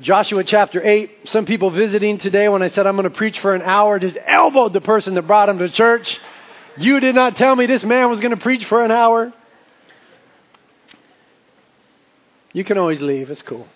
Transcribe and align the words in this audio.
Joshua 0.00 0.44
chapter 0.44 0.82
8. 0.82 1.28
Some 1.28 1.44
people 1.44 1.70
visiting 1.70 2.16
today, 2.18 2.48
when 2.48 2.62
I 2.62 2.70
said 2.70 2.86
I'm 2.86 2.96
going 2.96 3.04
to 3.04 3.14
preach 3.14 3.38
for 3.40 3.54
an 3.54 3.60
hour, 3.60 3.98
just 3.98 4.16
elbowed 4.24 4.72
the 4.72 4.80
person 4.80 5.14
that 5.14 5.22
brought 5.22 5.50
him 5.50 5.58
to 5.58 5.68
church. 5.68 6.18
You 6.78 7.00
did 7.00 7.14
not 7.14 7.36
tell 7.36 7.54
me 7.54 7.66
this 7.66 7.84
man 7.84 8.08
was 8.08 8.20
going 8.20 8.34
to 8.34 8.40
preach 8.40 8.64
for 8.64 8.82
an 8.82 8.90
hour. 8.90 9.32
You 12.52 12.64
can 12.64 12.78
always 12.78 13.00
leave, 13.02 13.30
it's 13.30 13.42
cool. 13.42 13.68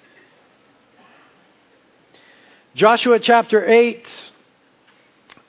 Joshua 2.75 3.21
chapter 3.21 3.65
8. 3.65 4.31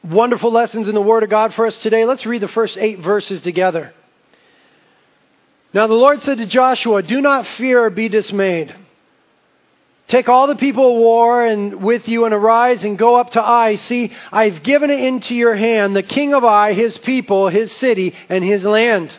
Wonderful 0.04 0.51
lessons 0.51 0.89
in 0.89 0.93
the 0.93 1.01
Word 1.01 1.23
of 1.23 1.29
God 1.29 1.54
for 1.54 1.65
us 1.65 1.78
today. 1.78 2.05
Let's 2.05 2.25
read 2.25 2.42
the 2.42 2.47
first 2.50 2.78
eight 2.78 3.00
verses 3.00 3.42
together. 3.42 3.93
Now 5.73 5.87
the 5.87 5.93
Lord 5.93 6.21
said 6.21 6.37
to 6.37 6.46
Joshua, 6.46 7.01
Do 7.01 7.21
not 7.21 7.47
fear 7.47 7.86
or 7.86 7.89
be 7.89 8.10
dismayed. 8.10 8.75
Take 10.07 10.29
all 10.29 10.45
the 10.45 10.55
people 10.55 10.91
of 10.91 10.97
war 10.97 11.43
and 11.43 11.82
with 11.83 12.07
you 12.07 12.25
and 12.25 12.33
arise 12.33 12.83
and 12.83 12.97
go 12.97 13.15
up 13.15 13.32
to 13.32 13.41
Ai. 13.41 13.75
See, 13.75 14.13
I've 14.32 14.61
given 14.61 14.91
it 14.91 15.00
into 15.00 15.33
your 15.33 15.55
hand, 15.55 15.96
the 15.96 16.04
king 16.04 16.36
of 16.36 16.43
Ai, 16.43 16.73
his 16.73 16.97
people, 17.00 17.50
his 17.50 17.71
city, 17.71 18.13
and 18.29 18.43
his 18.43 18.65
land. 18.65 19.18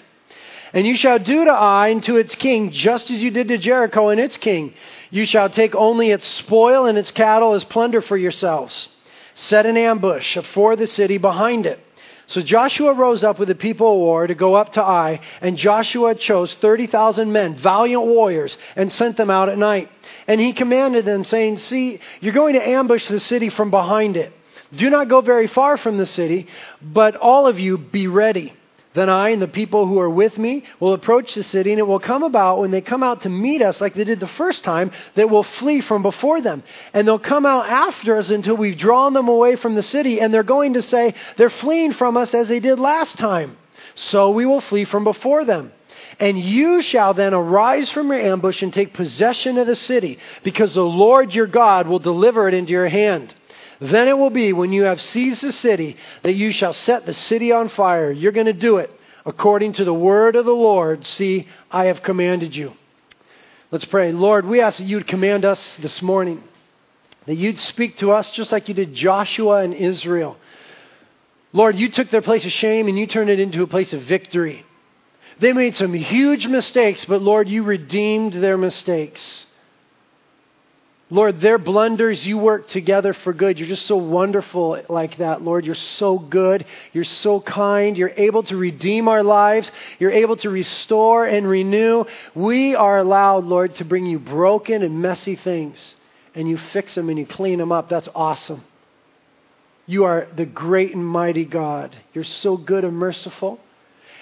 And 0.72 0.86
you 0.86 0.96
shall 0.96 1.18
do 1.18 1.44
to 1.44 1.50
Ai 1.50 1.88
and 1.88 2.04
to 2.04 2.16
its 2.16 2.36
king 2.36 2.70
just 2.70 3.10
as 3.10 3.20
you 3.20 3.32
did 3.32 3.48
to 3.48 3.58
Jericho 3.58 4.10
and 4.10 4.20
its 4.20 4.36
king. 4.36 4.74
You 5.10 5.26
shall 5.26 5.50
take 5.50 5.74
only 5.74 6.10
its 6.10 6.26
spoil 6.26 6.86
and 6.86 6.96
its 6.96 7.10
cattle 7.10 7.54
as 7.54 7.64
plunder 7.64 8.00
for 8.00 8.16
yourselves. 8.16 8.88
Set 9.34 9.66
an 9.66 9.76
ambush 9.76 10.38
for 10.52 10.76
the 10.76 10.86
city 10.86 11.18
behind 11.18 11.66
it. 11.66 11.80
So 12.28 12.42
Joshua 12.42 12.92
rose 12.92 13.22
up 13.22 13.38
with 13.38 13.48
the 13.48 13.54
people 13.54 13.92
of 13.92 13.98
war 13.98 14.26
to 14.26 14.34
go 14.34 14.54
up 14.54 14.72
to 14.72 14.82
Ai, 14.82 15.20
and 15.40 15.56
Joshua 15.56 16.14
chose 16.14 16.54
30,000 16.54 17.30
men, 17.30 17.54
valiant 17.54 18.04
warriors, 18.04 18.56
and 18.74 18.90
sent 18.92 19.16
them 19.16 19.30
out 19.30 19.48
at 19.48 19.58
night. 19.58 19.90
And 20.26 20.40
he 20.40 20.52
commanded 20.52 21.04
them, 21.04 21.24
saying, 21.24 21.58
See, 21.58 22.00
you're 22.20 22.32
going 22.32 22.54
to 22.54 22.68
ambush 22.68 23.08
the 23.08 23.20
city 23.20 23.50
from 23.50 23.70
behind 23.70 24.16
it. 24.16 24.32
Do 24.74 24.90
not 24.90 25.08
go 25.08 25.20
very 25.20 25.46
far 25.46 25.76
from 25.76 25.96
the 25.98 26.06
city, 26.06 26.48
but 26.82 27.16
all 27.16 27.46
of 27.46 27.58
you 27.58 27.78
be 27.78 28.08
ready. 28.08 28.52
Then 28.94 29.10
I 29.10 29.28
and 29.28 29.42
the 29.42 29.46
people 29.46 29.86
who 29.86 30.00
are 30.00 30.08
with 30.08 30.38
me 30.38 30.64
will 30.80 30.94
approach 30.94 31.34
the 31.34 31.42
city, 31.42 31.70
and 31.70 31.78
it 31.78 31.86
will 31.86 32.00
come 32.00 32.22
about 32.22 32.60
when 32.60 32.70
they 32.70 32.80
come 32.80 33.02
out 33.02 33.22
to 33.22 33.28
meet 33.28 33.60
us, 33.60 33.78
like 33.78 33.94
they 33.94 34.04
did 34.04 34.20
the 34.20 34.26
first 34.26 34.64
time, 34.64 34.90
that 35.16 35.28
we'll 35.28 35.42
flee 35.42 35.82
from 35.82 36.00
before 36.00 36.40
them. 36.40 36.62
And 36.94 37.06
they'll 37.06 37.18
come 37.18 37.44
out 37.44 37.68
after 37.68 38.16
us 38.16 38.30
until 38.30 38.56
we've 38.56 38.78
drawn 38.78 39.12
them 39.12 39.28
away 39.28 39.56
from 39.56 39.74
the 39.74 39.82
city, 39.82 40.18
and 40.18 40.32
they're 40.32 40.42
going 40.42 40.72
to 40.74 40.82
say, 40.82 41.14
They're 41.36 41.50
fleeing 41.50 41.92
from 41.92 42.16
us 42.16 42.32
as 42.32 42.48
they 42.48 42.58
did 42.58 42.78
last 42.78 43.18
time. 43.18 43.58
So 43.96 44.30
we 44.30 44.46
will 44.46 44.62
flee 44.62 44.86
from 44.86 45.04
before 45.04 45.44
them. 45.44 45.72
And 46.18 46.38
you 46.38 46.80
shall 46.80 47.12
then 47.12 47.34
arise 47.34 47.90
from 47.90 48.08
your 48.08 48.20
ambush 48.20 48.62
and 48.62 48.72
take 48.72 48.94
possession 48.94 49.58
of 49.58 49.66
the 49.66 49.76
city, 49.76 50.18
because 50.42 50.72
the 50.72 50.82
Lord 50.82 51.34
your 51.34 51.46
God 51.46 51.86
will 51.86 51.98
deliver 51.98 52.48
it 52.48 52.54
into 52.54 52.72
your 52.72 52.88
hand. 52.88 53.34
Then 53.80 54.08
it 54.08 54.16
will 54.16 54.30
be 54.30 54.54
when 54.54 54.72
you 54.72 54.84
have 54.84 55.00
seized 55.00 55.42
the 55.42 55.52
city 55.52 55.96
that 56.22 56.34
you 56.34 56.52
shall 56.52 56.72
set 56.72 57.04
the 57.04 57.12
city 57.12 57.52
on 57.52 57.68
fire. 57.68 58.10
You're 58.10 58.32
going 58.32 58.46
to 58.46 58.54
do 58.54 58.78
it 58.78 58.90
according 59.26 59.74
to 59.74 59.84
the 59.84 59.92
word 59.92 60.36
of 60.36 60.46
the 60.46 60.52
Lord. 60.52 61.04
See, 61.04 61.48
I 61.70 61.86
have 61.86 62.02
commanded 62.02 62.56
you. 62.56 62.72
Let's 63.70 63.84
pray. 63.84 64.12
Lord, 64.12 64.46
we 64.46 64.60
ask 64.60 64.78
that 64.78 64.84
you'd 64.84 65.06
command 65.06 65.44
us 65.44 65.76
this 65.82 66.00
morning, 66.00 66.42
that 67.26 67.34
you'd 67.34 67.58
speak 67.58 67.98
to 67.98 68.12
us 68.12 68.30
just 68.30 68.52
like 68.52 68.68
you 68.68 68.74
did 68.74 68.94
Joshua 68.94 69.62
and 69.62 69.74
Israel. 69.74 70.38
Lord, 71.52 71.76
you 71.76 71.88
took 71.90 72.10
their 72.10 72.22
place 72.22 72.44
of 72.44 72.52
shame 72.52 72.88
and 72.88 72.98
you 72.98 73.06
turned 73.06 73.30
it 73.30 73.40
into 73.40 73.62
a 73.62 73.66
place 73.66 73.92
of 73.92 74.02
victory. 74.02 74.65
They 75.38 75.52
made 75.52 75.76
some 75.76 75.92
huge 75.92 76.46
mistakes, 76.46 77.04
but 77.04 77.20
Lord, 77.20 77.48
you 77.48 77.62
redeemed 77.62 78.32
their 78.32 78.56
mistakes. 78.56 79.44
Lord, 81.08 81.40
their 81.40 81.58
blunders, 81.58 82.26
you 82.26 82.36
work 82.36 82.66
together 82.66 83.12
for 83.12 83.32
good. 83.32 83.58
You're 83.58 83.68
just 83.68 83.86
so 83.86 83.96
wonderful 83.96 84.82
like 84.88 85.18
that, 85.18 85.40
Lord. 85.40 85.64
You're 85.64 85.76
so 85.76 86.18
good. 86.18 86.64
You're 86.92 87.04
so 87.04 87.40
kind. 87.40 87.96
You're 87.96 88.14
able 88.16 88.42
to 88.44 88.56
redeem 88.56 89.06
our 89.06 89.22
lives. 89.22 89.70
You're 90.00 90.10
able 90.10 90.36
to 90.38 90.50
restore 90.50 91.24
and 91.24 91.48
renew. 91.48 92.06
We 92.34 92.74
are 92.74 92.98
allowed, 92.98 93.44
Lord, 93.44 93.76
to 93.76 93.84
bring 93.84 94.06
you 94.06 94.18
broken 94.18 94.82
and 94.82 95.00
messy 95.00 95.36
things, 95.36 95.94
and 96.34 96.48
you 96.48 96.58
fix 96.72 96.96
them 96.96 97.08
and 97.08 97.18
you 97.18 97.26
clean 97.26 97.58
them 97.58 97.70
up. 97.70 97.88
That's 97.88 98.08
awesome. 98.12 98.64
You 99.86 100.04
are 100.04 100.26
the 100.34 100.46
great 100.46 100.92
and 100.92 101.06
mighty 101.06 101.44
God. 101.44 101.94
You're 102.14 102.24
so 102.24 102.56
good 102.56 102.84
and 102.84 102.96
merciful. 102.96 103.60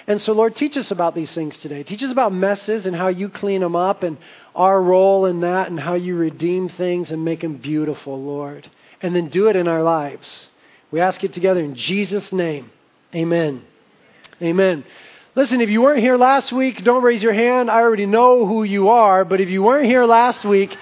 And 0.07 0.21
so, 0.21 0.33
Lord, 0.33 0.55
teach 0.55 0.77
us 0.77 0.91
about 0.91 1.15
these 1.15 1.33
things 1.33 1.57
today. 1.57 1.81
Teach 1.83 2.03
us 2.03 2.11
about 2.11 2.31
messes 2.31 2.85
and 2.85 2.95
how 2.95 3.07
you 3.07 3.27
clean 3.27 3.61
them 3.61 3.75
up 3.75 4.03
and 4.03 4.17
our 4.55 4.79
role 4.79 5.25
in 5.25 5.41
that 5.41 5.69
and 5.69 5.79
how 5.79 5.95
you 5.95 6.15
redeem 6.15 6.69
things 6.69 7.09
and 7.09 7.25
make 7.25 7.41
them 7.41 7.57
beautiful, 7.57 8.21
Lord. 8.21 8.69
And 9.01 9.15
then 9.15 9.29
do 9.29 9.47
it 9.47 9.55
in 9.55 9.67
our 9.67 9.81
lives. 9.81 10.49
We 10.91 10.99
ask 11.01 11.23
it 11.23 11.33
together 11.33 11.61
in 11.61 11.75
Jesus' 11.75 12.31
name. 12.31 12.69
Amen. 13.15 13.63
Amen. 14.41 14.83
Listen, 15.33 15.59
if 15.59 15.69
you 15.69 15.81
weren't 15.81 15.99
here 15.99 16.17
last 16.17 16.53
week, 16.53 16.83
don't 16.83 17.03
raise 17.03 17.21
your 17.21 17.33
hand. 17.33 17.71
I 17.71 17.81
already 17.81 18.05
know 18.05 18.45
who 18.45 18.63
you 18.63 18.89
are, 18.89 19.25
but 19.25 19.41
if 19.41 19.49
you 19.49 19.63
weren't 19.63 19.85
here 19.85 20.05
last 20.05 20.45
week, 20.45 20.77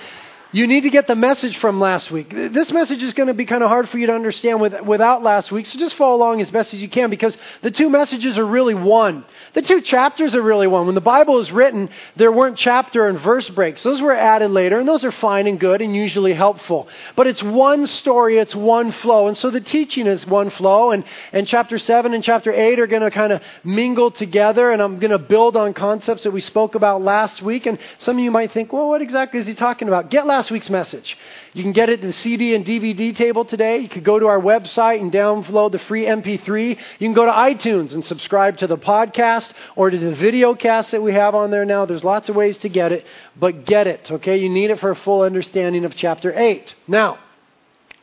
you 0.53 0.67
need 0.67 0.81
to 0.81 0.91
get 0.91 1.07
the 1.07 1.15
message 1.15 1.57
from 1.57 1.79
last 1.79 2.11
week. 2.11 2.29
This 2.29 2.71
message 2.71 3.01
is 3.01 3.13
going 3.13 3.25
to 3.25 3.33
be 3.33 3.45
kind 3.45 3.63
of 3.63 3.69
hard 3.69 3.89
for 3.89 3.97
you 3.97 4.05
to 4.05 4.13
understand 4.13 4.61
with, 4.61 4.79
without 4.81 5.23
last 5.23 5.51
week, 5.51 5.65
so 5.65 5.79
just 5.79 5.95
follow 5.95 6.15
along 6.15 6.41
as 6.41 6.51
best 6.51 6.75
as 6.75 6.81
you 6.81 6.87
can 6.87 7.09
because 7.09 7.35
the 7.63 7.71
two 7.71 7.89
messages 7.89 8.37
are 8.37 8.45
really 8.45 8.75
one. 8.75 9.25
The 9.55 9.63
two 9.63 9.81
chapters 9.81 10.35
are 10.35 10.41
really 10.43 10.67
one. 10.67 10.85
When 10.85 10.93
the 10.93 11.01
Bible 11.01 11.33
was 11.33 11.51
written, 11.51 11.89
there 12.17 12.31
weren't 12.31 12.55
chapter 12.55 13.07
and 13.07 13.19
verse 13.19 13.49
breaks. 13.49 13.81
Those 13.81 13.99
were 13.99 14.15
added 14.15 14.51
later, 14.51 14.77
and 14.77 14.87
those 14.87 15.03
are 15.03 15.11
fine 15.11 15.47
and 15.47 15.59
good 15.59 15.81
and 15.81 15.95
usually 15.95 16.33
helpful. 16.33 16.87
But 17.15 17.25
it's 17.25 17.41
one 17.41 17.87
story, 17.87 18.37
it's 18.37 18.55
one 18.55 18.91
flow, 18.91 19.27
and 19.27 19.35
so 19.35 19.49
the 19.49 19.59
teaching 19.59 20.05
is 20.05 20.25
one 20.27 20.51
flow, 20.51 20.91
and, 20.91 21.03
and 21.31 21.47
chapter 21.47 21.79
7 21.79 22.13
and 22.13 22.23
chapter 22.23 22.53
8 22.53 22.79
are 22.79 22.87
going 22.87 23.01
to 23.01 23.09
kind 23.09 23.33
of 23.33 23.41
mingle 23.63 24.11
together, 24.11 24.69
and 24.69 24.83
I'm 24.83 24.99
going 24.99 25.11
to 25.11 25.17
build 25.17 25.57
on 25.57 25.73
concepts 25.73 26.25
that 26.25 26.31
we 26.31 26.41
spoke 26.41 26.75
about 26.75 27.01
last 27.01 27.41
week, 27.41 27.65
and 27.65 27.79
some 27.97 28.17
of 28.17 28.23
you 28.23 28.29
might 28.29 28.51
think, 28.51 28.71
well, 28.71 28.87
what 28.87 29.01
exactly 29.01 29.39
is 29.39 29.47
he 29.47 29.55
talking 29.55 29.87
about? 29.87 30.11
Get 30.11 30.27
last 30.27 30.42
last 30.43 30.51
week's 30.51 30.69
message. 30.69 31.17
You 31.53 31.63
can 31.63 31.71
get 31.71 31.87
it 31.87 32.01
in 32.01 32.07
the 32.07 32.11
CD 32.11 32.53
and 32.53 32.65
DVD 32.65 33.15
table 33.15 33.45
today. 33.45 33.77
You 33.77 33.87
could 33.87 34.03
go 34.03 34.19
to 34.19 34.27
our 34.27 34.41
website 34.41 34.99
and 34.99 35.09
download 35.09 35.71
the 35.71 35.79
free 35.79 36.03
MP3. 36.03 36.71
You 36.71 37.07
can 37.07 37.13
go 37.13 37.25
to 37.25 37.31
iTunes 37.31 37.93
and 37.93 38.03
subscribe 38.03 38.57
to 38.57 38.67
the 38.67 38.77
podcast 38.77 39.53
or 39.77 39.89
to 39.89 39.97
the 39.97 40.13
video 40.13 40.53
cast 40.53 40.91
that 40.91 41.01
we 41.01 41.13
have 41.13 41.33
on 41.33 41.49
there 41.49 41.63
now. 41.63 41.85
There's 41.85 42.03
lots 42.03 42.27
of 42.27 42.35
ways 42.35 42.57
to 42.57 42.67
get 42.67 42.91
it, 42.91 43.05
but 43.39 43.63
get 43.63 43.87
it, 43.87 44.11
okay? 44.11 44.35
You 44.35 44.49
need 44.49 44.69
it 44.69 44.81
for 44.81 44.91
a 44.91 44.97
full 44.97 45.21
understanding 45.21 45.85
of 45.85 45.95
chapter 45.95 46.37
8. 46.37 46.75
Now, 46.89 47.19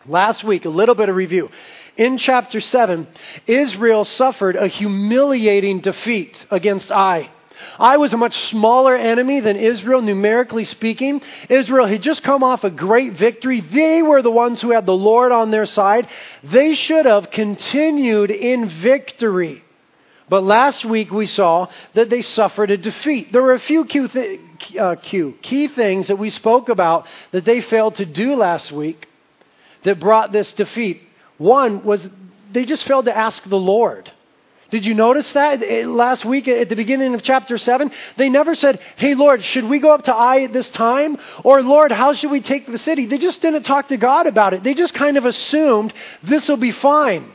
last 0.07 0.43
week, 0.43 0.65
a 0.65 0.71
little 0.71 0.95
bit 0.95 1.11
of 1.11 1.17
review. 1.17 1.51
In 1.99 2.17
chapter 2.17 2.63
7, 2.63 3.07
Israel 3.47 4.07
suffered 4.07 4.57
a 4.57 4.67
humiliating 4.67 5.81
defeat 5.81 6.47
against 6.51 6.91
Ai. 6.91 7.29
Ai 7.79 7.97
was 7.97 8.13
a 8.13 8.17
much 8.17 8.49
smaller 8.49 8.97
enemy 8.97 9.41
than 9.41 9.57
Israel, 9.57 10.03
numerically 10.03 10.65
speaking. 10.65 11.23
Israel 11.49 11.87
had 11.87 12.03
just 12.03 12.23
come 12.23 12.43
off 12.43 12.65
a 12.65 12.71
great 12.71 13.15
victory. 13.15 13.61
They 13.61 14.03
were 14.03 14.23
the 14.23 14.31
ones 14.31 14.61
who 14.61 14.71
had 14.71 14.87
the 14.87 14.93
Lord 14.93 15.33
on 15.33 15.51
their 15.51 15.67
side. 15.67 16.09
They 16.43 16.75
should 16.75 17.07
have 17.07 17.31
continued 17.31 18.31
in 18.31 18.69
victory. 18.69 19.65
But 20.29 20.45
last 20.45 20.85
week 20.85 21.11
we 21.11 21.27
saw 21.27 21.67
that 21.95 22.09
they 22.09 22.23
suffered 22.23 22.71
a 22.71 22.77
defeat. 22.77 23.33
There 23.33 23.43
were 23.43 23.55
a 23.55 23.61
few 23.61 23.85
key, 23.85 24.07
th- 24.07 24.41
uh, 24.79 24.95
key 24.95 25.69
things 25.69 26.07
that 26.07 26.17
we 26.17 26.31
spoke 26.31 26.69
about 26.69 27.07
that 27.33 27.45
they 27.45 27.61
failed 27.61 27.97
to 27.97 28.07
do 28.07 28.37
last 28.37 28.71
week 28.71 29.09
that 29.83 29.99
brought 29.99 30.31
this 30.31 30.53
defeat. 30.53 31.03
One 31.39 31.85
was 31.85 32.09
they 32.53 32.65
just 32.65 32.85
failed 32.85 33.07
to 33.07 33.17
ask 33.17 33.43
the 33.49 33.59
Lord. 33.59 34.11
Did 34.71 34.85
you 34.85 34.95
notice 34.95 35.33
that 35.33 35.61
last 35.87 36.25
week 36.25 36.47
at 36.49 36.69
the 36.69 36.77
beginning 36.77 37.15
of 37.15 37.23
chapter 37.23 37.59
7? 37.59 37.91
They 38.17 38.29
never 38.29 38.55
said, 38.55 38.81
Hey, 38.97 39.15
Lord, 39.15 39.43
should 39.43 39.65
we 39.65 39.81
go 39.81 39.93
up 39.93 40.05
to 40.05 40.15
Ai 40.15 40.43
at 40.43 40.53
this 40.53 40.71
time? 40.71 41.19
Or, 41.45 41.63
Lord, 41.63 41.91
how 41.93 42.15
should 42.15 42.31
we 42.31 42.41
take 42.41 42.67
the 42.67 42.79
city? 42.79 43.07
They 43.07 43.19
just 43.19 43.41
didn't 43.41 43.65
talk 43.65 43.89
to 43.89 43.97
God 43.97 44.27
about 44.27 44.55
it. 44.55 44.63
They 44.63 44.75
just 44.75 44.95
kind 44.95 45.17
of 45.17 45.25
assumed 45.25 45.93
this 46.23 46.49
will 46.49 46.57
be 46.57 46.73
fine. 46.73 47.33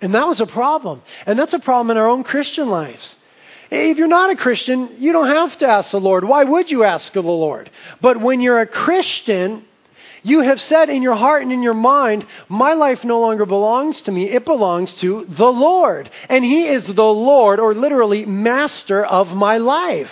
And 0.00 0.14
that 0.14 0.26
was 0.26 0.40
a 0.40 0.46
problem. 0.46 1.02
And 1.26 1.38
that's 1.38 1.54
a 1.54 1.58
problem 1.58 1.90
in 1.90 1.96
our 1.96 2.08
own 2.08 2.24
Christian 2.24 2.68
lives. 2.68 3.16
If 3.70 3.98
you're 3.98 4.06
not 4.06 4.30
a 4.30 4.36
Christian, 4.36 4.96
you 4.98 5.12
don't 5.12 5.28
have 5.28 5.56
to 5.58 5.66
ask 5.66 5.90
the 5.90 6.00
Lord. 6.00 6.24
Why 6.24 6.44
would 6.44 6.70
you 6.70 6.84
ask 6.84 7.12
the 7.12 7.22
Lord? 7.22 7.70
But 8.00 8.20
when 8.20 8.40
you're 8.40 8.60
a 8.60 8.66
Christian, 8.66 9.64
you 10.24 10.40
have 10.40 10.60
said 10.60 10.88
in 10.88 11.02
your 11.02 11.14
heart 11.14 11.42
and 11.42 11.52
in 11.52 11.62
your 11.62 11.74
mind, 11.74 12.26
My 12.48 12.72
life 12.72 13.04
no 13.04 13.20
longer 13.20 13.44
belongs 13.44 14.00
to 14.02 14.10
me, 14.10 14.30
it 14.30 14.46
belongs 14.46 14.92
to 14.94 15.26
the 15.28 15.52
Lord. 15.52 16.10
And 16.28 16.42
He 16.42 16.66
is 16.66 16.86
the 16.86 17.04
Lord, 17.04 17.60
or 17.60 17.74
literally, 17.74 18.24
master 18.24 19.04
of 19.04 19.28
my 19.28 19.58
life. 19.58 20.10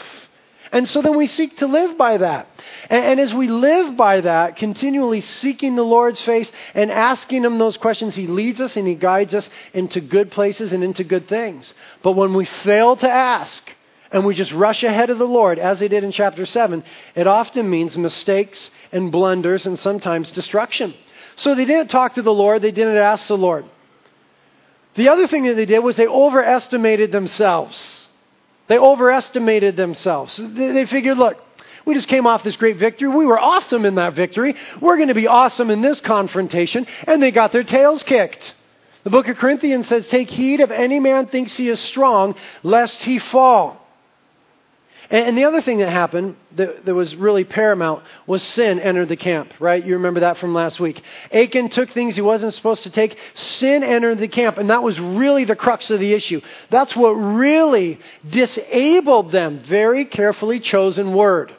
And 0.70 0.86
so 0.88 1.02
then 1.02 1.16
we 1.16 1.26
seek 1.26 1.58
to 1.58 1.66
live 1.66 1.96
by 1.96 2.18
that. 2.18 2.46
And, 2.90 3.04
and, 3.04 3.20
as 3.20 3.32
we 3.32 3.48
live 3.48 3.96
by 3.96 4.20
that, 4.20 4.56
continually 4.56 5.22
seeking 5.22 5.76
the 5.76 5.82
Lord's 5.82 6.22
face 6.22 6.52
and 6.74 6.90
asking 6.90 7.44
Him 7.44 7.58
those 7.58 7.78
questions, 7.78 8.14
He 8.14 8.26
leads 8.26 8.60
us 8.60 8.76
and 8.76 8.86
He 8.86 8.94
guides 8.94 9.34
us 9.34 9.48
into 9.72 10.02
good 10.02 10.30
places 10.30 10.74
and 10.74 10.84
into 10.84 11.04
good 11.04 11.26
things. 11.26 11.72
But 12.02 12.12
when 12.12 12.34
we 12.34 12.44
fail 12.44 12.96
to 12.96 13.10
ask, 13.10 13.62
and 14.12 14.26
we 14.26 14.34
just 14.34 14.52
rush 14.52 14.82
ahead 14.82 15.10
of 15.10 15.18
the 15.18 15.24
Lord, 15.24 15.58
as 15.58 15.80
they 15.80 15.88
did 15.88 16.04
in 16.04 16.12
chapter 16.12 16.44
7, 16.44 16.84
it 17.14 17.26
often 17.26 17.68
means 17.68 17.96
mistakes 17.96 18.70
and 18.92 19.10
blunders 19.10 19.66
and 19.66 19.78
sometimes 19.78 20.30
destruction. 20.30 20.94
So 21.36 21.54
they 21.54 21.64
didn't 21.64 21.88
talk 21.88 22.14
to 22.14 22.22
the 22.22 22.32
Lord, 22.32 22.62
they 22.62 22.72
didn't 22.72 22.96
ask 22.96 23.26
the 23.26 23.36
Lord. 23.36 23.64
The 24.94 25.08
other 25.08 25.26
thing 25.26 25.44
that 25.44 25.54
they 25.54 25.64
did 25.64 25.78
was 25.78 25.96
they 25.96 26.06
overestimated 26.06 27.10
themselves. 27.12 28.08
They 28.68 28.78
overestimated 28.78 29.76
themselves. 29.76 30.36
They 30.36 30.86
figured, 30.86 31.18
look, 31.18 31.38
we 31.84 31.94
just 31.94 32.08
came 32.08 32.26
off 32.26 32.44
this 32.44 32.56
great 32.56 32.76
victory. 32.76 33.08
We 33.08 33.26
were 33.26 33.40
awesome 33.40 33.84
in 33.84 33.96
that 33.96 34.14
victory. 34.14 34.54
We're 34.80 34.96
going 34.96 35.08
to 35.08 35.14
be 35.14 35.26
awesome 35.26 35.70
in 35.70 35.80
this 35.80 36.00
confrontation. 36.00 36.86
And 37.06 37.22
they 37.22 37.30
got 37.32 37.52
their 37.52 37.64
tails 37.64 38.02
kicked. 38.02 38.54
The 39.04 39.10
book 39.10 39.26
of 39.26 39.36
Corinthians 39.36 39.88
says, 39.88 40.06
Take 40.08 40.30
heed 40.30 40.60
if 40.60 40.70
any 40.70 41.00
man 41.00 41.26
thinks 41.26 41.56
he 41.56 41.68
is 41.68 41.80
strong, 41.80 42.36
lest 42.62 43.02
he 43.02 43.18
fall. 43.18 43.81
And, 45.12 45.36
the 45.36 45.44
other 45.44 45.60
thing 45.60 45.78
that 45.78 45.90
happened 45.90 46.36
that, 46.56 46.86
that, 46.86 46.94
was 46.94 47.14
really 47.14 47.44
paramount 47.44 48.02
was 48.26 48.42
sin 48.42 48.80
entered 48.80 49.10
the 49.10 49.16
camp, 49.16 49.52
right? 49.60 49.84
You 49.84 49.96
remember 49.96 50.20
that 50.20 50.38
from 50.38 50.54
last 50.54 50.80
week. 50.80 51.02
Achan 51.30 51.68
took 51.68 51.90
things 51.90 52.14
he 52.14 52.22
wasn't 52.22 52.54
supposed 52.54 52.84
to 52.84 52.90
take. 52.90 53.18
Sin 53.34 53.84
entered 53.84 54.18
the 54.18 54.28
camp, 54.28 54.56
and 54.56 54.70
that 54.70 54.82
was 54.82 54.98
really 54.98 55.44
the 55.44 55.54
crux 55.54 55.90
of 55.90 56.00
the 56.00 56.14
issue. 56.14 56.40
That's 56.70 56.96
what 56.96 57.10
really 57.10 58.00
disabled 58.26 59.32
them. 59.32 59.62
Very 59.64 60.06
carefully 60.06 60.60
chosen 60.60 61.12
word. 61.12 61.54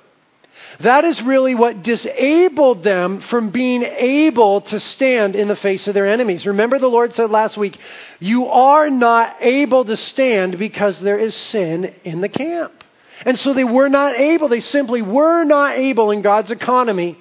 That 0.80 1.06
is 1.06 1.22
really 1.22 1.54
what 1.54 1.84
disabled 1.84 2.84
them 2.84 3.22
from 3.22 3.52
being 3.52 3.84
able 3.84 4.62
to 4.62 4.80
stand 4.80 5.36
in 5.36 5.48
the 5.48 5.56
face 5.56 5.88
of 5.88 5.94
their 5.94 6.08
enemies. 6.08 6.48
Remember, 6.48 6.80
the 6.80 6.88
Lord 6.88 7.14
said 7.14 7.30
last 7.30 7.56
week, 7.56 7.78
You 8.20 8.48
are 8.48 8.90
not 8.90 9.38
able 9.42 9.86
to 9.86 9.96
stand 9.96 10.58
because 10.58 11.00
there 11.00 11.20
is 11.20 11.36
sin 11.36 11.94
in 12.04 12.22
the 12.22 12.30
camp. 12.30 12.83
And 13.26 13.40
so 13.40 13.54
they 13.54 13.64
were 13.64 13.90
not 13.90 14.20
able, 14.20 14.50
they 14.50 14.60
simply 14.60 15.02
were 15.02 15.44
not 15.44 15.78
able 15.78 16.12
in 16.12 16.22
God's 16.22 16.52
economy 16.52 17.18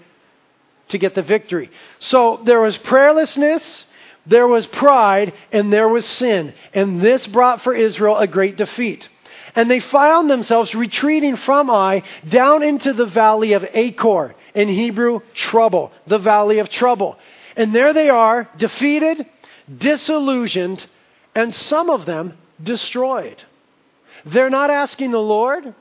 to 0.88 0.98
get 0.98 1.14
the 1.14 1.22
victory. 1.22 1.70
So 2.00 2.40
there 2.44 2.60
was 2.60 2.76
prayerlessness, 2.78 3.84
there 4.26 4.46
was 4.46 4.66
pride, 4.66 5.32
and 5.50 5.72
there 5.72 5.88
was 5.88 6.06
sin. 6.06 6.54
And 6.72 7.00
this 7.00 7.26
brought 7.26 7.62
for 7.62 7.74
Israel 7.74 8.18
a 8.18 8.26
great 8.26 8.56
defeat. 8.56 9.08
And 9.54 9.70
they 9.70 9.80
found 9.80 10.30
themselves 10.30 10.74
retreating 10.74 11.36
from 11.36 11.68
Ai 11.68 12.02
down 12.28 12.62
into 12.62 12.92
the 12.92 13.06
valley 13.06 13.52
of 13.52 13.64
Achor. 13.72 14.34
In 14.54 14.68
Hebrew, 14.68 15.20
trouble, 15.34 15.92
the 16.06 16.18
valley 16.18 16.58
of 16.58 16.68
trouble. 16.68 17.18
And 17.56 17.74
there 17.74 17.92
they 17.92 18.10
are, 18.10 18.48
defeated, 18.58 19.26
disillusioned, 19.74 20.86
and 21.34 21.54
some 21.54 21.90
of 21.90 22.06
them 22.06 22.36
destroyed. 22.62 23.42
They're 24.26 24.50
not 24.50 24.70
asking 24.70 25.10
the 25.10 25.18
Lord. 25.18 25.74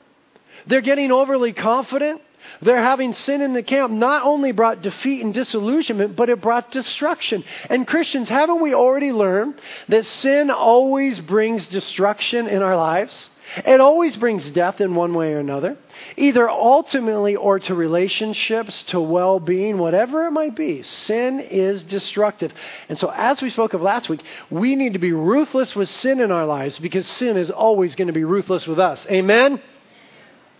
They're 0.66 0.80
getting 0.80 1.12
overly 1.12 1.52
confident. 1.52 2.20
They're 2.60 2.82
having 2.82 3.14
sin 3.14 3.40
in 3.40 3.52
the 3.52 3.62
camp 3.62 3.92
not 3.92 4.24
only 4.24 4.52
brought 4.52 4.82
defeat 4.82 5.22
and 5.22 5.32
disillusionment, 5.32 6.16
but 6.16 6.28
it 6.28 6.40
brought 6.40 6.70
destruction. 6.70 7.44
And 7.68 7.86
Christians, 7.86 8.28
haven't 8.28 8.60
we 8.60 8.74
already 8.74 9.12
learned 9.12 9.60
that 9.88 10.06
sin 10.06 10.50
always 10.50 11.18
brings 11.20 11.66
destruction 11.68 12.48
in 12.48 12.62
our 12.62 12.76
lives? 12.76 13.30
It 13.56 13.80
always 13.80 14.16
brings 14.16 14.48
death 14.50 14.80
in 14.80 14.94
one 14.94 15.14
way 15.14 15.34
or 15.34 15.38
another, 15.38 15.76
either 16.16 16.48
ultimately 16.48 17.36
or 17.36 17.58
to 17.58 17.74
relationships, 17.74 18.82
to 18.84 19.00
well 19.00 19.40
being, 19.40 19.78
whatever 19.78 20.26
it 20.26 20.30
might 20.30 20.56
be. 20.56 20.82
Sin 20.82 21.40
is 21.40 21.82
destructive. 21.82 22.52
And 22.88 22.98
so, 22.98 23.12
as 23.14 23.42
we 23.42 23.50
spoke 23.50 23.74
of 23.74 23.82
last 23.82 24.08
week, 24.08 24.22
we 24.48 24.74
need 24.74 24.94
to 24.94 24.98
be 24.98 25.12
ruthless 25.12 25.76
with 25.76 25.88
sin 25.88 26.20
in 26.20 26.32
our 26.32 26.46
lives 26.46 26.78
because 26.78 27.06
sin 27.06 27.36
is 27.36 27.50
always 27.50 27.94
going 27.94 28.06
to 28.06 28.14
be 28.14 28.24
ruthless 28.24 28.66
with 28.66 28.78
us. 28.78 29.06
Amen? 29.10 29.60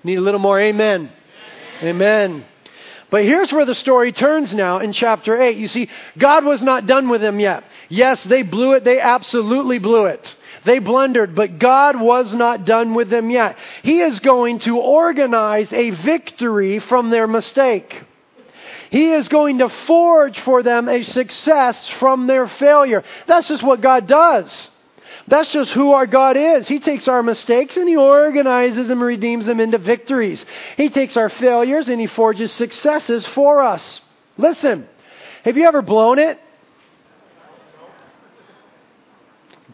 Need 0.05 0.19
a 0.19 0.21
little 0.21 0.41
more 0.41 0.61
amen. 0.61 1.11
Amen. 1.83 2.45
But 3.11 3.25
here's 3.25 3.53
where 3.53 3.67
the 3.67 3.75
story 3.75 4.11
turns 4.11 4.55
now 4.55 4.79
in 4.79 4.95
chapter 4.95 5.41
8. 5.41 5.59
You 5.59 5.69
see, 5.69 5.91
God 6.17 6.47
was 6.47 6.63
not 6.63 6.87
done 6.87 7.11
with 7.11 7.21
them 7.21 7.41
yet. 7.41 7.63
Yes, 7.91 8.25
they 8.25 8.43
blew 8.43 8.73
it. 8.73 8.85
They 8.85 9.01
absolutely 9.01 9.79
blew 9.79 10.07
it. 10.07 10.35
They 10.65 10.79
blundered, 10.79 11.35
but 11.35 11.59
God 11.59 12.01
was 12.01 12.33
not 12.33 12.65
done 12.65 12.95
with 12.95 13.11
them 13.11 13.29
yet. 13.29 13.59
He 13.83 14.01
is 14.01 14.19
going 14.21 14.61
to 14.61 14.79
organize 14.79 15.71
a 15.73 15.91
victory 15.91 16.79
from 16.79 17.11
their 17.11 17.27
mistake. 17.27 18.03
He 18.91 19.13
is 19.13 19.29
going 19.29 19.59
to 19.59 19.69
forge 19.69 20.41
for 20.41 20.63
them 20.63 20.89
a 20.89 21.03
success 21.03 21.89
from 21.99 22.27
their 22.27 22.49
failure. 22.49 23.05
That's 23.27 23.49
just 23.49 23.63
what 23.63 23.81
God 23.81 24.07
does. 24.07 24.71
That's 25.33 25.51
just 25.51 25.71
who 25.71 25.93
our 25.93 26.07
God 26.07 26.37
is. 26.37 26.69
He 26.69 26.79
takes 26.79 27.09
our 27.09 27.23
mistakes 27.23 27.79
and 27.79 27.89
He 27.89 27.97
organizes 27.97 28.87
them 28.87 28.99
and 28.99 29.07
redeems 29.07 29.47
them 29.47 29.61
into 29.61 29.79
victories. 29.79 30.45
He 30.77 30.91
takes 30.91 31.17
our 31.17 31.31
failures 31.31 31.89
and 31.89 31.99
He 31.99 32.07
forges 32.07 32.53
successes 32.53 33.27
for 33.29 33.63
us. 33.63 34.03
Listen, 34.37 34.87
have 35.43 35.57
you 35.57 35.67
ever 35.67 35.81
blown 35.81 36.19
it? 36.19 36.39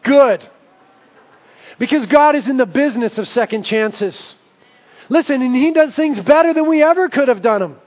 Good. 0.04 0.48
Because 1.80 2.06
God 2.06 2.36
is 2.36 2.46
in 2.46 2.56
the 2.56 2.64
business 2.64 3.18
of 3.18 3.26
second 3.26 3.64
chances. 3.64 4.36
Listen, 5.08 5.42
and 5.42 5.56
He 5.56 5.72
does 5.72 5.92
things 5.96 6.20
better 6.20 6.54
than 6.54 6.68
we 6.68 6.84
ever 6.84 7.08
could 7.08 7.26
have 7.26 7.42
done 7.42 7.62
them. 7.62 7.78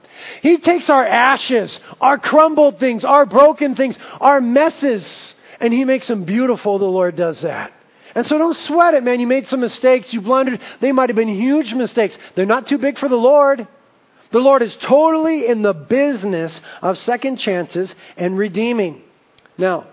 He 0.41 0.57
takes 0.57 0.89
our 0.89 1.07
ashes, 1.07 1.79
our 2.01 2.17
crumbled 2.17 2.79
things, 2.79 3.05
our 3.05 3.25
broken 3.25 3.75
things, 3.75 3.97
our 4.19 4.41
messes, 4.41 5.35
and 5.61 5.73
He 5.73 5.85
makes 5.85 6.07
them 6.07 6.25
beautiful. 6.25 6.77
The 6.79 6.85
Lord 6.85 7.15
does 7.15 7.41
that. 7.41 7.71
And 8.13 8.27
so 8.27 8.37
don't 8.37 8.57
sweat 8.57 8.93
it, 8.93 9.03
man. 9.03 9.21
You 9.21 9.27
made 9.27 9.47
some 9.47 9.61
mistakes. 9.61 10.13
You 10.13 10.21
blundered. 10.21 10.59
They 10.81 10.91
might 10.91 11.09
have 11.09 11.15
been 11.15 11.29
huge 11.29 11.73
mistakes. 11.73 12.17
They're 12.35 12.45
not 12.45 12.67
too 12.67 12.77
big 12.77 12.97
for 12.97 13.07
the 13.07 13.15
Lord. 13.15 13.65
The 14.31 14.39
Lord 14.39 14.61
is 14.61 14.75
totally 14.81 15.47
in 15.47 15.61
the 15.61 15.73
business 15.73 16.59
of 16.81 16.97
second 16.99 17.37
chances 17.37 17.93
and 18.17 18.37
redeeming. 18.37 19.01
Now, 19.57 19.87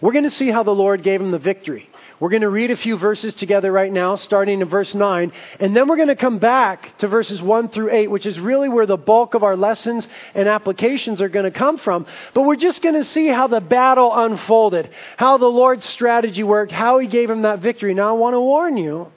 we're 0.00 0.12
going 0.12 0.24
to 0.24 0.30
see 0.30 0.50
how 0.50 0.62
the 0.62 0.74
Lord 0.74 1.02
gave 1.02 1.20
him 1.20 1.30
the 1.30 1.38
victory. 1.38 1.89
We're 2.20 2.28
going 2.28 2.42
to 2.42 2.50
read 2.50 2.70
a 2.70 2.76
few 2.76 2.98
verses 2.98 3.32
together 3.32 3.72
right 3.72 3.90
now, 3.90 4.16
starting 4.16 4.60
in 4.60 4.68
verse 4.68 4.94
9, 4.94 5.32
and 5.58 5.74
then 5.74 5.88
we're 5.88 5.96
going 5.96 6.08
to 6.08 6.16
come 6.16 6.38
back 6.38 6.98
to 6.98 7.08
verses 7.08 7.40
1 7.40 7.70
through 7.70 7.90
8, 7.90 8.10
which 8.10 8.26
is 8.26 8.38
really 8.38 8.68
where 8.68 8.84
the 8.84 8.98
bulk 8.98 9.32
of 9.32 9.42
our 9.42 9.56
lessons 9.56 10.06
and 10.34 10.46
applications 10.46 11.22
are 11.22 11.30
going 11.30 11.50
to 11.50 11.50
come 11.50 11.78
from. 11.78 12.04
But 12.34 12.42
we're 12.42 12.56
just 12.56 12.82
going 12.82 12.96
to 12.96 13.06
see 13.06 13.28
how 13.28 13.46
the 13.46 13.62
battle 13.62 14.14
unfolded, 14.14 14.90
how 15.16 15.38
the 15.38 15.46
Lord's 15.46 15.86
strategy 15.86 16.42
worked, 16.42 16.72
how 16.72 16.98
He 16.98 17.06
gave 17.06 17.30
him 17.30 17.40
that 17.42 17.60
victory. 17.60 17.94
Now, 17.94 18.10
I 18.10 18.18
want 18.18 18.34
to 18.34 18.40
warn 18.40 18.76
you, 18.76 19.10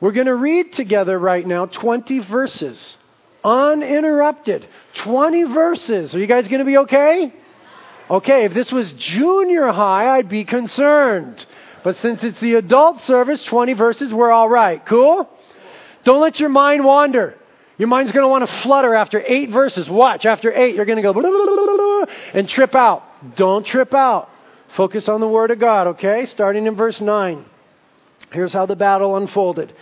we're 0.00 0.10
going 0.10 0.26
to 0.26 0.34
read 0.34 0.72
together 0.72 1.16
right 1.16 1.46
now 1.46 1.66
20 1.66 2.18
verses, 2.18 2.96
uninterrupted. 3.44 4.66
20 4.94 5.44
verses. 5.44 6.14
Are 6.16 6.18
you 6.18 6.26
guys 6.26 6.48
going 6.48 6.58
to 6.58 6.64
be 6.64 6.78
okay? 6.78 7.32
Okay, 8.10 8.44
if 8.44 8.54
this 8.54 8.72
was 8.72 8.90
junior 8.92 9.68
high, 9.68 10.16
I'd 10.16 10.28
be 10.28 10.44
concerned. 10.44 11.46
But 11.84 11.98
since 11.98 12.24
it's 12.24 12.40
the 12.40 12.54
adult 12.54 13.02
service, 13.02 13.44
20 13.44 13.74
verses, 13.74 14.12
we're 14.12 14.32
all 14.32 14.48
right. 14.48 14.84
Cool? 14.86 15.28
Don't 16.02 16.20
let 16.20 16.40
your 16.40 16.48
mind 16.48 16.82
wander. 16.82 17.36
Your 17.76 17.88
mind's 17.88 18.10
going 18.10 18.24
to 18.24 18.28
want 18.28 18.48
to 18.48 18.54
flutter 18.62 18.94
after 18.94 19.22
eight 19.24 19.50
verses. 19.50 19.88
Watch, 19.88 20.24
after 20.24 20.50
eight, 20.50 20.74
you're 20.74 20.86
going 20.86 21.02
to 21.02 21.12
go 21.12 22.06
and 22.34 22.48
trip 22.48 22.74
out. 22.74 23.36
Don't 23.36 23.66
trip 23.66 23.92
out. 23.92 24.30
Focus 24.76 25.08
on 25.10 25.20
the 25.20 25.28
Word 25.28 25.50
of 25.50 25.58
God, 25.58 25.88
okay? 25.88 26.24
Starting 26.26 26.66
in 26.66 26.74
verse 26.74 27.00
9. 27.00 27.44
Here's 28.32 28.52
how 28.52 28.64
the 28.64 28.76
battle 28.76 29.16
unfolded. 29.16 29.72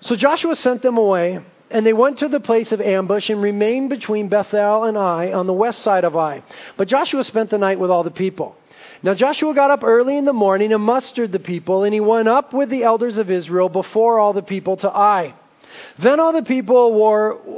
So 0.00 0.16
Joshua 0.16 0.56
sent 0.56 0.82
them 0.82 0.98
away, 0.98 1.40
and 1.70 1.86
they 1.86 1.94
went 1.94 2.18
to 2.18 2.28
the 2.28 2.38
place 2.38 2.70
of 2.70 2.82
ambush 2.82 3.30
and 3.30 3.40
remained 3.40 3.88
between 3.88 4.28
Bethel 4.28 4.84
and 4.84 4.98
Ai 4.98 5.32
on 5.32 5.46
the 5.46 5.54
west 5.54 5.80
side 5.80 6.04
of 6.04 6.14
Ai. 6.16 6.42
But 6.76 6.88
Joshua 6.88 7.24
spent 7.24 7.48
the 7.48 7.58
night 7.58 7.80
with 7.80 7.90
all 7.90 8.02
the 8.02 8.10
people. 8.10 8.56
Now 9.04 9.12
Joshua 9.12 9.52
got 9.54 9.70
up 9.70 9.84
early 9.84 10.16
in 10.16 10.24
the 10.24 10.32
morning 10.32 10.72
and 10.72 10.82
mustered 10.82 11.30
the 11.30 11.38
people, 11.38 11.84
and 11.84 11.92
he 11.92 12.00
went 12.00 12.26
up 12.26 12.54
with 12.54 12.70
the 12.70 12.84
elders 12.84 13.18
of 13.18 13.30
Israel 13.30 13.68
before 13.68 14.18
all 14.18 14.32
the 14.32 14.40
people 14.40 14.78
to 14.78 14.90
Ai. 14.90 15.34
Then 15.98 16.20
all 16.20 16.32
the 16.32 16.42
people 16.42 16.86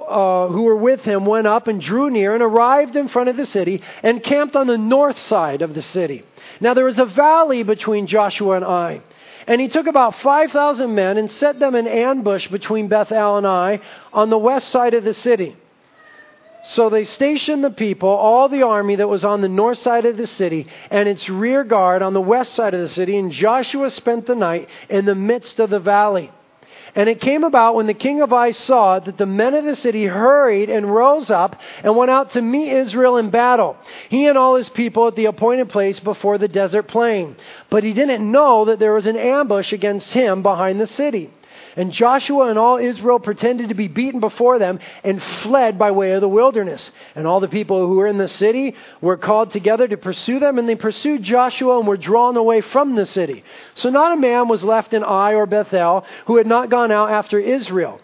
uh, 0.09 0.49
who 0.49 0.62
were 0.62 0.76
with 0.76 1.03
him 1.03 1.25
went 1.25 1.47
up 1.47 1.69
and 1.69 1.81
drew 1.81 2.11
near 2.11 2.35
and 2.35 2.43
arrived 2.43 2.97
in 2.97 3.07
front 3.07 3.29
of 3.29 3.37
the 3.37 3.47
city 3.47 3.81
and 4.03 4.25
camped 4.25 4.57
on 4.57 4.67
the 4.67 4.76
north 4.76 5.21
side 5.21 5.62
of 5.62 5.73
the 5.73 5.83
city. 5.83 6.25
Now 6.61 6.75
there 6.75 6.85
was 6.85 6.99
a 6.99 7.07
valley 7.07 7.62
between 7.62 8.09
Joshua 8.09 8.57
and 8.57 8.65
Ai. 8.65 9.03
And 9.47 9.61
he 9.61 9.69
took 9.69 9.87
about 9.87 10.17
5,000 10.17 10.93
men 10.93 11.17
and 11.17 11.31
set 11.31 11.61
them 11.61 11.76
in 11.76 11.87
ambush 11.87 12.49
between 12.49 12.88
Bethel 12.88 13.37
and 13.37 13.47
Ai 13.47 13.81
on 14.12 14.31
the 14.31 14.38
west 14.38 14.71
side 14.71 14.95
of 14.95 15.05
the 15.05 15.15
city. 15.15 15.57
So 16.73 16.90
they 16.90 17.04
stationed 17.04 17.62
the 17.62 17.70
people, 17.70 18.08
all 18.08 18.49
the 18.49 18.62
army 18.62 18.96
that 18.96 19.08
was 19.08 19.25
on 19.25 19.40
the 19.40 19.49
north 19.49 19.78
side 19.78 20.04
of 20.04 20.16
the 20.16 20.26
city, 20.26 20.66
and 20.90 21.08
its 21.08 21.28
rear 21.28 21.62
guard 21.62 22.02
on 22.02 22.12
the 22.12 22.20
west 22.20 22.54
side 22.54 22.75
of 22.75 22.80
the 22.80 22.88
city, 22.88 23.16
and 23.16 23.30
Joshua 23.30 23.90
spent 23.90 24.26
the 24.26 24.35
night 24.35 24.68
in 24.88 25.04
the 25.04 25.14
midst 25.14 25.61
of 25.61 25.70
the 25.70 25.78
valley. 25.78 26.32
And 26.96 27.11
it 27.11 27.20
came 27.20 27.44
about 27.44 27.75
when 27.75 27.87
the 27.87 27.94
king 27.94 28.23
of 28.23 28.32
Ai 28.32 28.52
saw 28.52 28.99
that 28.99 29.18
the 29.18 29.26
men 29.26 29.54
of 29.54 29.64
the 29.64 29.76
city 29.76 30.06
hurried 30.06 30.70
and 30.70 30.92
rose 30.92 31.30
up 31.30 31.56
and 31.85 31.94
went 31.94 32.11
out 32.11 32.30
to 32.32 32.42
meet 32.42 32.73
Israel 32.73 33.18
in 33.18 33.30
battle, 33.30 33.76
he 34.08 34.26
and 34.26 34.38
all 34.38 34.56
his 34.56 34.70
people 34.70 35.06
at 35.06 35.14
the 35.14 35.26
appointed 35.26 35.68
place 35.68 36.00
before 36.00 36.38
the 36.38 36.49
desert 36.49 36.88
plain. 36.88 37.37
But 37.68 37.85
he 37.85 37.92
didn't 37.92 38.28
know 38.28 38.64
that 38.64 38.78
there 38.78 38.94
was 38.94 39.06
an 39.06 39.18
ambush 39.18 39.73
against 39.75 40.12
him 40.12 40.42
behind 40.42 40.80
the 40.80 40.87
city. 40.87 41.30
And 41.76 41.92
Joshua 41.92 42.49
and 42.49 42.59
all 42.59 42.78
Israel 42.78 43.21
pretended 43.21 43.68
to 43.68 43.75
be 43.75 43.87
beaten 43.87 44.18
before 44.18 44.59
them 44.59 44.80
and 45.04 45.23
fled 45.23 45.78
by 45.78 45.90
way 45.90 46.12
of 46.12 46.23
the 46.23 46.28
wilderness. 46.28 46.90
And 47.14 47.26
all 47.26 47.38
the 47.38 47.49
people 47.49 47.87
who 47.87 47.97
were 47.97 48.06
in 48.06 48.16
the 48.16 48.28
city 48.28 48.75
were 49.02 49.18
called 49.18 49.50
together 49.50 49.87
to 49.87 49.99
pursue 49.99 50.40
them, 50.40 50.59
and 50.59 50.66
they 50.66 50.75
pursued 50.75 51.23
Joshua 51.23 51.78
and 51.78 51.87
were 51.87 51.99
drawn 51.99 52.38
away 52.38 52.62
from 52.62 52.95
the 52.95 53.04
city. 53.04 53.45
So 53.75 53.90
not 53.90 54.12
a 54.12 54.16
man 54.16 54.49
was 54.49 54.64
left 54.64 54.95
in 54.95 55.04
Ai 55.04 55.35
or 55.35 55.45
Bethel 55.45 56.06
who 56.26 56.37
had 56.38 56.47
not 56.47 56.71
gone 56.71 56.90
out 56.90 57.11
after 57.11 57.38
Israel. 57.38 58.00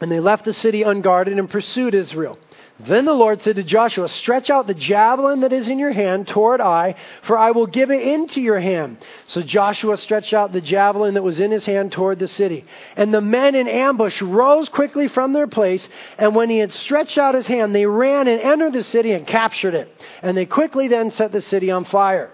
And 0.00 0.10
they 0.10 0.20
left 0.20 0.46
the 0.46 0.54
city 0.54 0.82
unguarded 0.82 1.38
and 1.38 1.50
pursued 1.50 1.94
Israel. 1.94 2.38
Then 2.80 3.06
the 3.06 3.14
Lord 3.14 3.42
said 3.42 3.56
to 3.56 3.64
Joshua, 3.64 4.08
Stretch 4.08 4.50
out 4.50 4.68
the 4.68 4.74
javelin 4.74 5.40
that 5.40 5.52
is 5.52 5.66
in 5.66 5.80
your 5.80 5.90
hand 5.90 6.28
toward 6.28 6.60
Ai, 6.60 6.94
for 7.22 7.36
I 7.36 7.50
will 7.50 7.66
give 7.66 7.90
it 7.90 8.06
into 8.06 8.40
your 8.40 8.60
hand. 8.60 8.98
So 9.26 9.42
Joshua 9.42 9.96
stretched 9.96 10.32
out 10.32 10.52
the 10.52 10.60
javelin 10.60 11.14
that 11.14 11.24
was 11.24 11.40
in 11.40 11.50
his 11.50 11.66
hand 11.66 11.90
toward 11.90 12.20
the 12.20 12.28
city. 12.28 12.64
And 12.94 13.12
the 13.12 13.20
men 13.20 13.56
in 13.56 13.66
ambush 13.66 14.22
rose 14.22 14.68
quickly 14.68 15.08
from 15.08 15.32
their 15.32 15.48
place, 15.48 15.88
and 16.18 16.36
when 16.36 16.50
he 16.50 16.58
had 16.58 16.72
stretched 16.72 17.18
out 17.18 17.34
his 17.34 17.48
hand, 17.48 17.74
they 17.74 17.86
ran 17.86 18.28
and 18.28 18.40
entered 18.40 18.74
the 18.74 18.84
city 18.84 19.12
and 19.12 19.26
captured 19.26 19.74
it. 19.74 19.92
And 20.22 20.36
they 20.36 20.46
quickly 20.46 20.86
then 20.86 21.10
set 21.10 21.32
the 21.32 21.42
city 21.42 21.72
on 21.72 21.84
fire. 21.84 22.30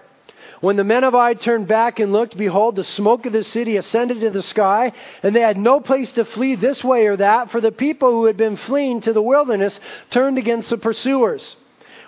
When 0.61 0.77
the 0.77 0.83
men 0.83 1.03
of 1.03 1.13
Ai 1.13 1.33
turned 1.33 1.67
back 1.67 1.99
and 1.99 2.13
looked, 2.13 2.37
behold, 2.37 2.75
the 2.75 2.83
smoke 2.83 3.25
of 3.25 3.33
the 3.33 3.43
city 3.43 3.77
ascended 3.77 4.21
to 4.21 4.29
the 4.29 4.41
sky, 4.41 4.93
and 5.21 5.35
they 5.35 5.41
had 5.41 5.57
no 5.57 5.79
place 5.79 6.11
to 6.13 6.25
flee 6.25 6.55
this 6.55 6.83
way 6.83 7.07
or 7.07 7.17
that, 7.17 7.51
for 7.51 7.59
the 7.59 7.71
people 7.71 8.11
who 8.11 8.25
had 8.25 8.37
been 8.37 8.55
fleeing 8.55 9.01
to 9.01 9.13
the 9.13 9.21
wilderness 9.21 9.79
turned 10.09 10.37
against 10.37 10.69
the 10.69 10.77
pursuers. 10.77 11.57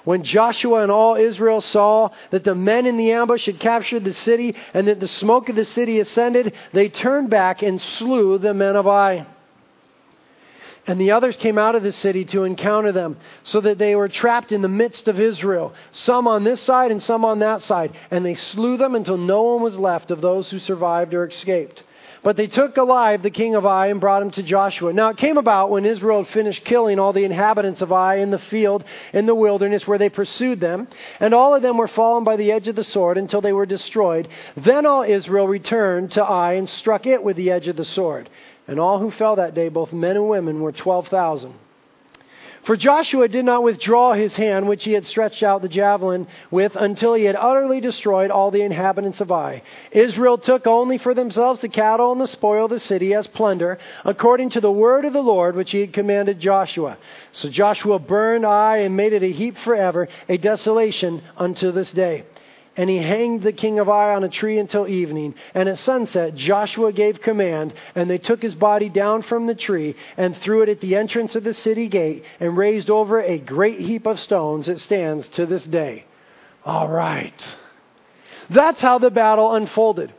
When 0.05 0.23
Joshua 0.23 0.83
and 0.83 0.91
all 0.91 1.15
Israel 1.15 1.59
saw 1.59 2.11
that 2.31 2.45
the 2.45 2.55
men 2.55 2.85
in 2.85 2.95
the 2.95 3.11
ambush 3.11 3.45
had 3.47 3.59
captured 3.59 4.05
the 4.05 4.13
city 4.13 4.55
and 4.73 4.87
that 4.87 5.01
the 5.01 5.07
smoke 5.07 5.49
of 5.49 5.57
the 5.57 5.65
city 5.65 5.99
ascended, 5.99 6.53
they 6.71 6.87
turned 6.87 7.29
back 7.29 7.61
and 7.61 7.81
slew 7.81 8.37
the 8.37 8.53
men 8.53 8.77
of 8.77 8.87
Ai. 8.87 9.25
And 10.87 10.99
the 10.99 11.11
others 11.11 11.35
came 11.35 11.57
out 11.57 11.75
of 11.75 11.83
the 11.83 11.91
city 11.91 12.23
to 12.25 12.45
encounter 12.45 12.93
them, 12.93 13.17
so 13.43 13.59
that 13.61 13.77
they 13.77 13.95
were 13.95 14.07
trapped 14.07 14.53
in 14.53 14.61
the 14.61 14.69
midst 14.69 15.09
of 15.09 15.19
Israel, 15.19 15.73
some 15.91 16.27
on 16.27 16.45
this 16.45 16.61
side 16.61 16.91
and 16.91 17.03
some 17.03 17.25
on 17.25 17.39
that 17.39 17.61
side. 17.61 17.91
And 18.09 18.25
they 18.25 18.35
slew 18.35 18.77
them 18.77 18.95
until 18.95 19.17
no 19.17 19.43
one 19.43 19.61
was 19.61 19.77
left 19.77 20.11
of 20.11 20.21
those 20.21 20.49
who 20.49 20.59
survived 20.59 21.13
or 21.13 21.27
escaped. 21.27 21.83
But 22.23 22.35
they 22.35 22.47
took 22.47 22.77
alive 22.77 23.21
the 23.21 23.29
king 23.29 23.55
of 23.55 23.65
Ai 23.65 23.87
and 23.87 24.01
brought 24.01 24.21
him 24.21 24.31
to 24.31 24.43
Joshua. 24.43 24.91
Now 24.91 25.09
it 25.09 25.17
came 25.17 25.37
about 25.37 25.69
when 25.69 25.85
Israel 25.85 26.23
had 26.23 26.33
finished 26.33 26.65
killing 26.65 26.99
all 26.99 27.13
the 27.13 27.23
inhabitants 27.23 27.81
of 27.81 27.91
Ai 27.91 28.15
in 28.15 28.31
the 28.31 28.39
field 28.39 28.83
in 29.13 29.25
the 29.25 29.35
wilderness 29.35 29.87
where 29.87 29.97
they 29.97 30.09
pursued 30.09 30.59
them, 30.59 30.87
and 31.19 31.33
all 31.33 31.55
of 31.55 31.61
them 31.61 31.77
were 31.77 31.87
fallen 31.87 32.23
by 32.23 32.35
the 32.35 32.51
edge 32.51 32.67
of 32.67 32.75
the 32.75 32.83
sword 32.83 33.17
until 33.17 33.41
they 33.41 33.53
were 33.53 33.65
destroyed. 33.65 34.27
Then 34.55 34.85
all 34.85 35.03
Israel 35.03 35.47
returned 35.47 36.13
to 36.13 36.23
Ai 36.23 36.53
and 36.53 36.67
struck 36.67 37.05
it 37.05 37.23
with 37.23 37.37
the 37.37 37.51
edge 37.51 37.67
of 37.67 37.75
the 37.75 37.85
sword. 37.85 38.29
And 38.67 38.79
all 38.79 38.99
who 38.99 39.11
fell 39.11 39.37
that 39.37 39.53
day, 39.53 39.69
both 39.69 39.93
men 39.93 40.17
and 40.17 40.29
women, 40.29 40.61
were 40.61 40.71
12,000. 40.71 41.53
For 42.67 42.75
Joshua 42.75 43.29
did 43.29 43.45
not 43.45 43.63
withdraw 43.63 44.11
his 44.11 44.33
hand, 44.33 44.67
which 44.67 44.83
he 44.83 44.91
had 44.91 45.05
stretched 45.05 45.41
out 45.41 45.61
the 45.61 45.69
javelin 45.69 46.27
with, 46.51 46.75
until 46.75 47.13
he 47.13 47.23
had 47.23 47.37
utterly 47.37 47.79
destroyed 47.79 48.29
all 48.29 48.51
the 48.51 48.61
inhabitants 48.61 49.21
of 49.21 49.31
Ai. 49.31 49.61
Israel 49.93 50.37
took 50.37 50.67
only 50.67 50.97
for 50.97 51.13
themselves 51.13 51.61
the 51.61 51.69
cattle 51.69 52.11
and 52.11 52.19
the 52.19 52.27
spoil 52.27 52.65
of 52.65 52.71
the 52.71 52.81
city 52.81 53.13
as 53.13 53.25
plunder, 53.25 53.77
according 54.03 54.49
to 54.49 54.59
the 54.59 54.69
word 54.69 55.05
of 55.05 55.13
the 55.13 55.23
Lord, 55.23 55.55
which 55.55 55.71
he 55.71 55.79
had 55.79 55.93
commanded 55.93 56.41
Joshua. 56.41 56.97
So 57.31 57.47
Joshua 57.47 57.99
burned 57.99 58.45
Ai 58.45 58.79
and 58.79 58.97
made 58.97 59.13
it 59.13 59.23
a 59.23 59.31
heap 59.31 59.57
forever, 59.59 60.09
a 60.27 60.35
desolation 60.35 61.21
unto 61.37 61.71
this 61.71 61.93
day 61.93 62.25
and 62.77 62.89
he 62.89 62.97
hanged 62.97 63.41
the 63.41 63.51
king 63.51 63.79
of 63.79 63.89
Ai 63.89 64.13
on 64.13 64.23
a 64.23 64.29
tree 64.29 64.59
until 64.59 64.87
evening. 64.87 65.33
And 65.55 65.67
at 65.67 65.79
sunset, 65.79 66.35
Joshua 66.35 66.93
gave 66.93 67.21
command, 67.21 67.73
and 67.95 68.09
they 68.09 68.19
took 68.19 68.41
his 68.41 68.55
body 68.55 68.87
down 68.87 69.23
from 69.23 69.47
the 69.47 69.55
tree 69.55 69.95
and 70.15 70.37
threw 70.37 70.61
it 70.61 70.69
at 70.69 70.79
the 70.79 70.95
entrance 70.95 71.35
of 71.35 71.43
the 71.43 71.55
city 71.55 71.87
gate 71.87 72.23
and 72.39 72.55
raised 72.55 72.89
over 72.89 73.19
it 73.19 73.29
a 73.29 73.43
great 73.43 73.79
heap 73.79 74.05
of 74.05 74.19
stones. 74.19 74.69
It 74.69 74.79
stands 74.79 75.27
to 75.29 75.47
this 75.47 75.65
day. 75.65 76.05
All 76.63 76.87
right. 76.87 77.55
That's 78.49 78.81
how 78.81 78.99
the 78.99 79.11
battle 79.11 79.53
unfolded. 79.55 80.13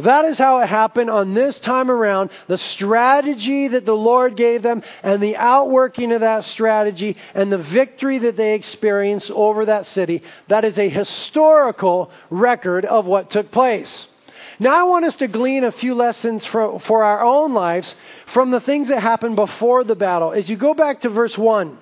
That 0.00 0.24
is 0.24 0.38
how 0.38 0.60
it 0.60 0.68
happened 0.68 1.10
on 1.10 1.34
this 1.34 1.58
time 1.60 1.90
around. 1.90 2.30
The 2.48 2.58
strategy 2.58 3.68
that 3.68 3.86
the 3.86 3.96
Lord 3.96 4.36
gave 4.36 4.62
them 4.62 4.82
and 5.02 5.22
the 5.22 5.36
outworking 5.36 6.12
of 6.12 6.20
that 6.20 6.44
strategy 6.44 7.16
and 7.34 7.50
the 7.50 7.58
victory 7.58 8.18
that 8.18 8.36
they 8.36 8.54
experienced 8.54 9.30
over 9.30 9.64
that 9.66 9.86
city. 9.86 10.22
That 10.48 10.64
is 10.64 10.78
a 10.78 10.88
historical 10.88 12.10
record 12.30 12.84
of 12.84 13.06
what 13.06 13.30
took 13.30 13.50
place. 13.50 14.06
Now, 14.58 14.78
I 14.78 14.82
want 14.82 15.06
us 15.06 15.16
to 15.16 15.26
glean 15.26 15.64
a 15.64 15.72
few 15.72 15.94
lessons 15.94 16.44
for, 16.44 16.78
for 16.80 17.02
our 17.02 17.22
own 17.22 17.54
lives 17.54 17.94
from 18.34 18.50
the 18.50 18.60
things 18.60 18.88
that 18.88 19.00
happened 19.00 19.36
before 19.36 19.84
the 19.84 19.96
battle. 19.96 20.32
As 20.32 20.48
you 20.48 20.56
go 20.56 20.74
back 20.74 21.00
to 21.00 21.08
verse 21.08 21.36
1, 21.36 21.78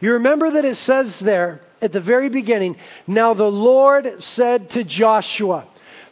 you 0.00 0.12
remember 0.12 0.52
that 0.52 0.64
it 0.64 0.76
says 0.76 1.18
there 1.18 1.60
at 1.82 1.92
the 1.92 2.00
very 2.00 2.28
beginning, 2.28 2.76
Now 3.06 3.34
the 3.34 3.50
Lord 3.50 4.22
said 4.22 4.70
to 4.70 4.84
Joshua, 4.84 5.66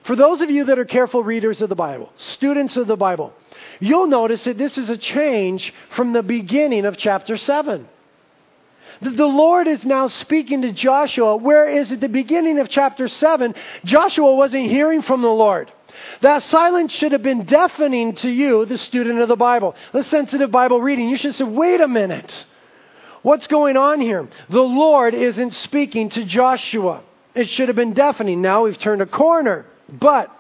for 0.09 0.17
those 0.17 0.41
of 0.41 0.49
you 0.49 0.65
that 0.65 0.79
are 0.79 0.87
careful 0.87 1.23
readers 1.23 1.61
of 1.61 1.69
the 1.69 1.75
Bible, 1.75 2.11
students 2.17 2.79
of 2.79 2.87
the 2.87 2.97
Bible, 2.97 3.31
you'll 3.79 4.07
notice 4.07 4.43
that 4.45 4.57
this 4.57 4.79
is 4.79 4.89
a 4.89 4.97
change 4.97 5.75
from 5.95 6.15
the 6.15 6.23
beginning 6.23 6.87
of 6.87 6.97
chapter 6.97 7.37
7. 7.37 7.87
The 9.03 9.27
Lord 9.27 9.69
is 9.69 9.85
now 9.85 10.07
speaking 10.07 10.63
to 10.63 10.73
Joshua, 10.73 11.37
whereas 11.37 11.93
at 11.93 12.01
the 12.01 12.09
beginning 12.09 12.59
of 12.59 12.71
chapter 12.71 13.07
7, 13.07 13.55
Joshua 13.85 14.35
wasn't 14.35 14.71
hearing 14.71 15.03
from 15.03 15.21
the 15.21 15.29
Lord. 15.29 15.71
That 16.23 16.43
silence 16.45 16.91
should 16.93 17.13
have 17.13 17.23
been 17.23 17.45
deafening 17.45 18.15
to 18.15 18.31
you, 18.31 18.65
the 18.65 18.79
student 18.79 19.21
of 19.21 19.29
the 19.29 19.37
Bible, 19.37 19.77
the 19.93 20.05
sensitive 20.05 20.51
Bible 20.51 20.81
reading. 20.81 21.11
You 21.11 21.19
should 21.19 21.35
say, 21.35 21.45
wait 21.45 21.83
a 21.83 21.87
minute. 21.87 22.47
What's 23.21 23.47
going 23.47 23.77
on 23.77 24.01
here? 24.01 24.27
The 24.49 24.59
Lord 24.59 25.13
isn't 25.13 25.53
speaking 25.53 26.09
to 26.09 26.25
Joshua. 26.25 27.03
It 27.35 27.51
should 27.51 27.69
have 27.69 27.77
been 27.77 27.93
deafening. 27.93 28.41
Now 28.41 28.65
we've 28.65 28.79
turned 28.79 29.03
a 29.03 29.07
corner. 29.07 29.67
But 29.89 30.31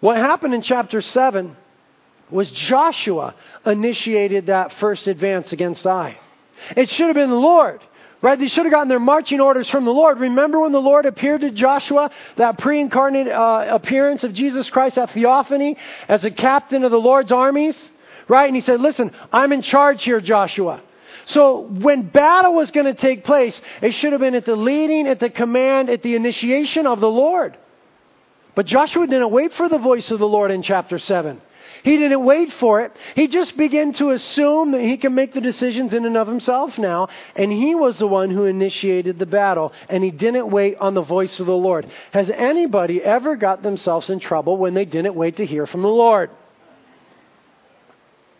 what 0.00 0.16
happened 0.16 0.54
in 0.54 0.62
chapter 0.62 1.00
7 1.00 1.56
was 2.30 2.50
Joshua 2.50 3.34
initiated 3.66 4.46
that 4.46 4.72
first 4.74 5.06
advance 5.06 5.52
against 5.52 5.86
Ai. 5.86 6.18
It 6.76 6.88
should 6.88 7.06
have 7.06 7.14
been 7.14 7.30
the 7.30 7.36
Lord. 7.36 7.82
Right? 8.22 8.38
They 8.38 8.46
should 8.46 8.64
have 8.64 8.70
gotten 8.70 8.88
their 8.88 9.00
marching 9.00 9.40
orders 9.40 9.68
from 9.68 9.84
the 9.84 9.90
Lord. 9.90 10.20
Remember 10.20 10.60
when 10.60 10.70
the 10.70 10.80
Lord 10.80 11.06
appeared 11.06 11.40
to 11.40 11.50
Joshua, 11.50 12.08
that 12.36 12.56
pre 12.56 12.80
incarnate 12.80 13.26
uh, 13.26 13.66
appearance 13.68 14.22
of 14.22 14.32
Jesus 14.32 14.70
Christ, 14.70 14.94
that 14.94 15.10
theophany, 15.10 15.76
as 16.06 16.24
a 16.24 16.30
captain 16.30 16.84
of 16.84 16.92
the 16.92 17.00
Lord's 17.00 17.32
armies? 17.32 17.76
Right? 18.28 18.46
And 18.46 18.54
he 18.54 18.62
said, 18.62 18.80
Listen, 18.80 19.10
I'm 19.32 19.52
in 19.52 19.60
charge 19.60 20.04
here, 20.04 20.20
Joshua. 20.20 20.80
So 21.26 21.62
when 21.62 22.02
battle 22.02 22.54
was 22.54 22.70
going 22.70 22.86
to 22.86 22.94
take 22.94 23.24
place, 23.24 23.60
it 23.80 23.92
should 23.92 24.12
have 24.12 24.20
been 24.20 24.36
at 24.36 24.46
the 24.46 24.56
leading, 24.56 25.08
at 25.08 25.18
the 25.18 25.30
command, 25.30 25.90
at 25.90 26.02
the 26.02 26.14
initiation 26.14 26.86
of 26.86 27.00
the 27.00 27.10
Lord. 27.10 27.56
But 28.54 28.66
Joshua 28.66 29.06
didn't 29.06 29.30
wait 29.30 29.52
for 29.54 29.68
the 29.68 29.78
voice 29.78 30.10
of 30.10 30.18
the 30.18 30.28
Lord 30.28 30.50
in 30.50 30.62
chapter 30.62 30.98
7. 30.98 31.40
He 31.84 31.96
didn't 31.96 32.24
wait 32.24 32.52
for 32.54 32.82
it. 32.82 32.92
He 33.16 33.26
just 33.26 33.56
began 33.56 33.92
to 33.94 34.10
assume 34.10 34.72
that 34.72 34.82
he 34.82 34.96
can 34.98 35.14
make 35.14 35.32
the 35.32 35.40
decisions 35.40 35.92
in 35.92 36.04
and 36.04 36.16
of 36.16 36.28
himself 36.28 36.78
now. 36.78 37.08
And 37.34 37.50
he 37.50 37.74
was 37.74 37.98
the 37.98 38.06
one 38.06 38.30
who 38.30 38.44
initiated 38.44 39.18
the 39.18 39.26
battle. 39.26 39.72
And 39.88 40.04
he 40.04 40.10
didn't 40.10 40.50
wait 40.50 40.76
on 40.78 40.94
the 40.94 41.02
voice 41.02 41.40
of 41.40 41.46
the 41.46 41.56
Lord. 41.56 41.90
Has 42.12 42.30
anybody 42.30 43.02
ever 43.02 43.36
got 43.36 43.62
themselves 43.62 44.10
in 44.10 44.20
trouble 44.20 44.58
when 44.58 44.74
they 44.74 44.84
didn't 44.84 45.14
wait 45.14 45.36
to 45.36 45.46
hear 45.46 45.66
from 45.66 45.82
the 45.82 45.88
Lord? 45.88 46.30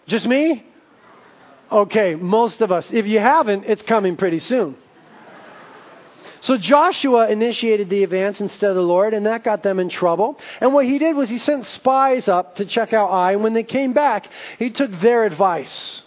Just 0.07 0.27
me? 0.27 0.65
Okay, 1.71 2.15
most 2.15 2.61
of 2.61 2.71
us. 2.71 2.87
If 2.93 3.07
you 3.07 3.19
haven't, 3.19 3.65
it's 3.65 3.83
coming 3.83 4.17
pretty 4.17 4.41
soon. 4.41 4.77
So 6.43 6.57
Joshua 6.57 7.29
initiated 7.29 7.89
the 7.89 8.03
advance 8.03 8.41
instead 8.41 8.71
of 8.71 8.77
the 8.77 8.83
Lord, 8.83 9.15
and 9.15 9.27
that 9.27 9.45
got 9.45 9.63
them 9.63 9.79
in 9.79 9.89
trouble. 9.89 10.39
And 10.61 10.75
what 10.75 10.85
he 10.85 10.99
did 10.99 11.15
was 11.15 11.31
he 11.31 11.39
sent 11.39 11.67
spies 11.67 12.27
up 12.29 12.57
to 12.57 12.65
check 12.65 12.93
out 12.93 13.11
Ai, 13.11 13.33
and 13.33 13.45
when 13.45 13.55
they 13.55 13.63
came 13.63 13.93
back, 13.93 14.29
he 14.59 14.71
took 14.71 14.91
their 15.01 15.25
advice. 15.25 16.03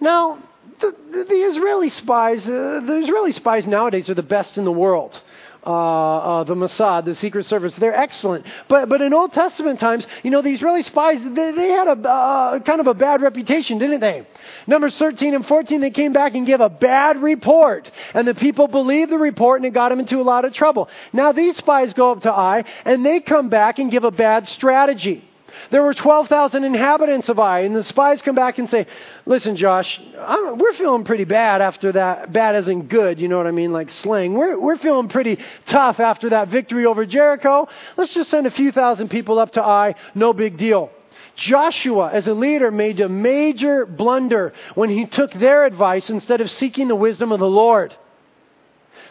Now, 0.00 0.42
the, 0.80 0.94
the 1.10 1.34
Israeli 1.34 1.90
spies, 1.90 2.46
uh, 2.46 2.80
the 2.84 3.00
Israeli 3.04 3.32
spies 3.32 3.66
nowadays 3.66 4.08
are 4.08 4.14
the 4.14 4.22
best 4.22 4.58
in 4.58 4.64
the 4.64 4.72
world 4.72 5.20
uh, 5.66 6.40
uh, 6.40 6.44
the 6.44 6.54
Mossad, 6.54 7.04
the 7.04 7.14
Secret 7.16 7.44
Service. 7.46 7.74
They're 7.74 7.94
excellent. 7.94 8.46
But, 8.68 8.88
but 8.88 9.00
in 9.00 9.12
Old 9.12 9.32
Testament 9.32 9.80
times, 9.80 10.06
you 10.22 10.30
know, 10.30 10.40
the 10.40 10.50
Israeli 10.52 10.82
spies, 10.82 11.20
they, 11.22 11.50
they 11.50 11.70
had 11.70 11.88
a 11.88 12.08
uh, 12.08 12.58
kind 12.60 12.80
of 12.80 12.86
a 12.86 12.94
bad 12.94 13.20
reputation, 13.20 13.78
didn't 13.78 14.00
they? 14.00 14.26
Numbers 14.66 14.96
13 14.96 15.34
and 15.34 15.44
14, 15.44 15.80
they 15.80 15.90
came 15.90 16.12
back 16.12 16.34
and 16.34 16.46
gave 16.46 16.60
a 16.60 16.68
bad 16.68 17.20
report. 17.20 17.90
And 18.14 18.28
the 18.28 18.34
people 18.34 18.68
believed 18.68 19.10
the 19.10 19.18
report 19.18 19.60
and 19.60 19.66
it 19.66 19.74
got 19.74 19.88
them 19.88 19.98
into 19.98 20.20
a 20.20 20.22
lot 20.22 20.44
of 20.44 20.52
trouble. 20.52 20.88
Now 21.12 21.32
these 21.32 21.56
spies 21.56 21.92
go 21.92 22.12
up 22.12 22.22
to 22.22 22.32
Ai 22.32 22.64
and 22.84 23.04
they 23.04 23.20
come 23.20 23.48
back 23.48 23.78
and 23.78 23.90
give 23.90 24.04
a 24.04 24.12
bad 24.12 24.48
strategy. 24.48 25.28
There 25.70 25.82
were 25.82 25.94
12,000 25.94 26.64
inhabitants 26.64 27.28
of 27.28 27.38
Ai, 27.38 27.60
and 27.60 27.74
the 27.74 27.82
spies 27.82 28.22
come 28.22 28.34
back 28.34 28.58
and 28.58 28.68
say, 28.68 28.86
Listen, 29.24 29.56
Josh, 29.56 30.00
I'm, 30.18 30.58
we're 30.58 30.74
feeling 30.74 31.04
pretty 31.04 31.24
bad 31.24 31.60
after 31.60 31.92
that. 31.92 32.32
Bad 32.32 32.56
isn't 32.56 32.88
good, 32.88 33.20
you 33.20 33.28
know 33.28 33.36
what 33.38 33.46
I 33.46 33.50
mean, 33.50 33.72
like 33.72 33.90
slang. 33.90 34.34
We're, 34.34 34.58
we're 34.58 34.78
feeling 34.78 35.08
pretty 35.08 35.38
tough 35.66 36.00
after 36.00 36.30
that 36.30 36.48
victory 36.48 36.86
over 36.86 37.04
Jericho. 37.06 37.68
Let's 37.96 38.14
just 38.14 38.30
send 38.30 38.46
a 38.46 38.50
few 38.50 38.72
thousand 38.72 39.08
people 39.08 39.38
up 39.38 39.52
to 39.52 39.62
Ai, 39.62 39.94
no 40.14 40.32
big 40.32 40.56
deal. 40.56 40.90
Joshua, 41.36 42.10
as 42.12 42.26
a 42.26 42.34
leader, 42.34 42.70
made 42.70 42.98
a 43.00 43.08
major 43.08 43.84
blunder 43.84 44.54
when 44.74 44.88
he 44.88 45.04
took 45.06 45.32
their 45.34 45.66
advice 45.66 46.08
instead 46.08 46.40
of 46.40 46.50
seeking 46.50 46.88
the 46.88 46.96
wisdom 46.96 47.30
of 47.30 47.40
the 47.40 47.48
Lord. 47.48 47.94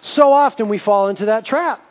So 0.02 0.34
often 0.34 0.68
we 0.68 0.80
fall 0.80 1.08
into 1.10 1.26
that 1.26 1.46
trap. 1.46 1.85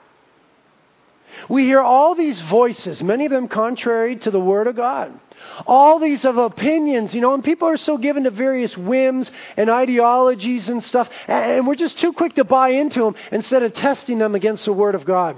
We 1.49 1.65
hear 1.65 1.81
all 1.81 2.15
these 2.15 2.41
voices, 2.41 3.03
many 3.03 3.27
of 3.27 3.31
them 3.31 3.49
contrary 3.49 4.17
to 4.17 4.31
the 4.31 4.41
Word 4.41 4.67
of 4.67 4.77
God. 4.77 5.19
All 5.67 5.99
these 5.99 6.25
of 6.25 6.39
opinions, 6.39 7.15
you 7.15 7.21
know, 7.21 7.35
and 7.35 7.45
people 7.45 7.69
are 7.69 7.77
so 7.77 7.99
given 7.99 8.25
to 8.25 8.31
various 8.31 8.77
whims 8.77 9.31
and 9.57 9.69
ideologies 9.69 10.69
and 10.69 10.83
stuff, 10.83 11.09
and 11.27 11.67
we're 11.67 11.75
just 11.75 11.99
too 11.99 12.13
quick 12.13 12.35
to 12.35 12.45
buy 12.45 12.71
into 12.71 13.01
them 13.01 13.15
instead 13.31 13.63
of 13.63 13.75
testing 13.75 14.19
them 14.19 14.35
against 14.35 14.65
the 14.65 14.73
Word 14.73 14.95
of 14.95 15.05
God. 15.05 15.37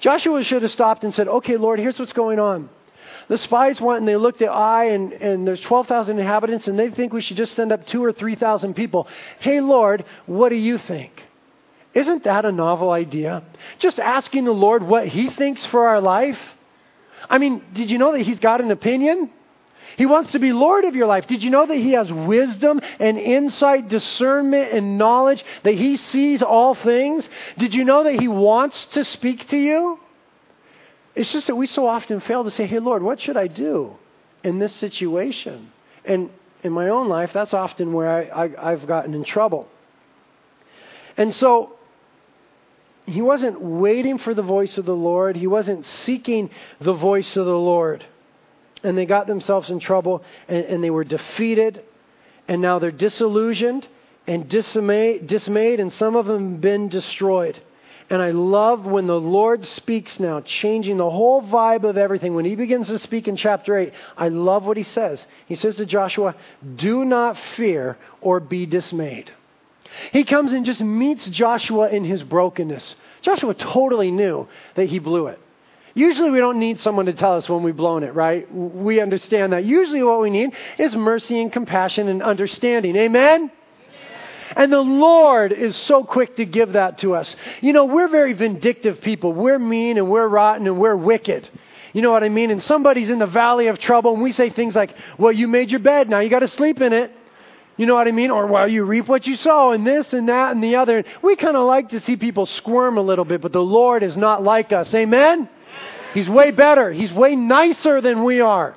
Joshua 0.00 0.42
should 0.44 0.62
have 0.62 0.70
stopped 0.70 1.04
and 1.04 1.14
said, 1.14 1.26
Okay, 1.26 1.56
Lord, 1.56 1.78
here's 1.78 1.98
what's 1.98 2.12
going 2.12 2.38
on. 2.38 2.68
The 3.28 3.38
spies 3.38 3.80
went 3.80 4.00
and 4.00 4.08
they 4.08 4.16
looked 4.16 4.42
at 4.42 4.50
Ai, 4.50 4.86
and, 4.86 5.12
and 5.12 5.46
there's 5.46 5.60
12,000 5.60 6.18
inhabitants, 6.18 6.68
and 6.68 6.78
they 6.78 6.90
think 6.90 7.12
we 7.12 7.22
should 7.22 7.36
just 7.36 7.54
send 7.54 7.72
up 7.72 7.86
two 7.86 8.04
or 8.04 8.12
3,000 8.12 8.74
people. 8.74 9.06
Hey, 9.38 9.60
Lord, 9.60 10.04
what 10.26 10.48
do 10.50 10.56
you 10.56 10.78
think? 10.78 11.22
Isn't 11.92 12.24
that 12.24 12.44
a 12.44 12.52
novel 12.52 12.90
idea? 12.90 13.42
Just 13.78 13.98
asking 13.98 14.44
the 14.44 14.52
Lord 14.52 14.82
what 14.82 15.08
He 15.08 15.30
thinks 15.30 15.64
for 15.66 15.88
our 15.88 16.00
life. 16.00 16.38
I 17.28 17.38
mean, 17.38 17.62
did 17.74 17.90
you 17.90 17.98
know 17.98 18.12
that 18.12 18.22
He's 18.22 18.38
got 18.38 18.60
an 18.60 18.70
opinion? 18.70 19.30
He 19.96 20.06
wants 20.06 20.32
to 20.32 20.38
be 20.38 20.52
Lord 20.52 20.84
of 20.84 20.94
your 20.94 21.06
life. 21.06 21.26
Did 21.26 21.42
you 21.42 21.50
know 21.50 21.66
that 21.66 21.76
He 21.76 21.92
has 21.92 22.12
wisdom 22.12 22.80
and 23.00 23.18
insight, 23.18 23.88
discernment 23.88 24.72
and 24.72 24.98
knowledge, 24.98 25.44
that 25.64 25.74
He 25.74 25.96
sees 25.96 26.42
all 26.42 26.74
things? 26.74 27.28
Did 27.58 27.74
you 27.74 27.84
know 27.84 28.04
that 28.04 28.20
He 28.20 28.28
wants 28.28 28.86
to 28.92 29.04
speak 29.04 29.48
to 29.48 29.56
you? 29.56 29.98
It's 31.16 31.32
just 31.32 31.48
that 31.48 31.56
we 31.56 31.66
so 31.66 31.88
often 31.88 32.20
fail 32.20 32.44
to 32.44 32.52
say, 32.52 32.66
Hey, 32.66 32.78
Lord, 32.78 33.02
what 33.02 33.20
should 33.20 33.36
I 33.36 33.48
do 33.48 33.96
in 34.44 34.60
this 34.60 34.72
situation? 34.74 35.72
And 36.04 36.30
in 36.62 36.72
my 36.72 36.88
own 36.88 37.08
life, 37.08 37.32
that's 37.32 37.52
often 37.52 37.92
where 37.92 38.08
I, 38.08 38.44
I, 38.46 38.72
I've 38.72 38.86
gotten 38.86 39.12
in 39.14 39.24
trouble. 39.24 39.66
And 41.16 41.34
so 41.34 41.76
he 43.10 43.22
wasn't 43.22 43.60
waiting 43.60 44.18
for 44.18 44.34
the 44.34 44.42
voice 44.42 44.78
of 44.78 44.84
the 44.84 44.96
Lord. 44.96 45.36
He 45.36 45.46
wasn't 45.46 45.86
seeking 45.86 46.50
the 46.80 46.92
voice 46.92 47.36
of 47.36 47.46
the 47.46 47.58
Lord. 47.58 48.04
And 48.82 48.96
they 48.96 49.06
got 49.06 49.26
themselves 49.26 49.70
in 49.70 49.80
trouble 49.80 50.22
and, 50.48 50.64
and 50.64 50.84
they 50.84 50.90
were 50.90 51.04
defeated. 51.04 51.82
And 52.48 52.62
now 52.62 52.78
they're 52.78 52.90
disillusioned 52.90 53.86
and 54.26 54.48
dismayed, 54.48 55.26
dismayed, 55.26 55.80
and 55.80 55.92
some 55.92 56.16
of 56.16 56.26
them 56.26 56.58
been 56.58 56.88
destroyed. 56.88 57.60
And 58.10 58.20
I 58.20 58.30
love 58.30 58.84
when 58.84 59.06
the 59.06 59.20
Lord 59.20 59.64
speaks 59.64 60.18
now, 60.18 60.40
changing 60.40 60.96
the 60.96 61.08
whole 61.08 61.42
vibe 61.42 61.84
of 61.84 61.96
everything. 61.96 62.34
When 62.34 62.44
he 62.44 62.56
begins 62.56 62.88
to 62.88 62.98
speak 62.98 63.28
in 63.28 63.36
chapter 63.36 63.78
8, 63.78 63.92
I 64.16 64.28
love 64.28 64.64
what 64.64 64.76
he 64.76 64.82
says. 64.82 65.24
He 65.46 65.54
says 65.54 65.76
to 65.76 65.86
Joshua, 65.86 66.34
Do 66.74 67.04
not 67.04 67.38
fear 67.54 67.96
or 68.20 68.40
be 68.40 68.66
dismayed. 68.66 69.30
He 70.12 70.24
comes 70.24 70.52
and 70.52 70.64
just 70.64 70.80
meets 70.80 71.26
Joshua 71.26 71.88
in 71.88 72.04
his 72.04 72.22
brokenness. 72.22 72.94
Joshua 73.22 73.54
totally 73.54 74.10
knew 74.10 74.48
that 74.74 74.88
he 74.88 74.98
blew 74.98 75.26
it. 75.26 75.38
Usually, 75.94 76.30
we 76.30 76.38
don't 76.38 76.58
need 76.58 76.80
someone 76.80 77.06
to 77.06 77.12
tell 77.12 77.36
us 77.36 77.48
when 77.48 77.62
we've 77.62 77.76
blown 77.76 78.04
it, 78.04 78.14
right? 78.14 78.52
We 78.54 79.00
understand 79.00 79.52
that. 79.52 79.64
Usually, 79.64 80.02
what 80.02 80.20
we 80.20 80.30
need 80.30 80.50
is 80.78 80.94
mercy 80.94 81.40
and 81.40 81.52
compassion 81.52 82.08
and 82.08 82.22
understanding. 82.22 82.94
Amen? 82.96 83.50
And 84.56 84.72
the 84.72 84.80
Lord 84.80 85.52
is 85.52 85.76
so 85.76 86.04
quick 86.04 86.36
to 86.36 86.44
give 86.44 86.72
that 86.72 86.98
to 86.98 87.14
us. 87.14 87.34
You 87.60 87.72
know, 87.72 87.84
we're 87.84 88.08
very 88.08 88.32
vindictive 88.32 89.00
people. 89.00 89.32
We're 89.32 89.58
mean 89.58 89.96
and 89.96 90.10
we're 90.10 90.26
rotten 90.26 90.66
and 90.66 90.78
we're 90.78 90.96
wicked. 90.96 91.48
You 91.92 92.02
know 92.02 92.12
what 92.12 92.24
I 92.24 92.28
mean? 92.28 92.50
And 92.50 92.62
somebody's 92.62 93.10
in 93.10 93.18
the 93.18 93.26
valley 93.26 93.66
of 93.68 93.78
trouble 93.78 94.14
and 94.14 94.22
we 94.22 94.32
say 94.32 94.50
things 94.50 94.74
like, 94.74 94.94
well, 95.18 95.32
you 95.32 95.48
made 95.48 95.70
your 95.70 95.80
bed, 95.80 96.08
now 96.08 96.20
you 96.20 96.30
got 96.30 96.40
to 96.40 96.48
sleep 96.48 96.80
in 96.80 96.92
it. 96.92 97.12
You 97.80 97.86
know 97.86 97.94
what 97.94 98.08
I 98.08 98.12
mean? 98.12 98.30
Or, 98.30 98.46
well, 98.46 98.68
you 98.68 98.84
reap 98.84 99.08
what 99.08 99.26
you 99.26 99.36
sow, 99.36 99.70
and 99.70 99.86
this 99.86 100.12
and 100.12 100.28
that 100.28 100.52
and 100.52 100.62
the 100.62 100.76
other. 100.76 101.02
We 101.22 101.34
kind 101.34 101.56
of 101.56 101.66
like 101.66 101.88
to 101.88 102.00
see 102.02 102.14
people 102.14 102.44
squirm 102.44 102.98
a 102.98 103.00
little 103.00 103.24
bit, 103.24 103.40
but 103.40 103.54
the 103.54 103.62
Lord 103.62 104.02
is 104.02 104.18
not 104.18 104.42
like 104.42 104.70
us. 104.70 104.92
Amen? 104.92 105.48
He's 106.12 106.28
way 106.28 106.50
better. 106.50 106.92
He's 106.92 107.10
way 107.10 107.34
nicer 107.36 108.02
than 108.02 108.22
we 108.22 108.42
are. 108.42 108.76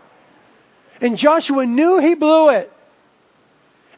And 1.01 1.17
Joshua 1.17 1.65
knew 1.65 1.99
he 1.99 2.13
blew 2.13 2.47
it. 2.51 2.71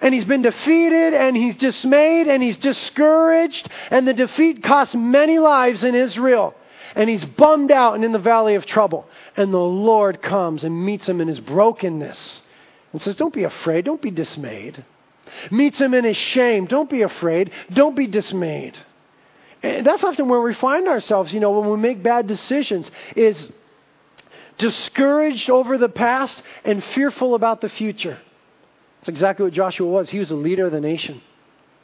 And 0.01 0.11
he's 0.11 0.25
been 0.25 0.41
defeated, 0.41 1.13
and 1.13 1.37
he's 1.37 1.55
dismayed, 1.57 2.27
and 2.27 2.41
he's 2.41 2.57
discouraged, 2.57 3.69
and 3.91 4.07
the 4.07 4.13
defeat 4.15 4.63
cost 4.63 4.95
many 4.95 5.37
lives 5.37 5.83
in 5.83 5.93
Israel. 5.93 6.55
And 6.95 7.07
he's 7.11 7.23
bummed 7.23 7.69
out 7.69 7.93
and 7.93 8.03
in 8.03 8.11
the 8.11 8.17
valley 8.17 8.55
of 8.55 8.65
trouble. 8.65 9.07
And 9.37 9.53
the 9.53 9.59
Lord 9.59 10.23
comes 10.23 10.63
and 10.63 10.83
meets 10.83 11.07
him 11.07 11.21
in 11.21 11.27
his 11.27 11.39
brokenness 11.39 12.41
and 12.91 12.99
says, 13.03 13.15
Don't 13.15 13.35
be 13.35 13.43
afraid, 13.43 13.85
don't 13.85 14.01
be 14.01 14.09
dismayed 14.09 14.83
meets 15.51 15.79
him 15.79 15.93
in 15.93 16.03
his 16.03 16.17
shame. 16.17 16.65
Don't 16.65 16.89
be 16.89 17.01
afraid. 17.01 17.51
Don't 17.71 17.95
be 17.95 18.07
dismayed. 18.07 18.77
And 19.63 19.85
that's 19.85 20.03
often 20.03 20.29
where 20.29 20.41
we 20.41 20.53
find 20.53 20.87
ourselves, 20.87 21.33
you 21.33 21.39
know, 21.39 21.59
when 21.59 21.69
we 21.69 21.77
make 21.77 22.03
bad 22.03 22.27
decisions, 22.27 22.89
is 23.15 23.51
discouraged 24.57 25.49
over 25.49 25.77
the 25.77 25.89
past 25.89 26.41
and 26.63 26.83
fearful 26.83 27.35
about 27.35 27.61
the 27.61 27.69
future. 27.69 28.19
That's 28.99 29.09
exactly 29.09 29.45
what 29.45 29.53
Joshua 29.53 29.87
was. 29.87 30.09
He 30.09 30.19
was 30.19 30.31
a 30.31 30.35
leader 30.35 30.67
of 30.67 30.71
the 30.71 30.81
nation. 30.81 31.21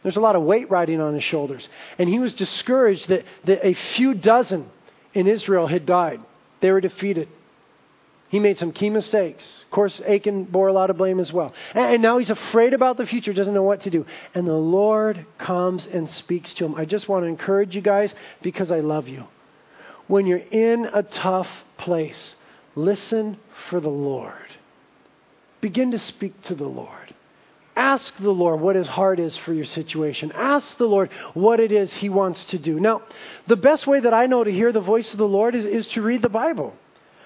There's 0.03 0.17
a 0.17 0.21
lot 0.21 0.35
of 0.35 0.43
weight 0.43 0.69
riding 0.69 0.99
on 0.99 1.13
his 1.13 1.23
shoulders. 1.23 1.67
And 1.99 2.09
he 2.09 2.19
was 2.19 2.33
discouraged 2.33 3.09
that, 3.09 3.23
that 3.45 3.65
a 3.65 3.73
few 3.73 4.13
dozen 4.13 4.69
in 5.13 5.27
Israel 5.27 5.67
had 5.67 5.85
died. 5.85 6.21
They 6.61 6.71
were 6.71 6.81
defeated. 6.81 7.27
He 8.31 8.39
made 8.39 8.57
some 8.57 8.71
key 8.71 8.89
mistakes. 8.89 9.61
Of 9.65 9.71
course, 9.71 9.99
Achan 10.07 10.45
bore 10.45 10.69
a 10.69 10.73
lot 10.73 10.89
of 10.89 10.95
blame 10.95 11.19
as 11.19 11.33
well. 11.33 11.53
And 11.73 12.01
now 12.01 12.17
he's 12.17 12.29
afraid 12.29 12.73
about 12.73 12.95
the 12.95 13.05
future, 13.05 13.33
doesn't 13.33 13.53
know 13.53 13.61
what 13.61 13.81
to 13.81 13.89
do. 13.89 14.05
And 14.33 14.47
the 14.47 14.53
Lord 14.53 15.25
comes 15.37 15.85
and 15.85 16.09
speaks 16.09 16.53
to 16.53 16.65
him. 16.65 16.75
I 16.75 16.85
just 16.85 17.09
want 17.09 17.23
to 17.23 17.27
encourage 17.27 17.75
you 17.75 17.81
guys 17.81 18.15
because 18.41 18.71
I 18.71 18.79
love 18.79 19.09
you. 19.09 19.25
When 20.07 20.27
you're 20.27 20.37
in 20.37 20.85
a 20.93 21.03
tough 21.03 21.49
place, 21.77 22.35
listen 22.73 23.35
for 23.69 23.81
the 23.81 23.89
Lord. 23.89 24.33
Begin 25.59 25.91
to 25.91 25.99
speak 25.99 26.41
to 26.43 26.55
the 26.55 26.63
Lord. 26.63 27.13
Ask 27.75 28.15
the 28.17 28.31
Lord 28.31 28.61
what 28.61 28.77
his 28.77 28.87
heart 28.87 29.19
is 29.19 29.35
for 29.35 29.53
your 29.53 29.65
situation. 29.65 30.31
Ask 30.31 30.77
the 30.77 30.87
Lord 30.87 31.09
what 31.33 31.59
it 31.59 31.73
is 31.73 31.93
he 31.93 32.07
wants 32.07 32.45
to 32.45 32.57
do. 32.57 32.79
Now, 32.79 33.01
the 33.47 33.57
best 33.57 33.87
way 33.87 33.99
that 33.99 34.13
I 34.13 34.27
know 34.27 34.45
to 34.45 34.51
hear 34.51 34.71
the 34.71 34.79
voice 34.79 35.11
of 35.11 35.17
the 35.17 35.27
Lord 35.27 35.53
is, 35.53 35.65
is 35.65 35.87
to 35.87 36.01
read 36.01 36.21
the 36.21 36.29
Bible. 36.29 36.73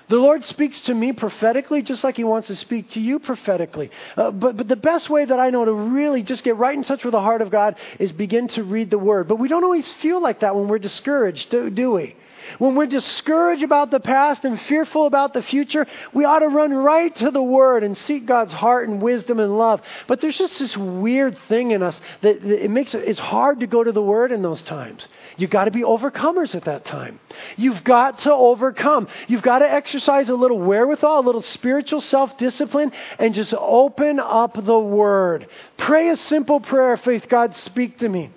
The 0.08 0.18
Lord 0.18 0.44
speaks 0.46 0.82
to 0.82 0.94
me 0.94 1.14
prophetically, 1.14 1.82
just 1.82 2.04
like 2.04 2.18
He 2.18 2.24
wants 2.24 2.48
to 2.50 2.56
speak 2.56 2.92
to 2.92 3.00
you 3.00 3.20
prophetically. 3.20 3.90
Uh, 4.16 4.32
but, 4.32 4.56
but 4.58 4.68
the 4.68 4.76
best 4.76 5.10
way 5.10 5.26
that 5.26 5.40
I 5.40 5.50
know 5.50 5.66
to 5.66 5.74
really 5.74 6.22
just 6.22 6.44
get 6.44 6.58
right 6.58 6.76
in 6.76 6.84
touch 6.84 7.04
with 7.04 7.14
the 7.14 7.22
heart 7.22 7.42
of 7.42 7.50
God 7.50 7.76
is 8.00 8.12
begin 8.12 8.48
to 8.50 8.64
read 8.64 8.92
the 8.92 9.00
Word. 9.00 9.28
But 9.28 9.38
we 9.38 9.48
don't 9.48 9.64
always 9.64 9.92
feel 9.94 10.22
like 10.22 10.42
that 10.42 10.56
when 10.56 10.68
we're 10.68 10.80
discouraged, 10.80 11.50
do, 11.50 11.70
do 11.70 11.92
we? 11.92 12.16
When 12.60 12.76
we're 12.76 12.86
discouraged 12.86 13.64
about 13.64 13.92
the 13.92 14.00
past 14.00 14.46
and 14.46 14.60
fearful 14.62 15.08
about 15.08 15.34
the 15.34 15.42
future, 15.42 15.88
we 16.14 16.26
ought 16.26 16.40
to 16.40 16.48
run 16.48 16.74
right 16.74 17.16
to 17.18 17.32
the 17.32 17.42
Word 17.42 17.84
and 17.84 17.98
seek 17.98 18.26
God's 18.26 18.54
heart 18.54 18.88
and 18.88 19.02
wisdom 19.02 19.40
and 19.40 19.58
love. 19.58 19.82
But 20.08 20.22
there's 20.22 20.38
just 20.38 20.60
this 20.60 20.76
weird 20.78 21.38
thing 21.48 21.72
in 21.72 21.84
us 21.84 22.00
that, 22.22 22.44
it 22.44 22.70
makes 22.70 22.94
it, 22.94 23.04
it's 23.08 23.20
hard 23.20 23.60
to 23.62 23.68
go 23.68 23.84
to 23.84 23.92
the 23.92 24.02
Word 24.02 24.32
in 24.32 24.42
those 24.42 24.62
times. 24.62 25.08
You've 25.38 25.50
got 25.50 25.66
to 25.66 25.72
be 25.72 25.82
overcomers 25.82 26.56
at 26.56 26.66
that 26.66 26.86
time. 26.86 27.20
You've 27.58 27.84
got 27.84 28.20
to 28.20 28.34
overcome. 28.34 29.08
You've 29.28 29.42
got 29.42 29.60
to 29.60 29.72
exercise 29.72 30.30
a 30.30 30.36
little 30.36 30.60
wherewithal, 30.60 31.20
a 31.20 31.26
little 31.26 31.42
spiritual 31.42 32.02
self 32.02 32.38
discipline, 32.38 32.92
and 33.20 33.34
just 33.34 33.54
open 33.54 34.20
up 34.20 34.54
the 34.64 34.80
Word. 34.80 35.48
Pray 35.78 36.10
a 36.10 36.16
simple 36.16 36.60
prayer, 36.60 36.98
faith 36.98 37.28
God, 37.28 37.56
speak 37.56 38.00
to 38.00 38.10
me. 38.10 38.32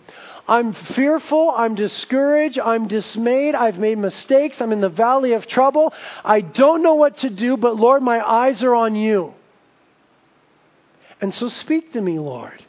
I'm 0.48 0.72
fearful. 0.72 1.52
I'm 1.54 1.74
discouraged. 1.74 2.58
I'm 2.58 2.88
dismayed. 2.88 3.54
I've 3.54 3.78
made 3.78 3.98
mistakes. 3.98 4.61
I'm 4.61 4.72
in 4.72 4.80
the 4.80 4.88
valley 4.88 5.34
of 5.34 5.46
trouble. 5.46 5.92
I 6.24 6.40
don't 6.40 6.82
know 6.82 6.94
what 6.94 7.18
to 7.18 7.30
do, 7.30 7.58
but 7.58 7.76
Lord, 7.76 8.02
my 8.02 8.26
eyes 8.26 8.62
are 8.62 8.74
on 8.74 8.96
you. 8.96 9.34
And 11.20 11.34
so 11.34 11.48
speak 11.48 11.92
to 11.92 12.00
me, 12.00 12.18
Lord. 12.18 12.64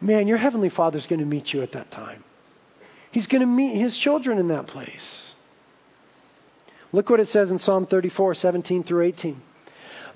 Man, 0.00 0.28
your 0.28 0.36
Heavenly 0.36 0.68
Father's 0.68 1.06
going 1.06 1.20
to 1.20 1.26
meet 1.26 1.54
you 1.54 1.62
at 1.62 1.72
that 1.72 1.90
time. 1.90 2.22
He's 3.10 3.26
going 3.26 3.40
to 3.40 3.46
meet 3.46 3.76
his 3.76 3.96
children 3.96 4.38
in 4.38 4.48
that 4.48 4.66
place. 4.66 5.34
Look 6.92 7.08
what 7.08 7.20
it 7.20 7.28
says 7.28 7.50
in 7.50 7.58
Psalm 7.58 7.86
34, 7.86 8.34
17 8.34 8.84
through 8.84 9.04
18. 9.06 9.40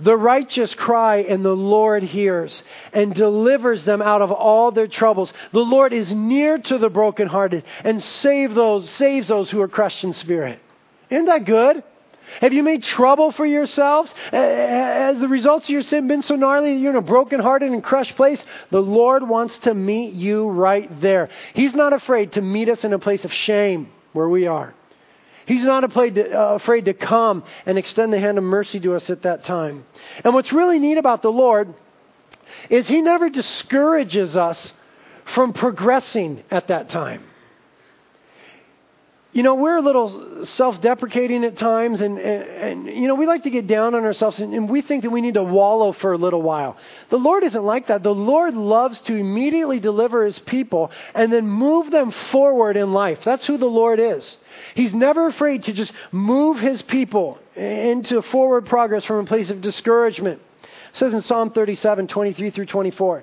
The 0.00 0.16
righteous 0.16 0.74
cry, 0.74 1.16
and 1.28 1.44
the 1.44 1.56
Lord 1.56 2.02
hears 2.02 2.62
and 2.92 3.14
delivers 3.14 3.84
them 3.84 4.00
out 4.00 4.22
of 4.22 4.30
all 4.30 4.70
their 4.70 4.86
troubles. 4.86 5.32
The 5.52 5.58
Lord 5.58 5.92
is 5.92 6.12
near 6.12 6.58
to 6.58 6.78
the 6.78 6.88
brokenhearted 6.88 7.64
and 7.82 8.02
save 8.02 8.54
those, 8.54 8.88
saves 8.90 9.28
those 9.28 9.50
who 9.50 9.60
are 9.60 9.68
crushed 9.68 10.04
in 10.04 10.14
spirit. 10.14 10.60
Isn't 11.10 11.26
that 11.26 11.44
good? 11.44 11.82
Have 12.40 12.52
you 12.52 12.62
made 12.62 12.82
trouble 12.82 13.32
for 13.32 13.46
yourselves? 13.46 14.12
Has 14.30 15.18
the 15.18 15.28
results 15.28 15.66
of 15.66 15.70
your 15.70 15.82
sin 15.82 16.06
been 16.06 16.22
so 16.22 16.36
gnarly 16.36 16.74
that 16.74 16.80
you're 16.80 16.90
in 16.90 16.96
a 16.96 17.00
brokenhearted 17.00 17.70
and 17.70 17.82
crushed 17.82 18.16
place? 18.16 18.42
The 18.70 18.82
Lord 18.82 19.26
wants 19.26 19.56
to 19.58 19.74
meet 19.74 20.12
you 20.12 20.48
right 20.48 21.00
there. 21.00 21.30
He's 21.54 21.74
not 21.74 21.92
afraid 21.92 22.32
to 22.32 22.42
meet 22.42 22.68
us 22.68 22.84
in 22.84 22.92
a 22.92 22.98
place 22.98 23.24
of 23.24 23.32
shame 23.32 23.88
where 24.12 24.28
we 24.28 24.46
are. 24.46 24.74
He's 25.48 25.64
not 25.64 25.82
afraid 25.82 26.16
to, 26.16 26.30
uh, 26.30 26.54
afraid 26.56 26.84
to 26.84 26.92
come 26.92 27.42
and 27.64 27.78
extend 27.78 28.12
the 28.12 28.20
hand 28.20 28.36
of 28.36 28.44
mercy 28.44 28.78
to 28.80 28.94
us 28.94 29.08
at 29.08 29.22
that 29.22 29.46
time. 29.46 29.86
And 30.22 30.34
what's 30.34 30.52
really 30.52 30.78
neat 30.78 30.98
about 30.98 31.22
the 31.22 31.32
Lord 31.32 31.72
is 32.68 32.86
He 32.86 33.00
never 33.00 33.30
discourages 33.30 34.36
us 34.36 34.74
from 35.34 35.54
progressing 35.54 36.44
at 36.50 36.68
that 36.68 36.90
time. 36.90 37.24
You 39.38 39.44
know, 39.44 39.54
we're 39.54 39.76
a 39.76 39.82
little 39.82 40.44
self 40.46 40.80
deprecating 40.80 41.44
at 41.44 41.56
times, 41.56 42.00
and, 42.00 42.18
and, 42.18 42.42
and, 42.42 42.86
you 42.88 43.06
know, 43.06 43.14
we 43.14 43.24
like 43.24 43.44
to 43.44 43.50
get 43.50 43.68
down 43.68 43.94
on 43.94 44.04
ourselves, 44.04 44.40
and, 44.40 44.52
and 44.52 44.68
we 44.68 44.82
think 44.82 45.04
that 45.04 45.10
we 45.10 45.20
need 45.20 45.34
to 45.34 45.44
wallow 45.44 45.92
for 45.92 46.12
a 46.12 46.16
little 46.16 46.42
while. 46.42 46.76
The 47.10 47.18
Lord 47.18 47.44
isn't 47.44 47.62
like 47.62 47.86
that. 47.86 48.02
The 48.02 48.12
Lord 48.12 48.54
loves 48.54 49.00
to 49.02 49.14
immediately 49.14 49.78
deliver 49.78 50.26
His 50.26 50.40
people 50.40 50.90
and 51.14 51.32
then 51.32 51.46
move 51.46 51.92
them 51.92 52.10
forward 52.10 52.76
in 52.76 52.92
life. 52.92 53.20
That's 53.24 53.46
who 53.46 53.58
the 53.58 53.66
Lord 53.66 54.00
is. 54.00 54.36
He's 54.74 54.92
never 54.92 55.28
afraid 55.28 55.62
to 55.64 55.72
just 55.72 55.92
move 56.10 56.58
His 56.58 56.82
people 56.82 57.38
into 57.54 58.22
forward 58.22 58.66
progress 58.66 59.04
from 59.04 59.20
a 59.20 59.24
place 59.24 59.50
of 59.50 59.60
discouragement. 59.60 60.42
It 60.62 60.96
says 60.96 61.14
in 61.14 61.22
Psalm 61.22 61.52
37, 61.52 62.08
23 62.08 62.50
through 62.50 62.66
24. 62.66 63.22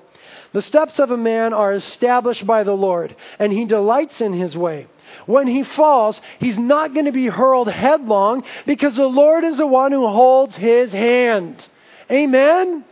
The 0.53 0.61
steps 0.61 0.97
of 0.99 1.11
a 1.11 1.17
man 1.17 1.53
are 1.53 1.73
established 1.73 2.47
by 2.47 2.63
the 2.63 2.71
Lord, 2.71 3.17
and 3.37 3.51
he 3.51 3.65
delights 3.65 4.21
in 4.21 4.31
his 4.31 4.55
way. 4.55 4.87
When 5.25 5.47
he 5.47 5.63
falls, 5.63 6.19
he's 6.39 6.57
not 6.57 6.93
going 6.93 7.05
to 7.05 7.11
be 7.11 7.27
hurled 7.27 7.67
headlong 7.67 8.43
because 8.65 8.95
the 8.95 9.05
Lord 9.05 9.43
is 9.43 9.57
the 9.57 9.67
one 9.67 9.91
who 9.91 10.07
holds 10.07 10.55
his 10.55 10.91
hand. 10.91 11.67
Amen? 12.11 12.85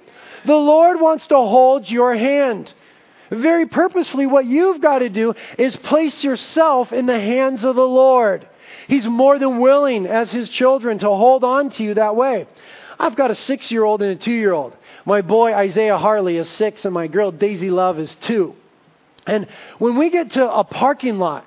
The 0.45 0.55
Lord 0.55 0.99
wants 0.99 1.27
to 1.27 1.35
hold 1.35 1.89
your 1.89 2.15
hand. 2.15 2.73
Very 3.29 3.65
purposefully, 3.65 4.27
what 4.27 4.45
you've 4.45 4.81
got 4.81 4.99
to 4.99 5.09
do 5.09 5.33
is 5.57 5.75
place 5.75 6.23
yourself 6.23 6.91
in 6.93 7.05
the 7.05 7.19
hands 7.19 7.63
of 7.63 7.75
the 7.75 7.87
Lord. 7.87 8.47
He's 8.87 9.07
more 9.07 9.39
than 9.39 9.59
willing, 9.59 10.05
as 10.05 10.31
his 10.31 10.49
children, 10.49 10.99
to 10.99 11.07
hold 11.07 11.43
on 11.43 11.69
to 11.71 11.83
you 11.83 11.93
that 11.95 12.15
way. 12.15 12.47
I've 12.99 13.15
got 13.15 13.31
a 13.31 13.35
six 13.35 13.71
year 13.71 13.83
old 13.83 14.01
and 14.01 14.11
a 14.11 14.15
two 14.15 14.33
year 14.33 14.53
old. 14.53 14.75
My 15.05 15.21
boy 15.21 15.53
Isaiah 15.53 15.97
Harley 15.97 16.37
is 16.37 16.49
six, 16.49 16.85
and 16.85 16.93
my 16.93 17.07
girl 17.07 17.31
Daisy 17.31 17.69
Love 17.69 17.99
is 17.99 18.13
two. 18.21 18.55
And 19.25 19.47
when 19.79 19.97
we 19.97 20.09
get 20.09 20.31
to 20.31 20.51
a 20.51 20.63
parking 20.63 21.17
lot, 21.17 21.45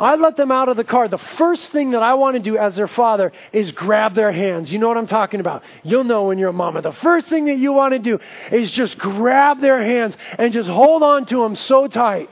I 0.00 0.14
let 0.14 0.36
them 0.36 0.52
out 0.52 0.68
of 0.68 0.76
the 0.76 0.84
car. 0.84 1.08
The 1.08 1.18
first 1.18 1.72
thing 1.72 1.90
that 1.90 2.02
I 2.02 2.14
want 2.14 2.36
to 2.36 2.42
do 2.42 2.56
as 2.56 2.76
their 2.76 2.88
father 2.88 3.32
is 3.52 3.72
grab 3.72 4.14
their 4.14 4.30
hands. 4.30 4.70
You 4.70 4.78
know 4.78 4.88
what 4.88 4.96
I'm 4.96 5.08
talking 5.08 5.40
about. 5.40 5.62
You'll 5.82 6.04
know 6.04 6.24
when 6.24 6.38
you're 6.38 6.50
a 6.50 6.52
mama. 6.52 6.82
The 6.82 6.92
first 6.92 7.28
thing 7.28 7.46
that 7.46 7.58
you 7.58 7.72
want 7.72 7.92
to 7.92 7.98
do 7.98 8.20
is 8.52 8.70
just 8.70 8.96
grab 8.96 9.60
their 9.60 9.82
hands 9.82 10.16
and 10.38 10.52
just 10.52 10.68
hold 10.68 11.02
on 11.02 11.26
to 11.26 11.42
them 11.42 11.56
so 11.56 11.88
tight. 11.88 12.30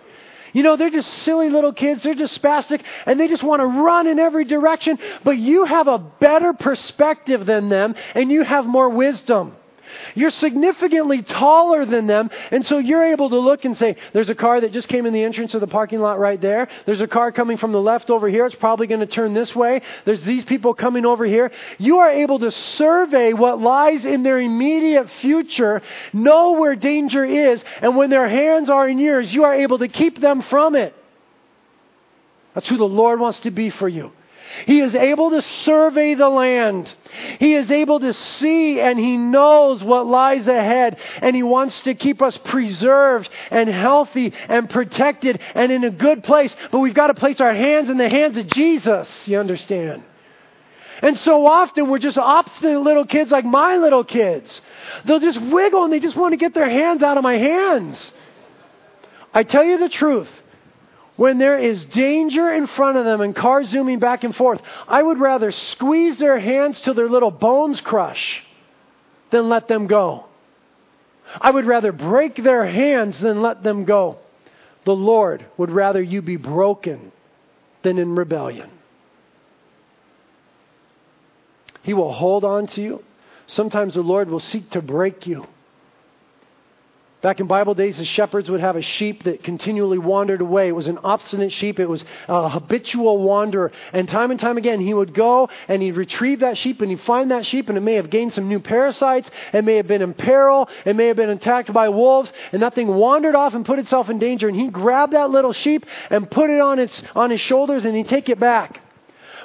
You 0.52 0.62
know, 0.62 0.76
they're 0.76 0.90
just 0.90 1.12
silly 1.24 1.50
little 1.50 1.72
kids. 1.72 2.02
They're 2.02 2.14
just 2.14 2.40
spastic 2.40 2.83
and 3.05 3.18
they 3.18 3.29
just 3.29 3.42
want 3.42 3.61
to 3.61 3.66
run 3.66 4.07
in 4.07 4.18
every 4.18 4.44
direction. 4.44 4.98
But 5.24 5.37
you 5.37 5.64
have 5.64 5.88
a 5.88 5.98
better 5.98 6.52
perspective 6.52 7.44
than 7.44 7.68
them 7.68 7.94
and 8.14 8.31
you 8.31 8.42
have 8.44 8.64
more 8.64 8.88
wisdom. 8.88 9.57
You're 10.14 10.31
significantly 10.31 11.22
taller 11.22 11.85
than 11.85 12.07
them, 12.07 12.31
and 12.51 12.66
so 12.66 12.79
you're 12.79 13.05
able 13.05 13.31
to 13.31 13.38
look 13.38 13.64
and 13.64 13.77
say, 13.77 13.96
There's 14.12 14.29
a 14.29 14.35
car 14.35 14.61
that 14.61 14.72
just 14.72 14.88
came 14.88 15.07
in 15.07 15.12
the 15.12 15.22
entrance 15.22 15.55
of 15.55 15.61
the 15.61 15.66
parking 15.66 16.01
lot 16.01 16.18
right 16.18 16.40
there. 16.40 16.68
There's 16.87 17.01
a 17.01 17.07
car 17.07 17.33
coming 17.33 17.57
from 17.57 17.72
the 17.72 17.81
left 17.81 18.11
over 18.11 18.29
here. 18.29 18.46
It's 18.46 18.55
probably 18.55 18.87
going 18.87 19.01
to 19.01 19.07
turn 19.07 19.35
this 19.35 19.55
way. 19.55 19.83
There's 20.05 20.25
these 20.25 20.44
people 20.44 20.75
coming 20.75 21.07
over 21.07 21.25
here. 21.25 21.51
You 21.79 21.99
are 21.99 22.11
able 22.11 22.38
to 22.40 22.51
survey 22.51 23.33
what 23.33 23.61
lies 23.61 24.07
in 24.07 24.22
their 24.22 24.40
immediate 24.40 25.11
future, 25.20 25.83
know 26.12 26.53
where 26.53 26.77
danger 26.77 27.25
is, 27.25 27.62
and 27.81 27.96
when 27.96 28.11
their 28.11 28.29
hands 28.29 28.70
are 28.70 28.88
in 28.88 28.99
yours, 28.99 29.33
you 29.33 29.44
are 29.44 29.55
able 29.55 29.79
to 29.79 29.88
keep 29.88 30.20
them 30.20 30.42
from 30.42 30.75
it. 30.75 30.94
That's 32.55 32.68
who 32.68 32.79
the 32.79 32.85
Lord 32.85 33.20
wants 33.20 33.40
to 33.40 33.51
be 33.51 33.68
for 33.68 33.88
you. 33.88 34.12
He 34.64 34.81
is 34.81 34.94
able 34.94 35.31
to 35.31 35.42
survey 35.42 36.14
the 36.14 36.29
land. 36.29 36.92
He 37.38 37.55
is 37.55 37.70
able 37.70 38.01
to 38.01 38.12
see 38.12 38.81
and 38.81 38.99
he 38.99 39.16
knows 39.16 39.83
what 39.83 40.07
lies 40.07 40.46
ahead. 40.46 40.99
And 41.20 41.37
he 41.37 41.42
wants 41.42 41.83
to 41.83 41.94
keep 41.94 42.22
us 42.22 42.37
preserved 42.37 43.29
and 43.51 43.68
healthy 43.68 44.33
and 44.49 44.68
protected 44.68 45.40
and 45.55 45.70
in 45.72 45.85
a 45.85 45.90
good 45.90 46.25
place. 46.25 46.55
But 46.70 46.79
we've 46.79 46.94
got 46.94 47.09
to 47.09 47.14
place 47.14 47.40
our 47.40 47.55
hands 47.55 47.90
in 47.90 47.99
the 47.99 48.09
hands 48.09 48.37
of 48.37 48.46
Jesus, 48.49 49.29
you 49.29 49.38
understand? 49.38 50.03
And 51.03 51.16
so 51.18 51.46
often 51.46 51.90
we're 51.90 51.99
just 51.99 52.16
obstinate 52.16 52.81
little 52.81 53.05
kids 53.05 53.31
like 53.31 53.44
my 53.44 53.77
little 53.77 54.05
kids. 54.05 54.61
They'll 55.05 55.20
just 55.20 55.40
wiggle 55.40 55.85
and 55.85 55.92
they 55.92 56.01
just 56.01 56.16
want 56.16 56.33
to 56.33 56.38
get 56.38 56.55
their 56.55 56.70
hands 56.70 57.03
out 57.03 57.18
of 57.18 57.22
my 57.22 57.37
hands. 57.37 58.12
I 59.35 59.42
tell 59.42 59.64
you 59.64 59.79
the 59.79 59.90
truth 59.90 60.29
when 61.16 61.38
there 61.38 61.59
is 61.59 61.85
danger 61.87 62.52
in 62.52 62.66
front 62.66 62.98
of 62.98 63.05
them 63.05 63.20
and 63.20 63.35
cars 63.35 63.68
zooming 63.68 63.98
back 63.98 64.24
and 64.24 64.37
forth, 64.37 64.61
I 64.87 65.02
would 65.02 65.18
rather 65.18 65.50
squeeze 65.50 66.18
their 66.18 66.38
hands 66.38 66.81
till 66.81 66.94
their 66.94 67.09
little 67.09 67.31
bones 67.31 67.81
crush 67.81 68.44
than 69.31 69.48
let 69.48 69.68
them 69.68 69.87
go. 69.87 70.26
I 71.40 71.50
would 71.50 71.66
rather 71.66 71.92
break 71.92 72.42
their 72.42 72.66
hands 72.66 73.18
than 73.18 73.42
let 73.42 73.62
them 73.62 73.85
go. 73.85 74.18
The 74.85 74.94
Lord 74.94 75.44
would 75.57 75.70
rather 75.70 76.00
you 76.00 76.22
be 76.22 76.37
broken 76.37 77.12
than 77.83 77.98
in 77.98 78.14
rebellion. 78.14 78.70
He 81.83 81.94
will 81.94 82.12
hold 82.12 82.44
on 82.44 82.66
to 82.68 82.83
you. 82.83 83.05
Sometimes 83.46 83.94
the 83.94 84.02
Lord 84.02 84.29
will 84.29 84.40
seek 84.40 84.70
to 84.70 84.83
break 84.83 85.26
you. 85.26 85.46
Back 87.27 87.41
in 87.41 87.49
Bible 87.49 87.75
days, 87.75 87.99
the 87.99 88.05
shepherds 88.05 88.49
would 88.49 88.61
have 88.61 88.77
a 88.77 88.83
sheep 88.83 89.25
that 89.25 89.43
continually 89.43 89.99
wandered 89.99 90.41
away. 90.41 90.69
It 90.69 90.77
was 90.77 90.87
an 90.87 90.99
obstinate 91.03 91.51
sheep. 91.51 91.81
It 91.81 91.89
was 91.89 92.05
a 92.29 92.49
habitual 92.49 93.19
wanderer. 93.19 93.73
And 93.93 94.09
time 94.09 94.31
and 94.31 94.39
time 94.39 94.59
again, 94.59 94.79
he 94.79 94.95
would 94.95 95.12
go 95.12 95.49
and 95.67 95.83
he'd 95.83 95.97
retrieve 95.97 96.39
that 96.39 96.57
sheep 96.57 96.83
and 96.83 96.89
he'd 96.89 97.01
find 97.01 97.33
that 97.33 97.45
sheep 97.45 97.69
and 97.69 97.77
it 97.77 97.81
may 97.81 97.95
have 97.95 98.11
gained 98.11 98.33
some 98.33 98.49
new 98.49 98.61
parasites. 98.61 99.29
It 99.53 99.65
may 99.65 99.75
have 99.75 99.89
been 99.89 100.03
in 100.03 100.15
peril. 100.15 100.69
It 100.85 100.95
may 100.95 101.09
have 101.09 101.17
been 101.17 101.31
attacked 101.31 101.73
by 101.73 101.89
wolves. 101.89 102.33
And 102.53 102.62
that 102.62 102.77
thing 102.77 102.87
wandered 102.87 103.35
off 103.35 103.55
and 103.55 103.67
put 103.67 103.81
itself 103.81 104.09
in 104.09 104.21
danger. 104.21 104.47
And 104.47 104.57
he'd 104.57 104.73
grab 104.73 105.11
that 105.11 105.31
little 105.31 105.53
sheep 105.53 105.85
and 106.11 106.31
put 106.31 106.49
it 106.49 106.61
on, 106.61 106.79
its, 106.79 107.03
on 107.17 107.31
his 107.31 107.41
shoulders 107.41 107.85
and 107.85 107.97
he'd 107.97 108.07
take 108.07 108.29
it 108.29 108.39
back. 108.39 108.86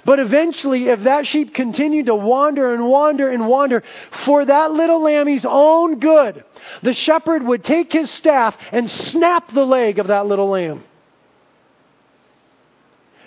But 0.03 0.19
eventually, 0.19 0.87
if 0.87 1.03
that 1.03 1.27
sheep 1.27 1.53
continued 1.53 2.07
to 2.07 2.15
wander 2.15 2.73
and 2.73 2.87
wander 2.87 3.29
and 3.29 3.47
wander 3.47 3.83
for 4.25 4.43
that 4.45 4.71
little 4.71 5.01
lambie's 5.01 5.45
own 5.47 5.99
good, 5.99 6.43
the 6.81 6.93
shepherd 6.93 7.43
would 7.43 7.63
take 7.63 7.93
his 7.93 8.09
staff 8.09 8.55
and 8.71 8.89
snap 8.89 9.53
the 9.53 9.65
leg 9.65 9.99
of 9.99 10.07
that 10.07 10.25
little 10.25 10.49
lamb. 10.49 10.83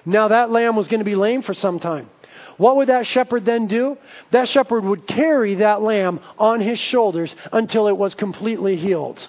Now, 0.04 0.28
that 0.28 0.50
lamb 0.50 0.76
was 0.76 0.88
going 0.88 0.98
to 0.98 1.04
be 1.04 1.14
lame 1.14 1.42
for 1.42 1.54
some 1.54 1.78
time. 1.78 2.10
What 2.56 2.76
would 2.76 2.88
that 2.88 3.06
shepherd 3.06 3.44
then 3.44 3.66
do? 3.66 3.96
That 4.30 4.48
shepherd 4.48 4.84
would 4.84 5.06
carry 5.06 5.56
that 5.56 5.82
lamb 5.82 6.20
on 6.38 6.60
his 6.60 6.78
shoulders 6.78 7.34
until 7.52 7.88
it 7.88 7.96
was 7.96 8.14
completely 8.14 8.76
healed. 8.76 9.26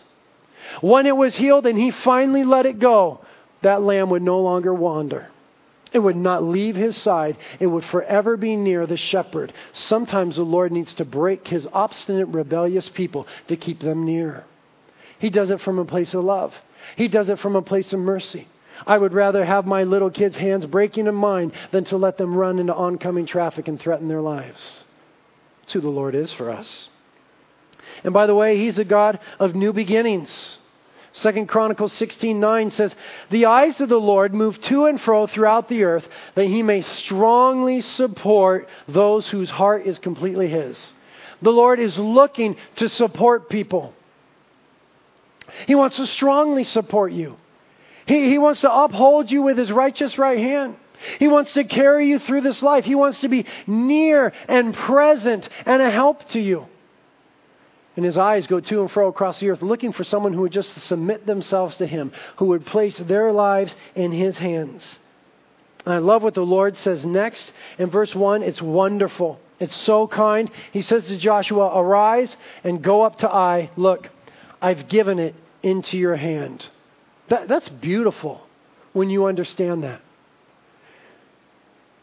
When 0.81 1.05
it 1.05 1.15
was 1.15 1.35
healed 1.35 1.65
and 1.65 1.77
he 1.77 1.91
finally 1.91 2.43
let 2.43 2.65
it 2.65 2.79
go, 2.79 3.21
that 3.61 3.81
lamb 3.81 4.09
would 4.09 4.21
no 4.21 4.41
longer 4.41 4.73
wander. 4.73 5.27
It 5.95 6.03
would 6.03 6.17
not 6.17 6.43
leave 6.43 6.75
his 6.75 6.97
side. 6.97 7.37
It 7.57 7.67
would 7.67 7.85
forever 7.85 8.35
be 8.35 8.57
near 8.57 8.85
the 8.85 8.97
shepherd. 8.97 9.53
Sometimes 9.71 10.35
the 10.35 10.43
Lord 10.43 10.73
needs 10.73 10.93
to 10.95 11.05
break 11.05 11.47
his 11.47 11.65
obstinate, 11.71 12.27
rebellious 12.27 12.89
people 12.89 13.25
to 13.47 13.55
keep 13.55 13.79
them 13.79 14.03
near. 14.03 14.43
He 15.19 15.29
does 15.29 15.51
it 15.51 15.61
from 15.61 15.79
a 15.79 15.85
place 15.85 16.13
of 16.13 16.25
love, 16.25 16.53
he 16.97 17.07
does 17.07 17.29
it 17.29 17.39
from 17.39 17.55
a 17.55 17.61
place 17.61 17.93
of 17.93 18.01
mercy. 18.01 18.49
I 18.85 18.97
would 18.97 19.13
rather 19.13 19.45
have 19.45 19.65
my 19.65 19.83
little 19.83 20.09
kids' 20.09 20.35
hands 20.35 20.65
breaking 20.65 21.07
in 21.07 21.15
mine 21.15 21.53
than 21.71 21.85
to 21.85 21.95
let 21.95 22.17
them 22.17 22.35
run 22.35 22.59
into 22.59 22.75
oncoming 22.75 23.25
traffic 23.25 23.69
and 23.69 23.79
threaten 23.79 24.09
their 24.09 24.19
lives. 24.19 24.83
That's 25.61 25.71
who 25.71 25.79
the 25.79 25.87
Lord 25.87 26.13
is 26.13 26.29
for 26.33 26.51
us. 26.51 26.89
And 28.03 28.13
by 28.13 28.27
the 28.27 28.35
way, 28.35 28.57
He's 28.57 28.77
a 28.79 28.83
God 28.83 29.19
of 29.39 29.55
new 29.55 29.71
beginnings. 29.71 30.57
Second 31.15 31.47
Chronicles 31.47 31.93
16:9 31.93 32.71
says, 32.71 32.93
"The 33.29 33.45
eyes 33.45 33.79
of 33.79 33.87
the 33.87 33.99
Lord 33.99 34.33
move 34.33 34.59
to 34.63 34.85
and 34.85 34.99
fro 34.99 35.27
throughout 35.27 35.69
the 35.69 35.85
earth, 35.85 36.09
that 36.35 36.47
he 36.47 36.61
may 36.61 36.81
strongly 36.81 37.79
support 37.79 38.67
those 38.89 39.29
whose 39.29 39.49
heart 39.49 39.85
is 39.85 39.97
completely 39.97 40.49
his." 40.49 40.93
The 41.41 41.53
Lord 41.53 41.79
is 41.79 41.97
looking 41.97 42.57
to 42.75 42.89
support 42.89 43.47
people. 43.47 43.93
He 45.67 45.75
wants 45.75 45.95
to 45.97 46.05
strongly 46.05 46.65
support 46.65 47.13
you. 47.13 47.37
He, 48.05 48.27
he 48.29 48.37
wants 48.37 48.61
to 48.61 48.73
uphold 48.73 49.31
you 49.31 49.41
with 49.41 49.57
his 49.57 49.71
righteous 49.71 50.17
right 50.17 50.37
hand. 50.37 50.75
He 51.17 51.29
wants 51.29 51.53
to 51.53 51.63
carry 51.63 52.09
you 52.09 52.19
through 52.19 52.41
this 52.41 52.61
life. 52.61 52.83
He 52.83 52.95
wants 52.95 53.21
to 53.21 53.29
be 53.29 53.45
near 53.67 54.33
and 54.49 54.73
present 54.73 55.47
and 55.65 55.81
a 55.81 55.89
help 55.89 56.27
to 56.29 56.41
you 56.41 56.67
and 57.95 58.03
his 58.03 58.17
eyes 58.17 58.47
go 58.47 58.59
to 58.59 58.81
and 58.81 58.91
fro 58.91 59.07
across 59.07 59.39
the 59.39 59.49
earth, 59.49 59.61
looking 59.61 59.93
for 59.93 60.03
someone 60.03 60.33
who 60.33 60.41
would 60.41 60.51
just 60.51 60.77
submit 60.81 61.25
themselves 61.25 61.77
to 61.77 61.87
him, 61.87 62.11
who 62.37 62.45
would 62.45 62.65
place 62.65 62.97
their 62.97 63.31
lives 63.31 63.75
in 63.95 64.11
his 64.11 64.37
hands. 64.37 64.99
And 65.85 65.93
I 65.93 65.99
love 65.99 66.23
what 66.23 66.33
the 66.33 66.45
Lord 66.45 66.77
says 66.77 67.05
next 67.05 67.51
in 67.77 67.89
verse 67.89 68.13
1. 68.13 68.43
It's 68.43 68.61
wonderful. 68.61 69.39
It's 69.59 69.75
so 69.75 70.07
kind. 70.07 70.49
He 70.73 70.81
says 70.81 71.05
to 71.07 71.17
Joshua, 71.17 71.79
Arise 71.79 72.35
and 72.63 72.81
go 72.81 73.03
up 73.03 73.19
to 73.19 73.29
Ai. 73.29 73.69
Look, 73.77 74.09
I've 74.61 74.87
given 74.87 75.19
it 75.19 75.35
into 75.63 75.97
your 75.97 76.15
hand. 76.15 76.67
That, 77.29 77.47
that's 77.47 77.69
beautiful 77.69 78.41
when 78.93 79.09
you 79.09 79.25
understand 79.25 79.83
that. 79.83 80.01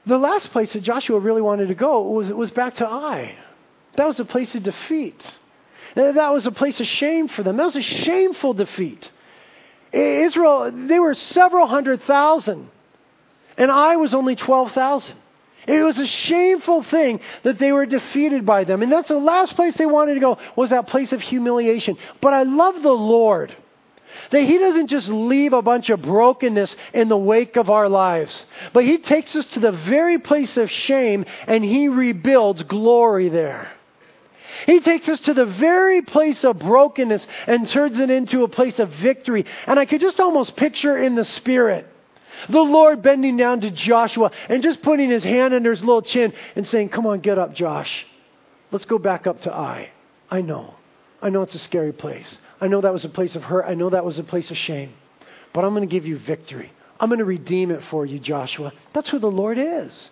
the 0.07 0.19
last 0.19 0.51
place 0.51 0.73
that 0.73 0.83
Joshua 0.83 1.19
really 1.19 1.43
wanted 1.43 1.69
to 1.69 1.75
go 1.75 2.03
was, 2.03 2.33
was 2.33 2.51
back 2.51 2.77
to 2.77 2.87
Ai. 2.87 3.37
That 3.97 4.07
was 4.07 4.19
a 4.21 4.25
place 4.25 4.55
of 4.55 4.63
defeat. 4.63 5.37
That 5.95 6.33
was 6.33 6.47
a 6.47 6.53
place 6.53 6.81
of 6.81 6.87
shame 6.87 7.29
for 7.29 7.43
them. 7.43 7.57
That 7.57 7.67
was 7.67 7.77
a 7.77 7.83
shameful 7.83 8.55
defeat. 8.55 9.11
Israel, 9.93 10.73
they 10.73 10.99
were 10.99 11.15
several 11.15 11.67
hundred 11.67 12.03
thousand, 12.05 12.71
and 13.59 13.71
Ai 13.71 13.97
was 13.97 14.15
only 14.15 14.37
12,000. 14.37 15.17
It 15.67 15.83
was 15.83 15.99
a 15.99 16.07
shameful 16.07 16.83
thing 16.83 17.21
that 17.45 17.59
they 17.59 17.73
were 17.73 17.87
defeated 17.87 18.45
by 18.45 18.65
them. 18.65 18.83
And 18.83 18.91
that's 18.91 19.09
the 19.09 19.19
last 19.19 19.55
place 19.55 19.75
they 19.75 19.87
wanted 19.87 20.15
to 20.15 20.21
go 20.21 20.39
was 20.57 20.71
that 20.71 20.89
place 20.89 21.13
of 21.13 21.21
humiliation. 21.21 21.97
But 22.21 22.33
I 22.33 22.43
love 22.43 22.83
the 22.83 22.91
Lord. 22.91 23.55
That 24.31 24.43
He 24.43 24.59
doesn't 24.59 24.89
just 24.89 25.09
leave 25.09 25.53
a 25.53 25.63
bunch 25.63 25.89
of 25.91 26.03
brokenness 26.03 26.75
in 26.93 27.09
the 27.09 27.17
wake 27.17 27.57
of 27.57 27.71
our 27.71 27.89
lives, 27.89 28.45
but 28.73 28.85
He 28.85 28.99
takes 28.99 29.37
us 29.37 29.47
to 29.49 29.61
the 29.61 29.73
very 29.73 30.19
place 30.19 30.57
of 30.57 30.71
shame 30.71 31.25
and 31.47 31.65
He 31.65 31.89
rebuilds 31.89 32.63
glory 32.65 33.29
there. 33.29 33.71
He 34.67 34.81
takes 34.81 35.09
us 35.09 35.21
to 35.21 35.35
the 35.35 35.47
very 35.47 36.03
place 36.03 36.45
of 36.45 36.59
brokenness 36.59 37.27
and 37.47 37.69
turns 37.69 37.99
it 37.99 38.11
into 38.11 38.45
a 38.45 38.49
place 38.49 38.79
of 38.79 38.91
victory. 38.91 39.47
And 39.67 39.79
Ai 39.79 39.87
could 39.87 40.01
just 40.01 40.21
almost 40.21 40.57
picture 40.57 40.97
in 40.97 41.15
the 41.15 41.25
Spirit 41.25 41.88
the 42.49 42.61
Lord 42.61 43.03
bending 43.03 43.37
down 43.37 43.61
to 43.61 43.71
Joshua 43.71 44.31
and 44.49 44.62
just 44.62 44.83
putting 44.83 45.11
his 45.11 45.25
hand 45.25 45.55
under 45.55 45.71
his 45.71 45.85
little 45.85 46.03
chin 46.03 46.33
and 46.57 46.67
saying, 46.67 46.88
Come 46.88 47.07
on, 47.07 47.21
get 47.21 47.38
up, 47.38 47.55
Josh. 47.55 48.07
Let's 48.71 48.85
go 48.85 48.99
back 48.99 49.27
up 49.27 49.43
to 49.43 49.53
I. 49.53 49.91
I 50.31 50.41
know. 50.41 50.75
I 51.21 51.29
know 51.29 51.43
it's 51.43 51.55
a 51.55 51.59
scary 51.59 51.93
place. 51.93 52.38
I 52.61 52.69
know 52.69 52.81
that 52.81 52.93
was 52.93 53.05
a 53.05 53.09
place 53.09 53.37
of 53.37 53.43
hurt. 53.43 53.67
I 53.67 53.75
know 53.75 53.91
that 53.91 54.05
was 54.05 54.19
a 54.19 54.25
place 54.25 54.51
of 54.51 54.57
shame. 54.57 54.95
But 55.53 55.65
I'm 55.65 55.75
going 55.75 55.87
to 55.87 55.93
give 55.93 56.07
you 56.07 56.19
victory. 56.19 56.73
I'm 56.99 57.09
going 57.09 57.19
to 57.19 57.25
redeem 57.25 57.71
it 57.71 57.85
for 57.85 58.07
you, 58.07 58.19
Joshua. 58.19 58.73
That's 58.93 59.11
who 59.11 59.19
the 59.19 59.31
Lord 59.31 59.59
is. 59.59 60.11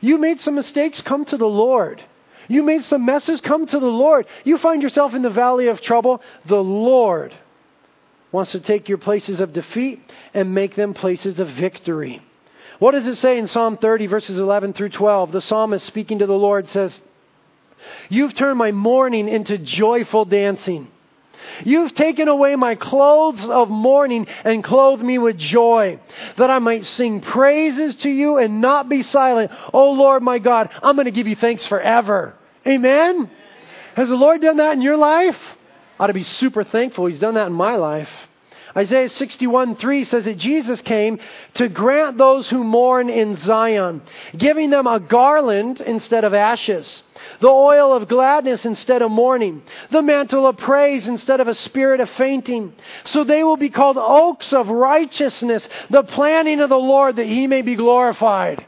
You 0.00 0.18
made 0.18 0.40
some 0.40 0.54
mistakes, 0.54 1.00
come 1.00 1.24
to 1.26 1.36
the 1.36 1.46
Lord. 1.46 2.04
You 2.48 2.62
made 2.62 2.84
some 2.84 3.04
messes, 3.04 3.40
come 3.40 3.66
to 3.66 3.78
the 3.78 3.86
Lord. 3.86 4.26
You 4.44 4.58
find 4.58 4.82
yourself 4.82 5.14
in 5.14 5.22
the 5.22 5.30
valley 5.30 5.68
of 5.68 5.80
trouble, 5.80 6.22
the 6.46 6.62
Lord 6.62 7.34
wants 8.32 8.52
to 8.52 8.60
take 8.60 8.88
your 8.88 8.98
places 8.98 9.40
of 9.40 9.52
defeat 9.52 10.00
and 10.32 10.54
make 10.54 10.74
them 10.74 10.94
places 10.94 11.38
of 11.38 11.48
victory. 11.50 12.22
What 12.78 12.92
does 12.92 13.06
it 13.06 13.16
say 13.16 13.38
in 13.38 13.46
Psalm 13.46 13.76
30, 13.76 14.06
verses 14.06 14.38
11 14.38 14.72
through 14.72 14.88
12? 14.88 15.32
The 15.32 15.40
psalmist 15.40 15.86
speaking 15.86 16.18
to 16.18 16.26
the 16.26 16.32
Lord 16.32 16.68
says, 16.68 16.98
You've 18.08 18.34
turned 18.34 18.58
my 18.58 18.72
mourning 18.72 19.28
into 19.28 19.58
joyful 19.58 20.24
dancing. 20.24 20.88
You've 21.64 21.94
taken 21.94 22.28
away 22.28 22.56
my 22.56 22.74
clothes 22.74 23.48
of 23.48 23.68
mourning 23.68 24.26
and 24.44 24.62
clothed 24.62 25.02
me 25.02 25.18
with 25.18 25.38
joy, 25.38 26.00
that 26.36 26.50
I 26.50 26.58
might 26.58 26.84
sing 26.84 27.20
praises 27.20 27.96
to 27.96 28.10
you 28.10 28.38
and 28.38 28.60
not 28.60 28.88
be 28.88 29.02
silent. 29.02 29.50
Oh 29.72 29.92
Lord 29.92 30.22
my 30.22 30.38
God, 30.38 30.70
I'm 30.82 30.96
going 30.96 31.06
to 31.06 31.10
give 31.10 31.26
you 31.26 31.36
thanks 31.36 31.66
forever. 31.66 32.34
Amen? 32.66 33.30
Has 33.94 34.08
the 34.08 34.14
Lord 34.14 34.40
done 34.40 34.58
that 34.58 34.72
in 34.72 34.82
your 34.82 34.96
life? 34.96 35.38
I 35.98 36.04
ought 36.04 36.06
to 36.08 36.14
be 36.14 36.22
super 36.22 36.64
thankful 36.64 37.06
He's 37.06 37.18
done 37.18 37.34
that 37.34 37.48
in 37.48 37.52
my 37.52 37.76
life. 37.76 38.10
Isaiah 38.76 39.10
61 39.10 39.76
3 39.76 40.04
says 40.04 40.24
that 40.24 40.38
Jesus 40.38 40.80
came 40.80 41.18
to 41.54 41.68
grant 41.68 42.16
those 42.16 42.48
who 42.48 42.64
mourn 42.64 43.10
in 43.10 43.36
Zion, 43.36 44.00
giving 44.36 44.70
them 44.70 44.86
a 44.86 44.98
garland 44.98 45.80
instead 45.80 46.24
of 46.24 46.32
ashes, 46.32 47.02
the 47.40 47.48
oil 47.48 47.92
of 47.92 48.08
gladness 48.08 48.64
instead 48.64 49.02
of 49.02 49.10
mourning, 49.10 49.62
the 49.90 50.00
mantle 50.00 50.46
of 50.46 50.56
praise 50.56 51.06
instead 51.06 51.40
of 51.40 51.48
a 51.48 51.54
spirit 51.54 52.00
of 52.00 52.08
fainting. 52.10 52.72
So 53.04 53.24
they 53.24 53.44
will 53.44 53.58
be 53.58 53.70
called 53.70 53.98
oaks 53.98 54.52
of 54.54 54.68
righteousness, 54.68 55.68
the 55.90 56.04
planting 56.04 56.60
of 56.60 56.70
the 56.70 56.76
Lord 56.76 57.16
that 57.16 57.26
he 57.26 57.46
may 57.46 57.60
be 57.60 57.74
glorified. 57.74 58.66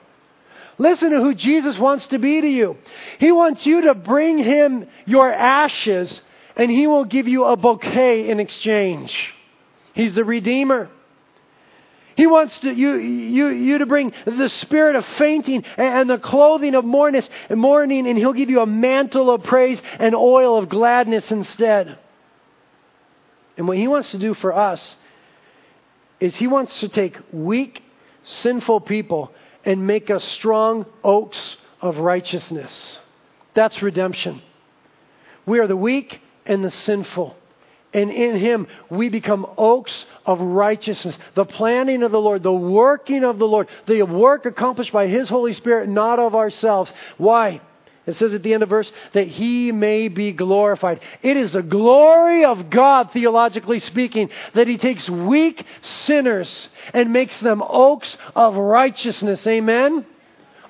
Listen 0.76 1.12
to 1.12 1.20
who 1.20 1.34
Jesus 1.34 1.78
wants 1.78 2.08
to 2.08 2.18
be 2.18 2.40
to 2.40 2.48
you. 2.48 2.76
He 3.18 3.32
wants 3.32 3.64
you 3.64 3.82
to 3.82 3.94
bring 3.94 4.38
him 4.38 4.86
your 5.06 5.32
ashes 5.32 6.20
and 6.56 6.70
he 6.70 6.86
will 6.86 7.04
give 7.04 7.28
you 7.28 7.44
a 7.44 7.56
bouquet 7.56 8.28
in 8.28 8.40
exchange. 8.40 9.32
He's 9.94 10.14
the 10.14 10.24
Redeemer. 10.24 10.90
He 12.16 12.26
wants 12.26 12.58
to, 12.60 12.72
you, 12.72 12.96
you, 12.96 13.48
you 13.48 13.78
to 13.78 13.86
bring 13.86 14.12
the 14.24 14.48
spirit 14.48 14.94
of 14.94 15.04
fainting 15.18 15.64
and 15.76 16.08
the 16.08 16.18
clothing 16.18 16.74
of 16.74 16.84
mourning, 16.84 17.22
mourning, 17.50 18.06
and 18.06 18.16
He'll 18.16 18.32
give 18.32 18.50
you 18.50 18.60
a 18.60 18.66
mantle 18.66 19.30
of 19.30 19.42
praise 19.44 19.80
and 19.98 20.14
oil 20.14 20.56
of 20.56 20.68
gladness 20.68 21.32
instead. 21.32 21.98
And 23.56 23.66
what 23.66 23.78
He 23.78 23.88
wants 23.88 24.12
to 24.12 24.18
do 24.18 24.34
for 24.34 24.54
us 24.54 24.96
is 26.20 26.36
He 26.36 26.46
wants 26.46 26.78
to 26.80 26.88
take 26.88 27.16
weak, 27.32 27.82
sinful 28.24 28.82
people 28.82 29.32
and 29.64 29.86
make 29.86 30.10
us 30.10 30.22
strong 30.24 30.86
oaks 31.02 31.56
of 31.80 31.98
righteousness. 31.98 32.98
That's 33.54 33.82
redemption. 33.82 34.40
We 35.46 35.58
are 35.58 35.66
the 35.66 35.76
weak 35.76 36.20
and 36.46 36.64
the 36.64 36.70
sinful. 36.70 37.36
And 37.94 38.10
in 38.10 38.36
him 38.36 38.66
we 38.90 39.08
become 39.08 39.46
oaks 39.56 40.04
of 40.26 40.40
righteousness. 40.40 41.16
The 41.34 41.44
planning 41.44 42.02
of 42.02 42.10
the 42.10 42.20
Lord, 42.20 42.42
the 42.42 42.52
working 42.52 43.24
of 43.24 43.38
the 43.38 43.46
Lord, 43.46 43.68
the 43.86 44.02
work 44.02 44.44
accomplished 44.44 44.92
by 44.92 45.06
his 45.06 45.28
Holy 45.28 45.54
Spirit, 45.54 45.88
not 45.88 46.18
of 46.18 46.34
ourselves. 46.34 46.92
Why? 47.16 47.60
It 48.06 48.16
says 48.16 48.34
at 48.34 48.42
the 48.42 48.52
end 48.52 48.62
of 48.62 48.68
verse, 48.68 48.90
that 49.14 49.28
he 49.28 49.72
may 49.72 50.08
be 50.08 50.32
glorified. 50.32 51.00
It 51.22 51.38
is 51.38 51.52
the 51.52 51.62
glory 51.62 52.44
of 52.44 52.68
God, 52.68 53.12
theologically 53.12 53.78
speaking, 53.78 54.28
that 54.52 54.68
he 54.68 54.76
takes 54.76 55.08
weak 55.08 55.64
sinners 55.80 56.68
and 56.92 57.14
makes 57.14 57.40
them 57.40 57.62
oaks 57.66 58.18
of 58.34 58.56
righteousness. 58.56 59.46
Amen? 59.46 60.04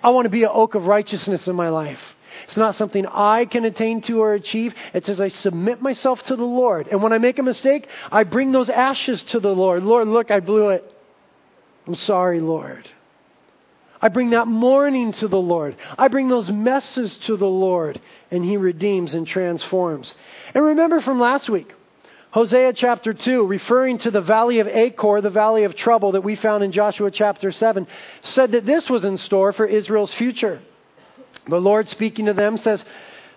I 0.01 0.11
want 0.11 0.27
to 0.27 0.31
be 0.31 0.45
an 0.45 0.51
oak 0.53 0.77
of 0.77 0.87
righteousness 0.87 1.49
in 1.49 1.57
my 1.57 1.71
life. 1.71 1.99
It's 2.45 2.57
not 2.57 2.75
something 2.77 3.07
I 3.07 3.45
can 3.45 3.65
attain 3.65 4.01
to 4.03 4.21
or 4.21 4.35
achieve. 4.35 4.75
It 4.93 5.07
says 5.07 5.21
I 5.21 5.29
submit 5.29 5.81
myself 5.81 6.23
to 6.25 6.37
the 6.37 6.45
Lord. 6.45 6.89
And 6.89 7.03
when 7.03 7.13
I 7.13 7.19
make 7.19 7.39
a 7.39 7.43
mistake, 7.43 7.89
I 8.11 8.25
bring 8.25 8.53
those 8.53 8.71
ashes 8.71 9.23
to 9.25 9.41
the 9.41 9.55
Lord. 9.55 9.83
Lord, 9.83 10.09
look, 10.09 10.31
I 10.31 10.41
blew 10.41 10.71
it. 10.71 10.91
I'm 11.87 11.97
sorry, 11.97 12.41
Lord. 12.41 12.89
I 14.01 14.09
bring 14.09 14.31
that 14.31 14.47
mourning 14.47 15.13
to 15.15 15.29
the 15.29 15.41
Lord. 15.41 15.77
I 15.97 16.09
bring 16.09 16.29
those 16.29 16.51
messes 16.51 17.17
to 17.19 17.37
the 17.37 17.47
Lord. 17.47 18.01
And 18.31 18.45
He 18.45 18.57
redeems 18.57 19.15
and 19.15 19.27
transforms. 19.27 20.13
And 20.55 20.65
remember 20.65 21.01
from 21.01 21.21
last 21.21 21.49
week, 21.49 21.73
Hosea 22.35 22.73
chapter 22.73 23.15
2, 23.15 23.47
referring 23.47 23.99
to 23.99 24.11
the 24.11 24.21
valley 24.21 24.59
of 24.59 24.67
Achor, 24.67 25.21
the 25.21 25.31
valley 25.31 25.63
of 25.63 25.77
trouble 25.77 26.13
that 26.13 26.25
we 26.25 26.35
found 26.35 26.65
in 26.65 26.73
Joshua 26.73 27.13
chapter 27.13 27.53
7, 27.53 27.87
said 28.23 28.51
that 28.53 28.67
this 28.67 28.91
was 28.91 29.05
in 29.05 29.19
store 29.19 29.53
for 29.53 29.65
Israel's 29.65 30.13
future. 30.13 30.61
The 31.49 31.61
Lord 31.61 31.89
speaking 31.89 32.27
to 32.27 32.33
them 32.33 32.57
says, 32.57 32.85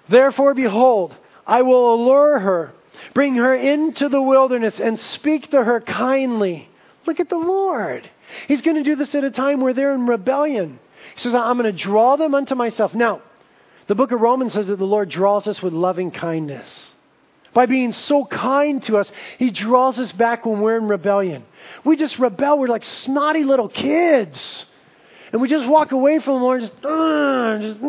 Therefore, 0.09 0.53
behold, 0.53 1.15
I 1.45 1.61
will 1.61 1.93
allure 1.93 2.39
her, 2.39 2.73
bring 3.13 3.35
her 3.35 3.53
into 3.53 4.09
the 4.09 4.21
wilderness, 4.21 4.79
and 4.79 4.99
speak 4.99 5.51
to 5.51 5.63
her 5.63 5.81
kindly. 5.81 6.69
Look 7.05 7.19
at 7.19 7.29
the 7.29 7.37
Lord. 7.37 8.09
He's 8.47 8.61
going 8.61 8.77
to 8.77 8.83
do 8.83 8.95
this 8.95 9.15
at 9.15 9.23
a 9.23 9.31
time 9.31 9.61
where 9.61 9.73
they're 9.73 9.93
in 9.93 10.05
rebellion. 10.05 10.79
He 11.15 11.21
says, 11.21 11.33
I'm 11.33 11.57
going 11.57 11.71
to 11.71 11.83
draw 11.83 12.15
them 12.15 12.35
unto 12.35 12.55
myself. 12.55 12.93
Now, 12.93 13.21
the 13.87 13.95
book 13.95 14.11
of 14.11 14.19
Romans 14.19 14.53
says 14.53 14.67
that 14.67 14.77
the 14.77 14.85
Lord 14.85 15.09
draws 15.09 15.47
us 15.47 15.61
with 15.61 15.73
loving 15.73 16.11
kindness. 16.11 16.67
By 17.53 17.65
being 17.65 17.93
so 17.93 18.25
kind 18.25 18.83
to 18.83 18.97
us, 18.97 19.11
He 19.39 19.49
draws 19.49 19.97
us 19.97 20.11
back 20.11 20.45
when 20.45 20.61
we're 20.61 20.77
in 20.77 20.87
rebellion. 20.87 21.45
We 21.83 21.95
just 21.95 22.19
rebel. 22.19 22.59
We're 22.59 22.67
like 22.67 22.85
snotty 22.85 23.43
little 23.43 23.69
kids. 23.69 24.65
And 25.31 25.41
we 25.41 25.49
just 25.49 25.67
walk 25.69 25.91
away 25.91 26.19
from 26.19 26.35
the 26.35 26.39
Lord, 26.39 26.61
just, 26.61 26.73
uh, 26.85 27.57
just 27.59 27.79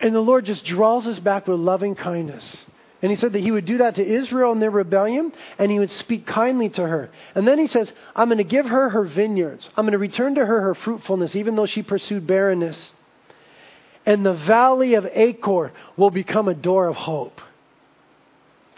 and 0.00 0.14
the 0.14 0.20
Lord 0.20 0.44
just 0.44 0.64
draws 0.64 1.06
us 1.06 1.18
back 1.18 1.46
with 1.46 1.58
loving 1.58 1.94
kindness. 1.94 2.66
And 3.02 3.10
he 3.10 3.16
said 3.16 3.32
that 3.32 3.40
he 3.40 3.50
would 3.50 3.64
do 3.64 3.78
that 3.78 3.94
to 3.94 4.06
Israel 4.06 4.52
in 4.52 4.60
their 4.60 4.70
rebellion, 4.70 5.32
and 5.58 5.70
he 5.70 5.78
would 5.78 5.90
speak 5.90 6.26
kindly 6.26 6.68
to 6.70 6.86
her. 6.86 7.10
And 7.34 7.48
then 7.48 7.58
he 7.58 7.66
says, 7.66 7.90
I'm 8.14 8.28
going 8.28 8.38
to 8.38 8.44
give 8.44 8.66
her 8.66 8.90
her 8.90 9.04
vineyards. 9.04 9.68
I'm 9.76 9.84
going 9.84 9.92
to 9.92 9.98
return 9.98 10.34
to 10.34 10.44
her 10.44 10.60
her 10.60 10.74
fruitfulness, 10.74 11.34
even 11.34 11.56
though 11.56 11.66
she 11.66 11.82
pursued 11.82 12.26
barrenness. 12.26 12.92
And 14.04 14.24
the 14.24 14.34
valley 14.34 14.94
of 14.94 15.06
Achor 15.06 15.72
will 15.96 16.10
become 16.10 16.48
a 16.48 16.54
door 16.54 16.88
of 16.88 16.96
hope 16.96 17.40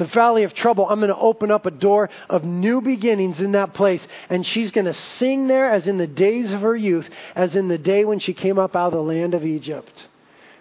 the 0.03 0.09
valley 0.09 0.43
of 0.43 0.53
trouble, 0.53 0.89
I'm 0.89 0.99
going 0.99 1.11
to 1.11 1.17
open 1.17 1.53
up 1.53 1.65
a 1.65 1.71
door 1.71 2.11
of 2.29 2.43
new 2.43 2.81
beginnings 2.81 3.41
in 3.41 3.53
that 3.53 3.73
place. 3.73 4.05
And 4.29 4.45
she's 4.45 4.73
going 4.73 4.87
to 4.87 4.95
sing 4.95 5.47
there 5.47 5.71
as 5.71 5.87
in 5.87 5.97
the 5.97 6.09
days 6.09 6.53
of 6.53 6.63
her 6.63 6.75
youth, 6.75 7.09
as 7.37 7.55
in 7.55 7.69
the 7.69 7.79
day 7.79 8.05
when 8.05 8.19
she 8.19 8.35
came 8.35 8.59
up 8.59 8.75
out 8.75 8.89
of 8.89 8.93
the 8.95 9.03
land 9.03 9.35
of 9.35 9.47
Egypt. 9.47 10.09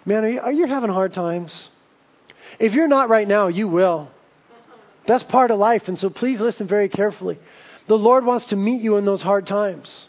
Man, 0.06 0.24
are 0.24 0.28
you, 0.28 0.40
are 0.40 0.52
you 0.52 0.66
having 0.66 0.90
hard 0.90 1.12
times? 1.12 1.70
If 2.60 2.72
you're 2.72 2.86
not 2.86 3.08
right 3.08 3.26
now, 3.26 3.48
you 3.48 3.66
will. 3.66 4.10
That's 5.08 5.24
part 5.24 5.50
of 5.50 5.58
life. 5.58 5.88
And 5.88 5.98
so 5.98 6.08
please 6.08 6.40
listen 6.40 6.68
very 6.68 6.88
carefully. 6.88 7.38
The 7.88 7.98
Lord 7.98 8.24
wants 8.24 8.46
to 8.46 8.56
meet 8.56 8.80
you 8.80 8.96
in 8.96 9.04
those 9.04 9.22
hard 9.22 9.48
times. 9.48 10.06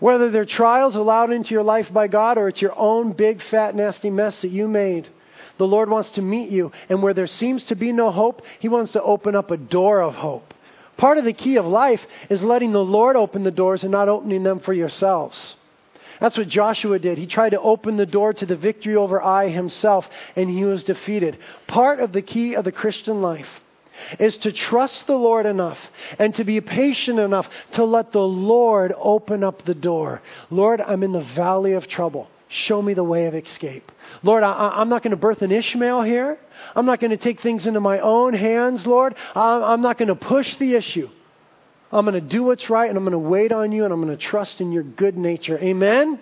Whether 0.00 0.30
they're 0.30 0.44
trials 0.44 0.96
allowed 0.96 1.30
into 1.30 1.54
your 1.54 1.62
life 1.62 1.92
by 1.92 2.08
God 2.08 2.36
or 2.36 2.48
it's 2.48 2.60
your 2.60 2.76
own 2.76 3.12
big, 3.12 3.40
fat, 3.42 3.76
nasty 3.76 4.10
mess 4.10 4.42
that 4.42 4.50
you 4.50 4.66
made. 4.66 5.08
The 5.58 5.66
Lord 5.66 5.90
wants 5.90 6.10
to 6.10 6.22
meet 6.22 6.50
you. 6.50 6.72
And 6.88 7.02
where 7.02 7.14
there 7.14 7.26
seems 7.26 7.64
to 7.64 7.74
be 7.74 7.92
no 7.92 8.10
hope, 8.10 8.42
He 8.58 8.68
wants 8.68 8.92
to 8.92 9.02
open 9.02 9.36
up 9.36 9.50
a 9.50 9.56
door 9.56 10.00
of 10.00 10.14
hope 10.14 10.54
Part 10.98 11.16
of 11.16 11.24
the 11.24 11.32
key 11.32 11.56
of 11.56 11.64
life 11.64 12.04
is 12.28 12.42
letting 12.42 12.72
the 12.72 12.84
Lord 12.84 13.14
open 13.14 13.44
the 13.44 13.52
doors 13.52 13.84
and 13.84 13.92
not 13.92 14.08
opening 14.08 14.42
them 14.42 14.58
for 14.58 14.72
yourselves. 14.72 15.56
That's 16.20 16.36
what 16.36 16.48
Joshua 16.48 16.98
did. 16.98 17.16
He 17.16 17.28
tried 17.28 17.50
to 17.50 17.60
open 17.60 17.96
the 17.96 18.04
door 18.04 18.34
to 18.34 18.44
the 18.44 18.56
victory 18.56 18.96
over 18.96 19.22
Ai 19.22 19.48
himself, 19.48 20.08
and 20.34 20.50
he 20.50 20.64
was 20.64 20.82
defeated. 20.82 21.38
Part 21.68 22.00
of 22.00 22.12
the 22.12 22.20
key 22.20 22.54
of 22.54 22.64
the 22.64 22.72
Christian 22.72 23.22
life 23.22 23.48
is 24.18 24.36
to 24.38 24.50
trust 24.50 25.06
the 25.06 25.14
Lord 25.14 25.46
enough 25.46 25.78
and 26.18 26.34
to 26.34 26.42
be 26.42 26.60
patient 26.60 27.20
enough 27.20 27.48
to 27.74 27.84
let 27.84 28.10
the 28.10 28.18
Lord 28.18 28.92
open 28.98 29.44
up 29.44 29.64
the 29.64 29.74
door. 29.76 30.20
Lord, 30.50 30.80
I'm 30.80 31.04
in 31.04 31.12
the 31.12 31.22
valley 31.22 31.74
of 31.74 31.86
trouble. 31.86 32.28
Show 32.48 32.80
me 32.80 32.94
the 32.94 33.04
way 33.04 33.26
of 33.26 33.34
escape. 33.34 33.92
Lord, 34.22 34.42
I, 34.42 34.80
am 34.80 34.88
not 34.88 35.02
going 35.02 35.10
to 35.10 35.16
birth 35.16 35.42
an 35.42 35.52
Ishmael 35.52 36.02
here. 36.02 36.38
I'm 36.74 36.86
not 36.86 36.98
going 36.98 37.10
to 37.10 37.18
take 37.18 37.40
things 37.42 37.66
into 37.66 37.80
my 37.80 38.00
own 38.00 38.32
hands, 38.32 38.86
Lord. 38.86 39.14
I'm 39.34 39.82
not 39.82 39.98
going 39.98 40.08
to 40.08 40.14
push 40.14 40.56
the 40.56 40.74
issue. 40.74 41.10
I'm 41.92 42.04
going 42.04 42.14
to 42.14 42.20
do 42.20 42.44
what's 42.44 42.68
right 42.68 42.88
and 42.88 42.98
I'm 42.98 43.04
going 43.04 43.12
to 43.12 43.18
wait 43.18 43.52
on 43.52 43.72
you 43.72 43.84
and 43.84 43.92
I'm 43.92 44.02
going 44.02 44.16
to 44.16 44.22
trust 44.22 44.60
in 44.60 44.72
your 44.72 44.82
good 44.82 45.16
nature. 45.16 45.58
Amen? 45.58 46.20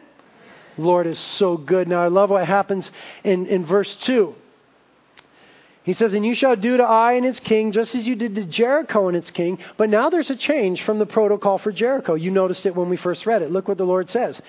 Lord 0.78 1.06
is 1.06 1.18
so 1.18 1.56
good. 1.56 1.88
Now, 1.88 2.02
I 2.02 2.08
love 2.08 2.30
what 2.30 2.46
happens 2.46 2.90
in, 3.24 3.46
in 3.46 3.64
verse 3.64 3.94
2. 4.02 4.34
He 5.84 5.92
says, 5.92 6.12
And 6.12 6.26
you 6.26 6.34
shall 6.34 6.56
do 6.56 6.76
to 6.76 6.84
Ai 6.84 7.12
and 7.12 7.24
its 7.24 7.40
king 7.40 7.72
just 7.72 7.94
as 7.94 8.06
you 8.06 8.16
did 8.16 8.34
to 8.34 8.44
Jericho 8.44 9.08
and 9.08 9.16
its 9.16 9.30
king. 9.30 9.58
But 9.76 9.88
now 9.88 10.10
there's 10.10 10.30
a 10.30 10.36
change 10.36 10.82
from 10.82 10.98
the 10.98 11.06
protocol 11.06 11.58
for 11.58 11.70
Jericho. 11.70 12.14
You 12.14 12.32
noticed 12.32 12.66
it 12.66 12.74
when 12.74 12.88
we 12.88 12.96
first 12.96 13.24
read 13.24 13.42
it. 13.42 13.52
Look 13.52 13.68
what 13.68 13.78
the 13.78 13.84
Lord 13.84 14.10
says. 14.10 14.40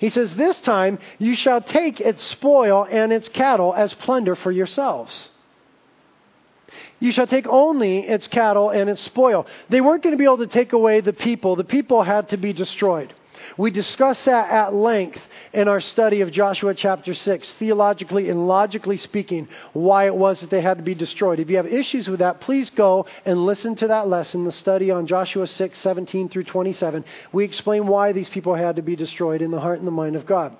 He 0.00 0.08
says, 0.08 0.34
This 0.34 0.58
time 0.62 0.98
you 1.18 1.36
shall 1.36 1.60
take 1.60 2.00
its 2.00 2.24
spoil 2.24 2.86
and 2.90 3.12
its 3.12 3.28
cattle 3.28 3.74
as 3.74 3.92
plunder 3.92 4.34
for 4.34 4.50
yourselves. 4.50 5.28
You 6.98 7.12
shall 7.12 7.26
take 7.26 7.46
only 7.46 8.08
its 8.08 8.26
cattle 8.26 8.70
and 8.70 8.88
its 8.88 9.02
spoil. 9.02 9.46
They 9.68 9.82
weren't 9.82 10.02
going 10.02 10.14
to 10.14 10.18
be 10.18 10.24
able 10.24 10.38
to 10.38 10.46
take 10.46 10.72
away 10.72 11.02
the 11.02 11.12
people, 11.12 11.54
the 11.54 11.64
people 11.64 12.02
had 12.02 12.30
to 12.30 12.38
be 12.38 12.54
destroyed. 12.54 13.12
We 13.56 13.70
discussed 13.70 14.24
that 14.24 14.50
at 14.50 14.74
length 14.74 15.20
in 15.52 15.68
our 15.68 15.80
study 15.80 16.20
of 16.20 16.30
Joshua 16.30 16.74
chapter 16.74 17.14
6, 17.14 17.52
theologically 17.54 18.30
and 18.30 18.46
logically 18.46 18.96
speaking, 18.96 19.48
why 19.72 20.06
it 20.06 20.14
was 20.14 20.40
that 20.40 20.50
they 20.50 20.60
had 20.60 20.78
to 20.78 20.82
be 20.82 20.94
destroyed. 20.94 21.40
If 21.40 21.50
you 21.50 21.56
have 21.56 21.66
issues 21.66 22.08
with 22.08 22.20
that, 22.20 22.40
please 22.40 22.70
go 22.70 23.06
and 23.24 23.46
listen 23.46 23.74
to 23.76 23.88
that 23.88 24.08
lesson, 24.08 24.44
the 24.44 24.52
study 24.52 24.90
on 24.90 25.06
Joshua 25.06 25.46
6, 25.46 25.78
17 25.78 26.28
through 26.28 26.44
27. 26.44 27.04
We 27.32 27.44
explain 27.44 27.86
why 27.86 28.12
these 28.12 28.28
people 28.28 28.54
had 28.54 28.76
to 28.76 28.82
be 28.82 28.96
destroyed 28.96 29.42
in 29.42 29.50
the 29.50 29.60
heart 29.60 29.78
and 29.78 29.86
the 29.86 29.92
mind 29.92 30.16
of 30.16 30.26
God. 30.26 30.56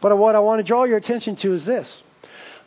But 0.00 0.16
what 0.16 0.34
I 0.34 0.40
want 0.40 0.58
to 0.58 0.64
draw 0.64 0.84
your 0.84 0.98
attention 0.98 1.36
to 1.36 1.52
is 1.52 1.64
this 1.64 2.02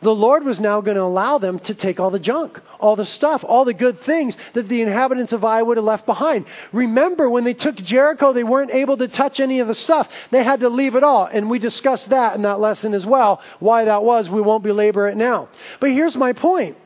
the 0.02 0.14
Lord 0.14 0.44
was 0.44 0.60
now 0.60 0.80
going 0.80 0.96
to 0.96 1.02
allow 1.02 1.38
them 1.38 1.58
to 1.60 1.74
take 1.74 1.98
all 1.98 2.10
the 2.10 2.18
junk, 2.18 2.60
all 2.78 2.96
the 2.96 3.04
stuff, 3.04 3.44
all 3.44 3.64
the 3.64 3.74
good 3.74 4.00
things 4.02 4.36
that 4.54 4.68
the 4.68 4.82
inhabitants 4.82 5.32
of 5.32 5.44
Ai 5.44 5.62
would 5.62 5.76
have 5.76 5.84
left 5.84 6.06
behind. 6.06 6.46
Remember, 6.72 7.30
when 7.30 7.44
they 7.44 7.54
took 7.54 7.76
Jericho, 7.76 8.32
they 8.32 8.44
weren't 8.44 8.70
able 8.70 8.96
to 8.98 9.08
touch 9.08 9.40
any 9.40 9.60
of 9.60 9.68
the 9.68 9.74
stuff. 9.74 10.08
They 10.30 10.44
had 10.44 10.60
to 10.60 10.68
leave 10.68 10.96
it 10.96 11.02
all. 11.02 11.24
And 11.24 11.48
we 11.48 11.58
discussed 11.58 12.10
that 12.10 12.36
in 12.36 12.42
that 12.42 12.60
lesson 12.60 12.94
as 12.94 13.06
well. 13.06 13.40
Why 13.58 13.84
that 13.86 14.02
was, 14.02 14.28
we 14.28 14.40
won't 14.40 14.62
belabor 14.62 15.08
it 15.08 15.16
now. 15.16 15.48
But 15.80 15.90
here's 15.90 16.16
my 16.16 16.32
point. 16.32 16.76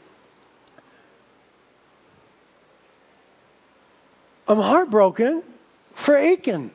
I'm 4.47 4.59
heartbroken 4.59 5.43
for 6.05 6.17
Achan. 6.17 6.73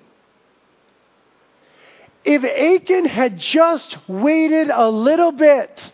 If 2.23 2.43
Achan 2.43 3.05
had 3.05 3.37
just 3.37 3.97
waited 4.07 4.69
a 4.69 4.89
little 4.89 5.31
bit, 5.31 5.91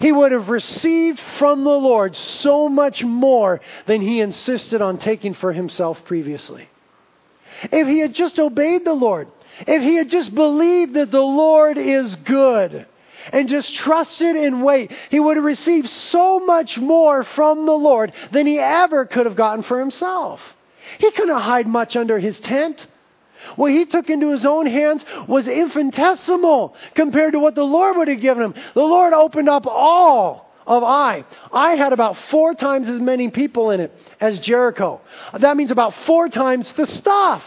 he 0.00 0.10
would 0.10 0.32
have 0.32 0.48
received 0.48 1.20
from 1.38 1.62
the 1.62 1.70
Lord 1.70 2.16
so 2.16 2.68
much 2.68 3.04
more 3.04 3.60
than 3.86 4.00
he 4.00 4.20
insisted 4.20 4.82
on 4.82 4.98
taking 4.98 5.34
for 5.34 5.52
himself 5.52 6.04
previously. 6.04 6.68
If 7.64 7.86
he 7.86 7.98
had 8.00 8.14
just 8.14 8.38
obeyed 8.38 8.84
the 8.84 8.94
Lord, 8.94 9.28
if 9.66 9.82
he 9.82 9.96
had 9.96 10.08
just 10.08 10.34
believed 10.34 10.94
that 10.94 11.10
the 11.10 11.20
Lord 11.20 11.76
is 11.76 12.16
good, 12.16 12.86
and 13.32 13.48
just 13.48 13.74
trusted 13.74 14.34
and 14.34 14.64
wait, 14.64 14.90
he 15.10 15.20
would 15.20 15.36
have 15.36 15.44
received 15.44 15.90
so 15.90 16.38
much 16.40 16.78
more 16.78 17.22
from 17.22 17.66
the 17.66 17.72
Lord 17.72 18.12
than 18.32 18.46
he 18.46 18.58
ever 18.58 19.04
could 19.04 19.26
have 19.26 19.36
gotten 19.36 19.62
for 19.62 19.78
himself. 19.78 20.40
He 20.98 21.10
couldn't 21.10 21.38
hide 21.38 21.66
much 21.66 21.96
under 21.96 22.18
his 22.18 22.40
tent. 22.40 22.86
What 23.56 23.72
he 23.72 23.86
took 23.86 24.10
into 24.10 24.30
his 24.30 24.44
own 24.44 24.66
hands 24.66 25.04
was 25.26 25.48
infinitesimal 25.48 26.74
compared 26.94 27.32
to 27.32 27.38
what 27.38 27.54
the 27.54 27.64
Lord 27.64 27.96
would 27.96 28.08
have 28.08 28.20
given 28.20 28.42
him. 28.42 28.54
The 28.74 28.82
Lord 28.82 29.12
opened 29.12 29.48
up 29.48 29.66
all 29.66 30.50
of 30.66 30.82
Ai. 30.82 31.24
I 31.52 31.74
had 31.74 31.92
about 31.92 32.16
four 32.30 32.54
times 32.54 32.88
as 32.88 33.00
many 33.00 33.30
people 33.30 33.70
in 33.70 33.80
it 33.80 33.92
as 34.20 34.38
Jericho. 34.40 35.00
That 35.38 35.56
means 35.56 35.70
about 35.70 35.94
four 36.06 36.28
times 36.28 36.72
the 36.72 36.86
stuff. 36.86 37.42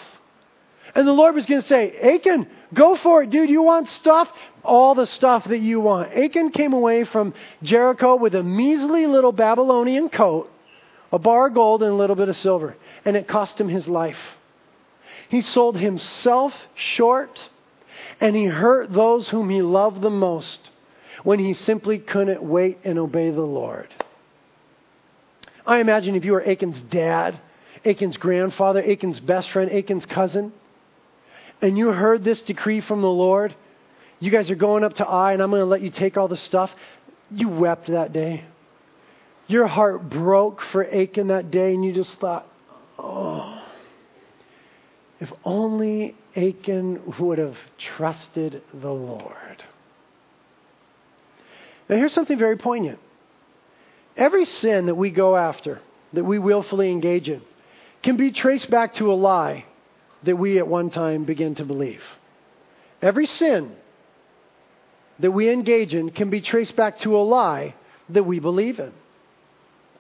And 0.96 1.08
the 1.08 1.14
Lord 1.14 1.36
was 1.36 1.46
going 1.46 1.62
to 1.62 1.68
say, 1.68 1.98
Achan, 1.98 2.48
go 2.74 2.96
for 2.96 3.24
it, 3.24 3.30
dude. 3.30 3.50
You 3.50 3.64
want 3.64 3.90
stuff? 3.90 4.30
All 4.64 4.96
the 4.96 5.08
stuff 5.08 5.46
that 5.46 5.60
you 5.60 5.80
want. 5.80 6.14
Achan 6.14 6.52
came 6.52 6.74
away 6.74 7.04
from 7.04 7.34
Jericho 7.64 8.16
with 8.16 8.36
a 8.36 8.44
measly 8.44 9.08
little 9.08 9.32
Babylonian 9.32 10.10
coat, 10.10 10.52
a 11.12 11.20
bar 11.20 11.48
of 11.48 11.54
gold, 11.54 11.84
and 11.84 11.92
a 11.92 11.96
little 11.96 12.16
bit 12.16 12.30
of 12.30 12.38
silver. 12.38 12.76
And 13.06 13.16
it 13.16 13.28
cost 13.28 13.60
him 13.60 13.70
his 13.70 13.88
life. 13.88 14.18
He 15.34 15.42
sold 15.42 15.78
himself 15.78 16.54
short 16.76 17.50
and 18.22 18.36
he 18.36 18.46
hurt 18.46 18.94
those 18.94 19.30
whom 19.30 19.50
he 19.50 19.64
loved 19.64 20.00
the 20.00 20.12
most 20.12 20.60
when 21.24 21.40
he 21.40 21.56
simply 21.56 21.98
couldn't 21.98 22.44
wait 22.44 22.78
and 22.84 23.00
obey 23.00 23.32
the 23.32 23.42
Lord. 23.42 23.88
I 25.66 25.80
imagine 25.80 26.14
if 26.14 26.24
you 26.24 26.34
were 26.34 26.48
Achan's 26.48 26.80
dad, 26.82 27.40
Achan's 27.84 28.16
grandfather, 28.16 28.84
Achan's 28.84 29.20
best 29.20 29.50
friend, 29.50 29.72
Achan's 29.72 30.06
cousin, 30.06 30.54
and 31.64 31.80
you 31.80 31.88
heard 31.88 32.24
this 32.24 32.44
decree 32.44 32.82
from 32.82 33.02
the 33.02 33.10
Lord, 33.10 33.56
you 34.20 34.30
guys 34.30 34.52
are 34.52 34.56
going 34.56 34.84
up 34.84 34.98
to 34.98 35.08
Ai, 35.08 35.34
and 35.34 35.42
I'm 35.42 35.50
going 35.50 35.62
to 35.62 35.66
let 35.66 35.82
you 35.82 35.90
take 35.90 36.16
all 36.16 36.28
the 36.28 36.38
stuff. 36.38 36.70
You 37.32 37.50
wept 37.50 37.88
that 37.88 38.14
day. 38.14 38.44
Your 39.48 39.66
heart 39.66 40.12
broke 40.12 40.62
for 40.62 40.86
Achan 40.86 41.30
that 41.30 41.50
day, 41.50 41.74
and 41.74 41.84
you 41.84 41.92
just 41.92 42.20
thought, 42.20 42.48
oh. 43.00 43.53
If 45.24 45.32
only 45.46 46.16
Achan 46.36 47.14
would 47.18 47.38
have 47.38 47.56
trusted 47.78 48.62
the 48.74 48.92
Lord. 48.92 49.64
Now, 51.88 51.96
here's 51.96 52.12
something 52.12 52.38
very 52.38 52.58
poignant. 52.58 53.00
Every 54.18 54.44
sin 54.44 54.88
that 54.88 54.96
we 54.96 55.12
go 55.12 55.38
after, 55.38 55.80
that 56.12 56.26
we 56.26 56.40
willfully 56.40 56.92
engage 56.92 57.30
in, 57.30 57.42
can 58.02 58.18
be 58.18 58.34
traced 58.34 58.70
back 58.70 58.96
to 58.96 59.14
a 59.14 59.16
lie 59.16 59.64
that 60.24 60.36
we 60.36 60.58
at 60.58 60.68
one 60.68 60.90
time 60.90 61.24
begin 61.24 61.56
to 61.56 61.64
believe. 61.64 62.04
Every 63.02 63.26
sin 63.26 63.74
that 65.20 65.32
we 65.32 65.50
engage 65.50 65.94
in 65.94 66.10
can 66.10 66.32
be 66.32 66.42
traced 66.42 66.76
back 66.76 67.00
to 67.00 67.16
a 67.16 67.24
lie 67.24 67.76
that 68.10 68.26
we 68.26 68.40
believe 68.40 68.78
in. 68.78 68.92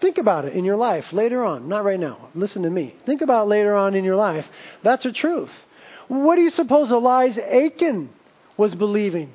Think 0.01 0.17
about 0.17 0.45
it 0.45 0.53
in 0.53 0.65
your 0.65 0.75
life 0.75 1.13
later 1.13 1.43
on, 1.43 1.69
not 1.69 1.85
right 1.85 1.99
now. 1.99 2.29
Listen 2.35 2.63
to 2.63 2.69
me. 2.69 2.95
Think 3.05 3.21
about 3.21 3.47
later 3.47 3.73
on 3.73 3.95
in 3.95 4.03
your 4.03 4.15
life. 4.15 4.45
That's 4.83 5.05
a 5.05 5.11
truth. 5.11 5.51
What 6.07 6.35
do 6.35 6.41
you 6.41 6.49
suppose 6.49 6.89
the 6.89 6.97
lies 6.97 7.37
Achan 7.37 8.09
was 8.57 8.75
believing? 8.75 9.33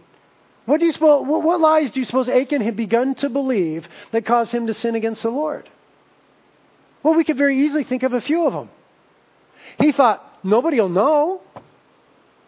What, 0.67 0.81
do 0.81 0.87
you 0.87 0.93
suppose, 0.93 1.27
what 1.27 1.61
lies 1.61 1.91
do 1.93 2.01
you 2.01 2.05
suppose 2.05 2.29
Achan 2.29 2.61
had 2.61 2.77
begun 2.77 3.15
to 3.17 3.31
believe 3.31 3.89
that 4.13 4.27
caused 4.27 4.53
him 4.53 4.67
to 4.67 4.75
sin 4.75 4.95
against 4.95 5.23
the 5.23 5.31
Lord? 5.31 5.69
Well, 7.03 7.15
we 7.15 7.25
could 7.25 7.39
very 7.39 7.65
easily 7.65 7.85
think 7.85 8.03
of 8.03 8.13
a 8.13 8.21
few 8.21 8.47
of 8.47 8.53
them. 8.53 8.69
He 9.79 9.93
thought, 9.93 10.23
nobody 10.45 10.79
will 10.79 10.91
know. 10.91 11.41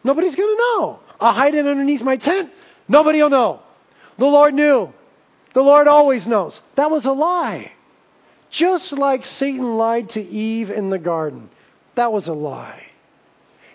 Nobody's 0.04 0.34
going 0.34 0.54
to 0.54 0.60
know. 0.60 1.00
I'll 1.18 1.32
hide 1.32 1.54
it 1.54 1.66
underneath 1.66 2.02
my 2.02 2.16
tent. 2.16 2.50
Nobody 2.88 3.22
will 3.22 3.30
know. 3.30 3.60
The 4.18 4.26
Lord 4.26 4.52
knew. 4.52 4.92
The 5.54 5.62
Lord 5.62 5.88
always 5.88 6.26
knows. 6.26 6.60
That 6.76 6.90
was 6.90 7.06
a 7.06 7.12
lie. 7.12 7.72
Just 8.50 8.92
like 8.92 9.24
Satan 9.24 9.76
lied 9.76 10.10
to 10.10 10.20
Eve 10.20 10.70
in 10.70 10.90
the 10.90 10.98
garden. 10.98 11.50
That 11.94 12.12
was 12.12 12.28
a 12.28 12.32
lie. 12.32 12.86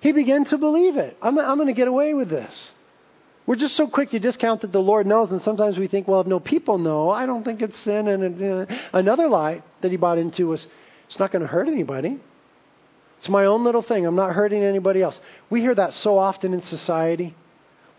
He 0.01 0.11
began 0.11 0.45
to 0.45 0.57
believe 0.57 0.97
it. 0.97 1.17
I'm, 1.21 1.37
I'm 1.39 1.57
going 1.57 1.67
to 1.67 1.73
get 1.73 1.87
away 1.87 2.13
with 2.13 2.29
this. 2.29 2.73
We're 3.45 3.55
just 3.55 3.75
so 3.75 3.87
quick 3.87 4.11
to 4.11 4.19
discount 4.19 4.61
that 4.61 4.71
the 4.71 4.81
Lord 4.81 5.05
knows, 5.05 5.31
and 5.31 5.41
sometimes 5.43 5.77
we 5.77 5.87
think, 5.87 6.07
well, 6.07 6.21
if 6.21 6.27
no 6.27 6.39
people 6.39 6.77
know, 6.77 7.09
I 7.11 7.25
don't 7.25 7.43
think 7.43 7.61
it's 7.61 7.77
sin. 7.79 8.07
And 8.07 8.41
uh, 8.41 8.65
another 8.91 9.29
lie 9.29 9.61
that 9.81 9.91
he 9.91 9.97
bought 9.97 10.17
into 10.17 10.47
was, 10.47 10.65
it's 11.07 11.19
not 11.19 11.31
going 11.31 11.43
to 11.43 11.47
hurt 11.47 11.67
anybody. 11.67 12.19
It's 13.19 13.29
my 13.29 13.45
own 13.45 13.63
little 13.63 13.83
thing. 13.83 14.05
I'm 14.05 14.15
not 14.15 14.33
hurting 14.33 14.63
anybody 14.63 15.01
else. 15.01 15.19
We 15.49 15.61
hear 15.61 15.75
that 15.75 15.93
so 15.93 16.17
often 16.17 16.53
in 16.53 16.63
society. 16.63 17.35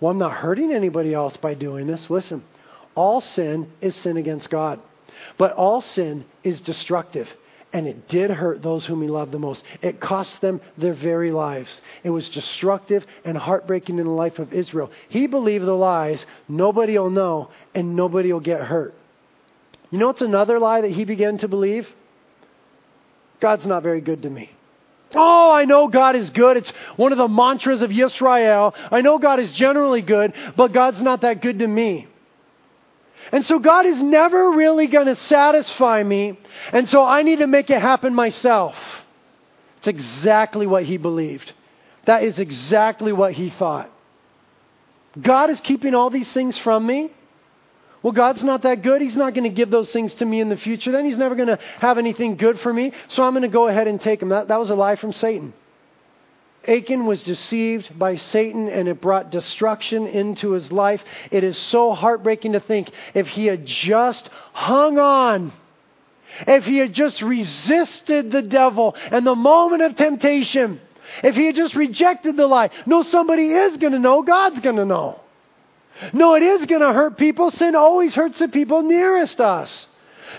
Well, 0.00 0.10
I'm 0.10 0.18
not 0.18 0.32
hurting 0.32 0.72
anybody 0.72 1.14
else 1.14 1.36
by 1.36 1.54
doing 1.54 1.86
this. 1.86 2.10
Listen, 2.10 2.44
all 2.94 3.20
sin 3.20 3.70
is 3.80 3.94
sin 3.94 4.16
against 4.16 4.50
God. 4.50 4.80
But 5.38 5.52
all 5.52 5.80
sin 5.80 6.24
is 6.44 6.60
destructive. 6.60 7.28
And 7.72 7.86
it 7.86 8.08
did 8.08 8.30
hurt 8.30 8.62
those 8.62 8.86
whom 8.86 9.02
he 9.02 9.08
loved 9.08 9.32
the 9.32 9.38
most. 9.38 9.62
It 9.82 10.00
cost 10.00 10.40
them 10.40 10.60
their 10.78 10.94
very 10.94 11.30
lives. 11.30 11.80
It 12.04 12.10
was 12.10 12.28
destructive 12.28 13.04
and 13.24 13.36
heartbreaking 13.36 13.98
in 13.98 14.06
the 14.06 14.12
life 14.12 14.38
of 14.38 14.52
Israel. 14.52 14.90
He 15.08 15.26
believed 15.26 15.66
the 15.66 15.72
lies, 15.72 16.24
nobody 16.48 16.98
will 16.98 17.10
know, 17.10 17.50
and 17.74 17.96
nobody 17.96 18.32
will 18.32 18.40
get 18.40 18.62
hurt. 18.62 18.94
You 19.90 19.98
know 19.98 20.06
what's 20.06 20.22
another 20.22 20.58
lie 20.58 20.80
that 20.80 20.92
he 20.92 21.04
began 21.04 21.38
to 21.38 21.48
believe? 21.48 21.88
God's 23.40 23.66
not 23.66 23.82
very 23.82 24.00
good 24.00 24.22
to 24.22 24.30
me. 24.30 24.50
Oh, 25.14 25.52
I 25.52 25.64
know 25.64 25.88
God 25.88 26.16
is 26.16 26.30
good. 26.30 26.56
It's 26.56 26.72
one 26.96 27.12
of 27.12 27.18
the 27.18 27.28
mantras 27.28 27.82
of 27.82 27.90
Yisrael. 27.90 28.74
I 28.90 29.02
know 29.02 29.18
God 29.18 29.38
is 29.38 29.52
generally 29.52 30.02
good, 30.02 30.32
but 30.56 30.72
God's 30.72 31.00
not 31.02 31.20
that 31.20 31.42
good 31.42 31.60
to 31.60 31.66
me. 31.66 32.08
And 33.32 33.44
so 33.44 33.58
God 33.58 33.86
is 33.86 34.02
never 34.02 34.52
really 34.52 34.86
going 34.86 35.06
to 35.06 35.16
satisfy 35.16 36.02
me, 36.02 36.38
and 36.72 36.88
so 36.88 37.02
I 37.02 37.22
need 37.22 37.40
to 37.40 37.46
make 37.46 37.70
it 37.70 37.80
happen 37.80 38.14
myself. 38.14 38.74
It's 39.78 39.88
exactly 39.88 40.66
what 40.66 40.84
he 40.84 40.96
believed. 40.96 41.52
That 42.04 42.22
is 42.22 42.38
exactly 42.38 43.12
what 43.12 43.32
he 43.32 43.50
thought. 43.50 43.90
God 45.20 45.50
is 45.50 45.60
keeping 45.60 45.94
all 45.94 46.10
these 46.10 46.30
things 46.32 46.56
from 46.58 46.86
me. 46.86 47.10
Well, 48.02 48.12
God's 48.12 48.44
not 48.44 48.62
that 48.62 48.82
good. 48.82 49.00
He's 49.00 49.16
not 49.16 49.34
going 49.34 49.50
to 49.50 49.54
give 49.54 49.70
those 49.70 49.90
things 49.90 50.14
to 50.14 50.24
me 50.24 50.40
in 50.40 50.48
the 50.48 50.56
future. 50.56 50.92
Then 50.92 51.04
He's 51.04 51.18
never 51.18 51.34
going 51.34 51.48
to 51.48 51.58
have 51.78 51.98
anything 51.98 52.36
good 52.36 52.60
for 52.60 52.72
me. 52.72 52.92
So 53.08 53.22
I'm 53.22 53.32
going 53.32 53.42
to 53.42 53.48
go 53.48 53.66
ahead 53.66 53.88
and 53.88 54.00
take 54.00 54.20
them. 54.20 54.28
That, 54.28 54.48
that 54.48 54.60
was 54.60 54.70
a 54.70 54.74
lie 54.74 54.96
from 54.96 55.12
Satan. 55.12 55.52
Achan 56.66 57.06
was 57.06 57.22
deceived 57.22 57.98
by 57.98 58.16
Satan 58.16 58.68
and 58.68 58.88
it 58.88 59.00
brought 59.00 59.30
destruction 59.30 60.06
into 60.06 60.52
his 60.52 60.72
life. 60.72 61.02
It 61.30 61.44
is 61.44 61.56
so 61.56 61.92
heartbreaking 61.92 62.52
to 62.52 62.60
think 62.60 62.90
if 63.14 63.28
he 63.28 63.46
had 63.46 63.66
just 63.66 64.28
hung 64.52 64.98
on, 64.98 65.52
if 66.46 66.64
he 66.64 66.78
had 66.78 66.92
just 66.92 67.22
resisted 67.22 68.30
the 68.30 68.42
devil 68.42 68.94
and 69.10 69.26
the 69.26 69.34
moment 69.34 69.82
of 69.82 69.96
temptation, 69.96 70.80
if 71.22 71.34
he 71.34 71.46
had 71.46 71.54
just 71.54 71.74
rejected 71.74 72.36
the 72.36 72.46
lie. 72.46 72.70
No, 72.84 73.02
somebody 73.02 73.48
is 73.48 73.76
going 73.76 73.92
to 73.92 73.98
know. 73.98 74.22
God's 74.22 74.60
going 74.60 74.76
to 74.76 74.84
know. 74.84 75.20
No, 76.12 76.34
it 76.34 76.42
is 76.42 76.66
going 76.66 76.82
to 76.82 76.92
hurt 76.92 77.16
people. 77.16 77.50
Sin 77.50 77.74
always 77.74 78.14
hurts 78.14 78.38
the 78.38 78.48
people 78.48 78.82
nearest 78.82 79.40
us. 79.40 79.86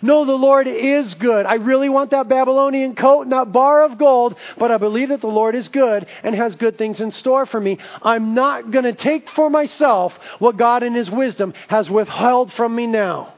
No, 0.01 0.25
the 0.25 0.33
Lord 0.33 0.67
is 0.67 1.13
good. 1.15 1.45
I 1.45 1.55
really 1.55 1.89
want 1.89 2.11
that 2.11 2.27
Babylonian 2.27 2.95
coat 2.95 3.23
and 3.23 3.31
that 3.31 3.51
bar 3.51 3.83
of 3.83 3.97
gold, 3.97 4.35
but 4.57 4.71
I 4.71 4.77
believe 4.77 5.09
that 5.09 5.21
the 5.21 5.27
Lord 5.27 5.55
is 5.55 5.67
good 5.67 6.05
and 6.23 6.35
has 6.35 6.55
good 6.55 6.77
things 6.77 7.01
in 7.01 7.11
store 7.11 7.45
for 7.45 7.59
me. 7.59 7.77
I'm 8.01 8.33
not 8.33 8.71
going 8.71 8.85
to 8.85 8.93
take 8.93 9.29
for 9.29 9.49
myself 9.49 10.13
what 10.39 10.57
God 10.57 10.83
in 10.83 10.93
His 10.93 11.09
wisdom 11.09 11.53
has 11.67 11.89
withheld 11.89 12.53
from 12.53 12.75
me 12.75 12.88
now. 12.88 13.33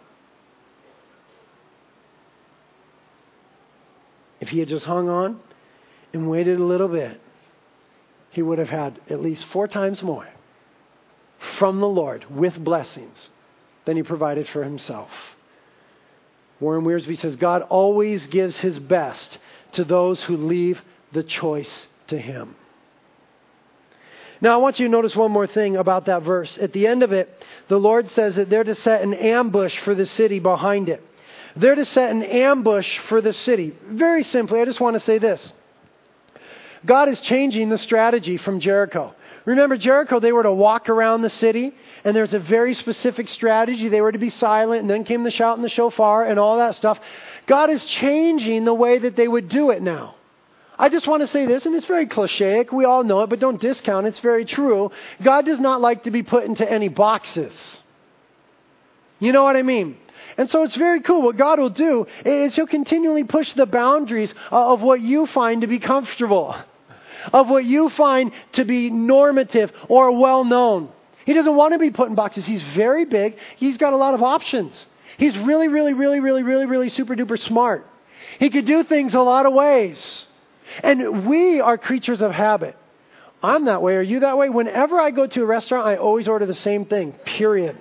If 4.40 4.50
he 4.50 4.60
had 4.60 4.70
just 4.70 4.86
hung 4.86 5.10
on 5.10 5.40
and 6.14 6.30
waited 6.30 6.60
a 6.60 6.64
little 6.64 6.88
bit, 6.88 7.20
he 8.30 8.42
would 8.42 8.58
have 8.58 8.70
had 8.70 9.00
at 9.10 9.22
least 9.22 9.46
four 9.46 9.68
times 9.68 10.02
more 10.02 10.28
from 11.58 11.80
the 11.80 11.88
Lord 11.88 12.26
with 12.30 12.58
blessings 12.64 13.30
than 13.86 13.98
he 13.98 14.04
provided 14.04 14.48
for 14.48 14.64
himself. 14.64 15.10
Warren 16.60 16.84
Wiersbe 16.84 17.18
says 17.18 17.36
God 17.36 17.62
always 17.64 18.28
gives 18.28 18.58
his 18.58 18.78
best 18.80 19.38
to 19.74 19.84
those 19.84 20.24
who 20.24 20.36
leave 20.36 20.82
the 21.12 21.24
choice 21.24 21.88
to 22.08 22.18
him. 22.18 22.56
Now, 24.42 24.54
I 24.54 24.58
want 24.58 24.80
you 24.80 24.88
to 24.88 24.92
notice 24.92 25.16
one 25.16 25.32
more 25.32 25.48
thing 25.48 25.76
about 25.76 26.06
that 26.06 26.24
verse. 26.24 26.58
At 26.62 26.72
the 26.72 26.88
end 26.88 27.04
of 27.04 27.12
it, 27.12 27.30
the 27.68 27.80
Lord 27.80 28.10
says 28.12 28.38
that 28.38 28.50
they're 28.50 28.64
to 28.64 28.76
set 28.76 29.02
an 29.02 29.14
ambush 29.14 29.78
for 29.80 29.94
the 29.94 30.06
city 30.06 30.40
behind 30.40 30.88
it. 30.88 31.04
They're 31.56 31.76
to 31.76 31.86
set 31.86 32.12
an 32.12 32.24
ambush 32.24 33.00
for 33.10 33.22
the 33.22 33.34
city. 33.34 33.76
Very 33.86 34.24
simply, 34.24 34.62
I 34.62 34.66
just 34.66 34.80
want 34.80 34.96
to 34.96 35.02
say 35.02 35.18
this 35.18 35.52
God 36.86 37.10
is 37.10 37.20
changing 37.20 37.70
the 37.70 37.78
strategy 37.78 38.38
from 38.38 38.60
Jericho. 38.60 39.14
Remember, 39.46 39.78
Jericho, 39.78 40.20
they 40.20 40.32
were 40.32 40.44
to 40.44 40.54
walk 40.54 40.90
around 40.90 41.22
the 41.22 41.30
city, 41.30 41.74
and 42.04 42.16
there's 42.16 42.34
a 42.34 42.40
very 42.40 42.74
specific 42.74 43.30
strategy. 43.30 43.90
They 43.90 44.02
were 44.02 44.12
to 44.12 44.20
be 44.20 44.30
silent, 44.30 44.82
and 44.82 44.90
then 44.90 45.04
came 45.04 45.24
the 45.24 45.32
shout 45.32 45.58
and 45.58 45.64
the 45.64 45.70
shofar 45.70 46.26
and 46.26 46.40
all 46.40 46.58
that 46.58 46.76
stuff. 46.76 47.00
God 47.48 47.70
is 47.70 47.84
changing 47.86 48.66
the 48.66 48.74
way 48.74 49.00
that 49.00 49.16
they 49.16 49.28
would 49.28 49.50
do 49.50 49.72
it 49.72 49.82
now. 49.82 50.16
I 50.78 50.90
just 50.90 51.08
want 51.08 51.22
to 51.22 51.28
say 51.28 51.46
this, 51.46 51.66
and 51.66 51.76
it's 51.76 51.86
very 51.86 52.08
clichéic. 52.08 52.72
We 52.72 52.86
all 52.86 53.04
know 53.04 53.22
it, 53.22 53.30
but 53.30 53.40
don't 53.40 53.60
discount 53.60 54.06
it. 54.06 54.10
It's 54.10 54.20
very 54.22 54.46
true. 54.46 54.92
God 55.22 55.46
does 55.46 55.60
not 55.60 55.82
like 55.82 56.04
to 56.04 56.12
be 56.12 56.24
put 56.24 56.46
into 56.46 56.70
any 56.70 56.88
boxes. 56.88 57.54
You 59.20 59.34
know 59.34 59.44
what 59.44 59.58
I 59.58 59.64
mean? 59.64 59.98
And 60.38 60.50
so 60.50 60.64
it's 60.64 60.76
very 60.76 61.02
cool. 61.02 61.24
What 61.24 61.36
God 61.36 61.60
will 61.60 61.70
do 61.70 62.08
is 62.26 62.56
He'll 62.56 62.68
continually 62.68 63.26
push 63.26 63.54
the 63.54 63.66
boundaries 63.66 64.34
uh, 64.52 64.74
of 64.74 64.82
what 64.82 65.02
you 65.02 65.26
find 65.26 65.62
to 65.62 65.68
be 65.68 65.80
comfortable 65.80 66.56
of 67.34 67.50
what 67.50 67.66
you 67.66 67.90
find 67.90 68.32
to 68.54 68.66
be 68.66 68.90
normative 68.90 69.72
or 69.88 70.12
well 70.18 70.44
known. 70.44 70.90
He 71.30 71.36
doesn't 71.36 71.56
want 71.56 71.74
to 71.74 71.78
be 71.78 71.92
put 71.92 72.10
in 72.10 72.16
boxes. 72.16 72.48
He's 72.48 72.64
very 72.74 73.06
big. 73.06 73.38
He's 73.58 73.78
got 73.78 73.94
a 73.94 73.96
lot 73.96 74.16
of 74.16 74.24
options. 74.24 74.88
He's 75.20 75.38
really, 75.38 75.68
really, 75.68 75.94
really, 75.94 76.20
really, 76.20 76.42
really, 76.42 76.66
really 76.66 76.90
super 76.90 77.16
duper 77.16 77.38
smart. 77.38 77.86
He 78.40 78.50
could 78.50 78.66
do 78.66 78.84
things 78.84 79.14
a 79.14 79.20
lot 79.20 79.46
of 79.46 79.54
ways. 79.54 80.26
And 80.82 81.28
we 81.28 81.62
are 81.62 81.78
creatures 81.78 82.22
of 82.22 82.32
habit. 82.32 82.76
I'm 83.44 83.66
that 83.66 83.84
way. 83.84 83.96
Are 83.98 84.02
you 84.02 84.22
that 84.22 84.40
way? 84.40 84.50
Whenever 84.50 85.00
I 85.00 85.12
go 85.12 85.28
to 85.28 85.44
a 85.44 85.46
restaurant, 85.46 85.86
I 85.86 85.98
always 85.98 86.28
order 86.28 86.48
the 86.48 86.56
same 86.56 86.86
thing, 86.86 87.12
period. 87.12 87.78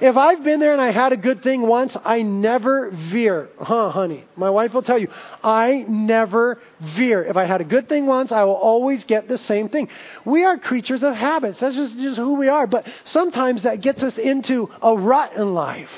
If 0.00 0.16
I've 0.16 0.42
been 0.42 0.60
there 0.60 0.72
and 0.72 0.80
I 0.80 0.90
had 0.90 1.12
a 1.12 1.16
good 1.16 1.42
thing 1.42 1.62
once, 1.62 1.96
I 2.04 2.22
never 2.22 2.90
veer. 2.90 3.48
Huh, 3.58 3.90
honey? 3.90 4.24
My 4.36 4.50
wife 4.50 4.74
will 4.74 4.82
tell 4.82 4.98
you, 4.98 5.08
I 5.42 5.84
never 5.88 6.60
veer. 6.80 7.24
If 7.24 7.36
I 7.36 7.44
had 7.44 7.60
a 7.60 7.64
good 7.64 7.88
thing 7.88 8.06
once, 8.06 8.32
I 8.32 8.44
will 8.44 8.54
always 8.54 9.04
get 9.04 9.28
the 9.28 9.38
same 9.38 9.68
thing. 9.68 9.88
We 10.24 10.44
are 10.44 10.58
creatures 10.58 11.02
of 11.02 11.14
habits. 11.14 11.60
That's 11.60 11.76
just, 11.76 11.96
just 11.96 12.16
who 12.16 12.34
we 12.34 12.48
are. 12.48 12.66
But 12.66 12.86
sometimes 13.04 13.62
that 13.62 13.80
gets 13.80 14.02
us 14.02 14.18
into 14.18 14.70
a 14.82 14.96
rut 14.96 15.34
in 15.34 15.54
life. 15.54 15.90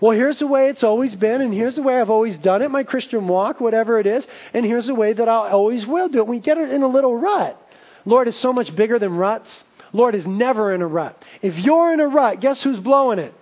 Well, 0.00 0.12
here's 0.12 0.38
the 0.38 0.46
way 0.46 0.68
it's 0.68 0.84
always 0.84 1.14
been, 1.14 1.40
and 1.40 1.52
here's 1.52 1.76
the 1.76 1.82
way 1.82 1.98
I've 1.98 2.10
always 2.10 2.36
done 2.36 2.60
it, 2.62 2.70
my 2.70 2.84
Christian 2.84 3.28
walk, 3.28 3.60
whatever 3.60 3.98
it 3.98 4.06
is, 4.06 4.26
and 4.52 4.64
here's 4.64 4.86
the 4.86 4.94
way 4.94 5.12
that 5.14 5.28
I 5.28 5.50
always 5.50 5.86
will 5.86 6.08
do 6.08 6.18
it. 6.18 6.26
We 6.26 6.38
get 6.38 6.58
in 6.58 6.82
a 6.82 6.86
little 6.86 7.16
rut. 7.16 7.60
Lord 8.04 8.28
is 8.28 8.36
so 8.36 8.52
much 8.52 8.74
bigger 8.76 8.98
than 8.98 9.16
ruts. 9.16 9.64
Lord 9.96 10.14
is 10.14 10.26
never 10.26 10.74
in 10.74 10.82
a 10.82 10.86
rut. 10.86 11.24
If 11.42 11.58
you're 11.58 11.92
in 11.92 12.00
a 12.00 12.06
rut, 12.06 12.40
guess 12.40 12.62
who's 12.62 12.78
blowing 12.78 13.18
it? 13.18 13.34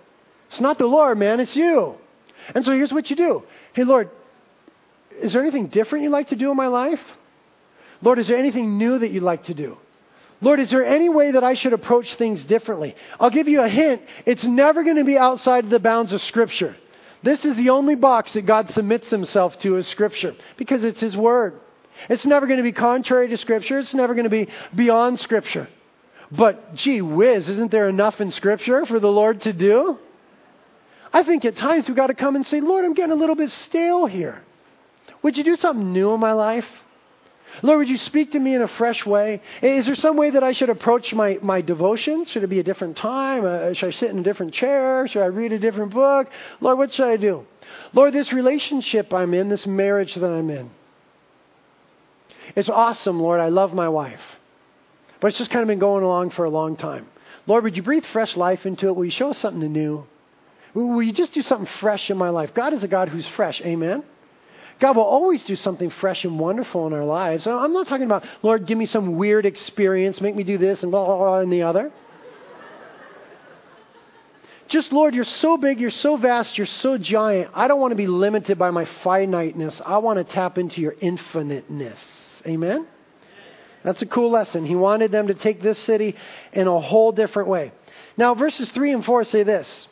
It's 0.47 0.61
not 0.61 0.77
the 0.77 0.85
Lord, 0.85 1.17
man, 1.17 1.39
it's 1.39 1.55
you. 1.55 1.95
And 2.53 2.63
so 2.63 2.71
here's 2.71 2.93
what 2.93 3.09
you 3.09 3.15
do 3.15 3.43
Hey, 3.73 3.83
Lord, 3.83 4.09
is 5.21 5.33
there 5.33 5.41
anything 5.41 5.67
different 5.67 6.03
you'd 6.03 6.11
like 6.11 6.29
to 6.29 6.35
do 6.35 6.51
in 6.51 6.57
my 6.57 6.67
life? 6.67 7.01
Lord, 8.01 8.19
is 8.19 8.27
there 8.27 8.37
anything 8.37 8.77
new 8.77 8.99
that 8.99 9.11
you'd 9.11 9.23
like 9.23 9.45
to 9.45 9.53
do? 9.53 9.77
Lord, 10.41 10.59
is 10.59 10.69
there 10.69 10.85
any 10.85 11.09
way 11.09 11.31
that 11.31 11.43
I 11.43 11.53
should 11.53 11.73
approach 11.73 12.15
things 12.15 12.43
differently? 12.43 12.95
I'll 13.19 13.29
give 13.29 13.47
you 13.47 13.61
a 13.61 13.69
hint. 13.69 14.01
It's 14.25 14.43
never 14.43 14.83
going 14.83 14.97
to 14.97 15.03
be 15.03 15.17
outside 15.17 15.69
the 15.69 15.79
bounds 15.79 16.13
of 16.13 16.21
Scripture. 16.21 16.75
This 17.23 17.45
is 17.45 17.55
the 17.55 17.69
only 17.69 17.95
box 17.95 18.33
that 18.33 18.45
God 18.45 18.69
submits 18.71 19.09
himself 19.09 19.57
to 19.59 19.77
as 19.77 19.87
Scripture 19.87 20.35
because 20.57 20.83
it's 20.83 21.01
His 21.01 21.17
Word. 21.17 21.59
It's 22.09 22.25
never 22.25 22.45
going 22.47 22.57
to 22.57 22.63
be 22.63 22.73
contrary 22.73 23.29
to 23.29 23.37
Scripture. 23.37 23.79
It's 23.79 23.93
never 23.93 24.13
going 24.13 24.25
to 24.25 24.29
be 24.29 24.49
beyond 24.75 25.19
Scripture. 25.19 25.67
But 26.35 26.75
gee 26.75 27.01
whiz, 27.01 27.49
isn't 27.49 27.71
there 27.71 27.87
enough 27.87 28.19
in 28.19 28.31
Scripture 28.31 28.85
for 28.85 28.99
the 28.99 29.11
Lord 29.11 29.41
to 29.41 29.53
do? 29.53 29.99
I 31.13 31.23
think 31.23 31.45
at 31.45 31.55
times 31.55 31.87
we've 31.87 31.95
got 31.95 32.07
to 32.07 32.13
come 32.13 32.35
and 32.35 32.45
say, 32.45 32.59
Lord, 32.59 32.83
I'm 32.83 32.93
getting 32.93 33.13
a 33.13 33.15
little 33.15 33.35
bit 33.35 33.51
stale 33.51 34.05
here. 34.05 34.41
Would 35.21 35.37
you 35.37 35.43
do 35.43 35.55
something 35.55 35.93
new 35.93 36.13
in 36.13 36.19
my 36.19 36.33
life? 36.33 36.65
Lord, 37.61 37.79
would 37.79 37.89
you 37.89 37.97
speak 37.97 38.33
to 38.33 38.39
me 38.39 38.53
in 38.53 38.61
a 38.61 38.67
fresh 38.67 39.05
way? 39.05 39.41
Is 39.61 39.85
there 39.85 39.95
some 39.95 40.17
way 40.17 40.29
that 40.31 40.43
I 40.43 40.51
should 40.51 40.69
approach 40.69 41.13
my, 41.13 41.39
my 41.41 41.61
devotions? 41.61 42.29
Should 42.29 42.43
it 42.43 42.47
be 42.47 42.59
a 42.59 42.63
different 42.63 42.97
time? 42.97 43.45
Uh, 43.45 43.73
should 43.73 43.87
I 43.87 43.91
sit 43.91 44.11
in 44.11 44.19
a 44.19 44.23
different 44.23 44.53
chair? 44.53 45.07
Should 45.07 45.21
I 45.21 45.27
read 45.27 45.53
a 45.53 45.59
different 45.59 45.93
book? 45.93 46.29
Lord, 46.59 46.77
what 46.77 46.93
should 46.93 47.07
I 47.07 47.15
do? 47.15 47.45
Lord, 47.93 48.13
this 48.13 48.33
relationship 48.33 49.13
I'm 49.13 49.33
in, 49.33 49.47
this 49.47 49.65
marriage 49.65 50.15
that 50.15 50.25
I'm 50.25 50.49
in, 50.49 50.69
it's 52.55 52.69
awesome, 52.69 53.21
Lord. 53.21 53.39
I 53.39 53.49
love 53.49 53.73
my 53.73 53.89
wife. 53.89 54.21
But 55.25 55.29
it's 55.29 55.39
just 55.39 55.49
kind 55.49 55.63
of 55.63 55.67
been 55.67 55.79
going 55.79 56.03
along 56.03 56.29
for 56.29 56.45
a 56.45 56.51
long 56.51 56.75
time. 56.75 57.07
Lord, 57.47 57.63
would 57.63 57.75
you 57.75 57.81
breathe 57.81 58.05
fresh 58.13 58.37
life 58.37 58.63
into 58.67 58.89
it? 58.89 58.95
Will 58.95 59.05
you 59.05 59.09
show 59.09 59.31
us 59.31 59.39
something 59.39 59.71
new? 59.71 60.05
Will 60.75 61.01
you 61.01 61.13
just 61.13 61.33
do 61.33 61.41
something 61.41 61.67
fresh 61.79 62.11
in 62.11 62.17
my 62.17 62.29
life? 62.29 62.53
God 62.53 62.73
is 62.73 62.83
a 62.83 62.87
God 62.87 63.09
who's 63.09 63.25
fresh. 63.29 63.59
Amen? 63.61 64.03
God 64.79 64.97
will 64.97 65.03
always 65.03 65.41
do 65.41 65.55
something 65.55 65.89
fresh 65.89 66.25
and 66.25 66.37
wonderful 66.37 66.85
in 66.85 66.93
our 66.93 67.03
lives. 67.03 67.47
I'm 67.47 67.73
not 67.73 67.87
talking 67.87 68.05
about, 68.05 68.23
Lord, 68.43 68.67
give 68.67 68.77
me 68.77 68.85
some 68.85 69.15
weird 69.15 69.47
experience, 69.47 70.21
make 70.21 70.35
me 70.35 70.43
do 70.43 70.59
this 70.59 70.83
and 70.83 70.91
blah, 70.91 71.03
blah, 71.03 71.17
blah, 71.17 71.39
and 71.39 71.51
the 71.51 71.63
other. 71.63 71.91
Just, 74.67 74.93
Lord, 74.93 75.15
you're 75.15 75.23
so 75.23 75.57
big, 75.57 75.79
you're 75.79 75.89
so 75.89 76.17
vast, 76.17 76.55
you're 76.55 76.67
so 76.67 76.99
giant. 76.99 77.49
I 77.55 77.67
don't 77.67 77.81
want 77.81 77.93
to 77.93 77.95
be 77.95 78.05
limited 78.05 78.59
by 78.59 78.69
my 78.69 78.85
finiteness. 79.03 79.81
I 79.83 79.97
want 79.97 80.19
to 80.19 80.23
tap 80.23 80.59
into 80.59 80.81
your 80.81 80.93
infiniteness. 81.01 81.97
Amen? 82.45 82.85
That's 83.85 84.01
a 84.01 84.07
cool 84.07 84.31
lesson. 84.31 84.65
He 84.65 84.75
wanted 84.75 85.11
them 85.11 85.27
to 85.27 85.35
take 85.35 85.61
this 85.61 85.77
city 85.77 86.15
in 86.51 86.65
a 86.65 86.79
whole 86.79 87.11
different 87.11 87.49
way. 87.49 87.71
Now, 88.17 88.33
verses 88.33 88.67
3 88.71 88.93
and 88.93 89.05
4 89.05 89.25
say 89.25 89.43
this. 89.43 89.87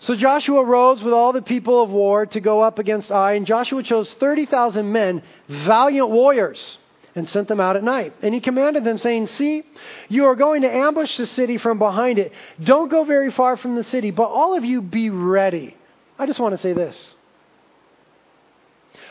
So 0.00 0.14
Joshua 0.14 0.62
rose 0.62 1.02
with 1.02 1.14
all 1.14 1.32
the 1.32 1.40
people 1.40 1.82
of 1.82 1.88
war 1.88 2.26
to 2.26 2.40
go 2.40 2.60
up 2.60 2.78
against 2.78 3.10
Ai, 3.10 3.32
and 3.32 3.46
Joshua 3.46 3.82
chose 3.82 4.12
30,000 4.20 4.92
men, 4.92 5.22
valiant 5.48 6.10
warriors, 6.10 6.76
and 7.14 7.26
sent 7.26 7.48
them 7.48 7.60
out 7.60 7.76
at 7.76 7.82
night. 7.82 8.12
And 8.20 8.34
he 8.34 8.40
commanded 8.40 8.84
them, 8.84 8.98
saying, 8.98 9.28
See, 9.28 9.62
you 10.10 10.26
are 10.26 10.34
going 10.34 10.62
to 10.62 10.70
ambush 10.70 11.16
the 11.16 11.24
city 11.24 11.56
from 11.56 11.78
behind 11.78 12.18
it. 12.18 12.32
Don't 12.62 12.90
go 12.90 13.04
very 13.04 13.30
far 13.30 13.56
from 13.56 13.74
the 13.74 13.84
city, 13.84 14.10
but 14.10 14.24
all 14.24 14.54
of 14.54 14.66
you 14.66 14.82
be 14.82 15.08
ready. 15.08 15.76
I 16.18 16.26
just 16.26 16.40
want 16.40 16.54
to 16.54 16.60
say 16.60 16.74
this. 16.74 17.14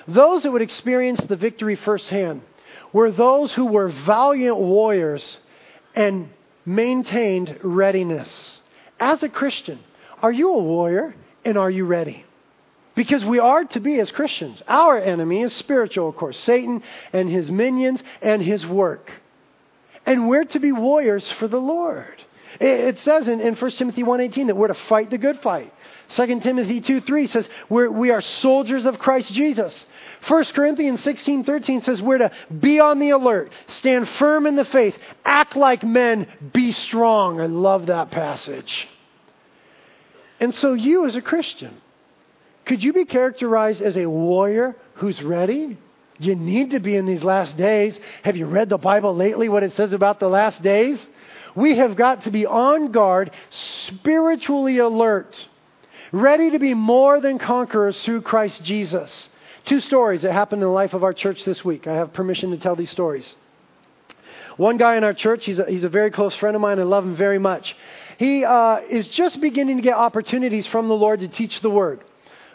those 0.08 0.44
that 0.44 0.52
would 0.52 0.62
experience 0.62 1.20
the 1.22 1.36
victory 1.36 1.76
firsthand 1.76 2.44
were 2.94 3.12
those 3.12 3.54
who 3.54 3.66
were 3.66 3.90
valiant 3.90 4.58
warriors 4.58 5.38
and 5.96 6.30
maintained 6.66 7.60
readiness. 7.64 8.62
As 9.00 9.24
a 9.24 9.30
Christian, 9.30 9.80
are 10.22 10.32
you 10.32 10.54
a 10.54 10.64
warrior 10.64 11.16
and 11.44 11.58
are 11.58 11.70
you 11.70 11.86
ready? 11.86 12.26
Because 12.94 13.24
we 13.24 13.40
are 13.40 13.64
to 13.64 13.80
be 13.80 14.00
as 14.00 14.12
Christians. 14.12 14.62
Our 14.68 15.00
enemy 15.00 15.42
is 15.42 15.54
spiritual, 15.54 16.10
of 16.10 16.18
course, 16.18 16.38
Satan 16.40 16.84
and 17.14 17.30
his 17.30 17.50
minions 17.50 18.04
and 18.22 18.44
his 18.44 18.66
work. 18.66 19.12
And 20.06 20.28
we're 20.28 20.46
to 20.46 20.60
be 20.60 20.72
warriors 20.72 21.30
for 21.34 21.48
the 21.48 21.60
Lord. 21.60 22.22
It 22.60 23.00
says 23.00 23.28
in, 23.28 23.40
in 23.40 23.56
1 23.56 23.72
Timothy 23.72 24.04
1.18 24.04 24.48
that 24.48 24.58
we're 24.58 24.68
to 24.68 24.74
fight 24.74 25.10
the 25.10 25.18
good 25.18 25.40
fight. 25.40 25.74
2 26.16 26.40
Timothy 26.42 26.82
2 26.82 27.02
3 27.02 27.28
says 27.28 27.48
we're, 27.70 27.90
we 27.90 28.12
are 28.12 28.22
soldiers 28.22 28.86
of 28.86 29.00
Christ 29.00 29.32
Jesus. 29.34 29.86
1 30.28 30.46
Corinthians 30.46 31.02
16 31.04 31.44
13 31.44 31.84
says 31.84 32.02
we're 32.02 32.20
to 32.20 32.32
be 32.60 32.80
on 32.80 33.00
the 33.00 33.12
alert, 33.12 33.52
stand 33.68 34.08
firm 34.10 34.46
in 34.46 34.56
the 34.56 34.66
faith, 34.66 34.96
act 35.24 35.56
like 35.56 35.84
men, 35.84 36.28
be 36.54 36.72
strong. 36.72 37.40
I 37.40 37.46
love 37.46 37.88
that 37.88 38.12
passage. 38.12 38.88
And 40.40 40.56
so, 40.56 40.74
you 40.74 41.06
as 41.06 41.16
a 41.16 41.22
Christian, 41.22 41.80
could 42.66 42.84
you 42.84 42.94
be 42.94 43.06
characterized 43.06 43.82
as 43.82 43.96
a 43.96 44.08
warrior 44.08 44.76
who's 44.96 45.22
ready? 45.22 45.78
You 46.18 46.36
need 46.36 46.72
to 46.72 46.80
be 46.80 46.96
in 46.96 47.06
these 47.06 47.24
last 47.24 47.58
days. 47.58 48.00
Have 48.24 48.38
you 48.38 48.46
read 48.46 48.70
the 48.70 48.78
Bible 48.78 49.16
lately, 49.16 49.50
what 49.50 49.64
it 49.64 49.74
says 49.74 49.94
about 49.94 50.20
the 50.20 50.28
last 50.28 50.62
days? 50.62 51.00
We 51.56 51.78
have 51.78 51.96
got 51.96 52.24
to 52.24 52.32
be 52.32 52.46
on 52.46 52.92
guard, 52.92 53.32
spiritually 53.50 54.78
alert, 54.78 55.36
ready 56.12 56.52
to 56.52 56.60
be 56.60 56.74
more 56.74 57.20
than 57.20 57.40
conquerors 57.40 58.02
through 58.04 58.22
Christ 58.22 58.64
Jesus. 58.64 59.30
Two 59.66 59.80
stories 59.80 60.24
that 60.24 60.34
happened 60.34 60.62
in 60.62 60.68
the 60.68 60.74
life 60.74 60.94
of 60.94 61.04
our 61.04 61.14
church 61.14 61.46
this 61.46 61.64
week. 61.64 61.88
I 61.88 61.94
have 61.94 62.14
permission 62.14 62.52
to 62.52 62.58
tell 62.58 62.76
these 62.76 62.90
stories. 62.90 63.36
One 64.58 64.78
guy 64.78 64.98
in 64.98 65.04
our 65.04 65.14
church, 65.14 65.46
he's 65.46 65.60
a, 65.60 65.66
he's 65.66 65.84
a 65.84 65.90
very 65.90 66.12
close 66.12 66.36
friend 66.36 66.56
of 66.56 66.62
mine. 66.62 66.80
I 66.80 66.84
love 66.84 67.04
him 67.04 67.16
very 67.16 67.40
much. 67.40 67.76
He 68.18 68.44
uh, 68.44 68.82
is 68.90 69.08
just 69.08 69.40
beginning 69.40 69.78
to 69.78 69.84
get 69.84 69.96
opportunities 69.96 70.68
from 70.68 70.88
the 70.88 70.96
Lord 70.96 71.22
to 71.22 71.28
teach 71.28 71.62
the 71.62 71.70
Word 71.70 72.04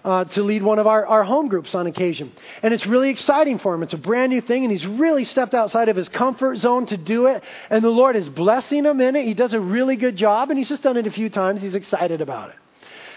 uh, 0.06 0.24
to 0.24 0.42
lead 0.42 0.62
one 0.62 0.78
of 0.78 0.86
our, 0.86 1.04
our 1.04 1.24
home 1.24 1.48
groups 1.48 1.74
on 1.74 1.86
occasion. 1.86 2.32
And 2.62 2.72
it's 2.72 2.86
really 2.86 3.10
exciting 3.10 3.58
for 3.58 3.74
him. 3.74 3.82
It's 3.82 3.92
a 3.92 3.98
brand 3.98 4.30
new 4.30 4.40
thing, 4.40 4.62
and 4.62 4.70
he's 4.70 4.86
really 4.86 5.24
stepped 5.24 5.54
outside 5.54 5.88
of 5.88 5.96
his 5.96 6.08
comfort 6.08 6.58
zone 6.58 6.86
to 6.86 6.96
do 6.96 7.26
it. 7.26 7.42
And 7.70 7.82
the 7.82 7.88
Lord 7.90 8.14
is 8.14 8.28
blessing 8.28 8.84
him 8.84 9.00
in 9.00 9.16
it. 9.16 9.24
He 9.24 9.34
does 9.34 9.52
a 9.52 9.60
really 9.60 9.96
good 9.96 10.16
job, 10.16 10.50
and 10.50 10.58
he's 10.58 10.68
just 10.68 10.82
done 10.82 10.96
it 10.96 11.08
a 11.08 11.10
few 11.10 11.28
times. 11.28 11.60
He's 11.60 11.74
excited 11.74 12.20
about 12.20 12.50
it. 12.50 12.56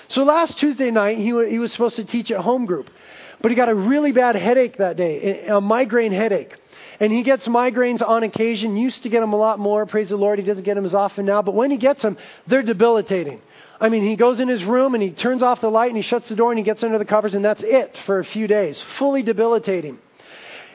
So 0.10 0.24
last 0.24 0.58
Tuesday 0.58 0.90
night, 0.90 1.18
he, 1.18 1.26
he 1.26 1.60
was 1.60 1.72
supposed 1.72 1.96
to 1.98 2.04
teach 2.04 2.32
at 2.32 2.40
home 2.42 2.66
group, 2.66 2.90
but 3.42 3.52
he 3.52 3.56
got 3.56 3.70
a 3.70 3.76
really 3.76 4.12
bad 4.12 4.36
headache 4.36 4.78
that 4.78 4.98
day, 4.98 5.46
a 5.46 5.62
migraine 5.62 6.12
headache. 6.12 6.56
And 7.00 7.14
he 7.14 7.24
gets 7.24 7.48
migraines 7.48 8.02
on 8.06 8.24
occasion, 8.24 8.76
used 8.76 9.04
to 9.04 9.10
get 9.10 9.22
them 9.22 9.34
a 9.34 9.38
lot 9.38 9.60
more. 9.60 9.86
Praise 9.86 10.10
the 10.10 10.18
Lord, 10.18 10.40
he 10.40 10.46
doesn't 10.46 10.64
get 10.64 10.76
them 10.76 10.84
as 10.84 10.94
often 10.94 11.26
now. 11.26 11.42
But 11.42 11.54
when 11.54 11.72
he 11.72 11.78
gets 11.78 12.02
them, 12.02 12.18
they're 12.48 12.64
debilitating. 12.64 13.42
I 13.80 13.88
mean, 13.88 14.04
he 14.04 14.18
goes 14.18 14.40
in 14.40 14.50
his 14.50 14.66
room 14.66 14.96
and 14.96 15.02
he 15.02 15.12
turns 15.12 15.42
off 15.42 15.62
the 15.62 15.70
light 15.70 15.88
and 15.88 15.96
he 15.96 16.04
shuts 16.04 16.28
the 16.28 16.36
door 16.36 16.52
and 16.52 16.58
he 16.58 16.66
gets 16.66 16.84
under 16.84 16.98
the 16.98 17.06
covers 17.06 17.34
and 17.34 17.46
that's 17.46 17.64
it 17.64 17.98
for 18.06 18.20
a 18.20 18.26
few 18.26 18.48
days. 18.48 18.84
Fully 18.98 19.22
debilitating. 19.24 20.00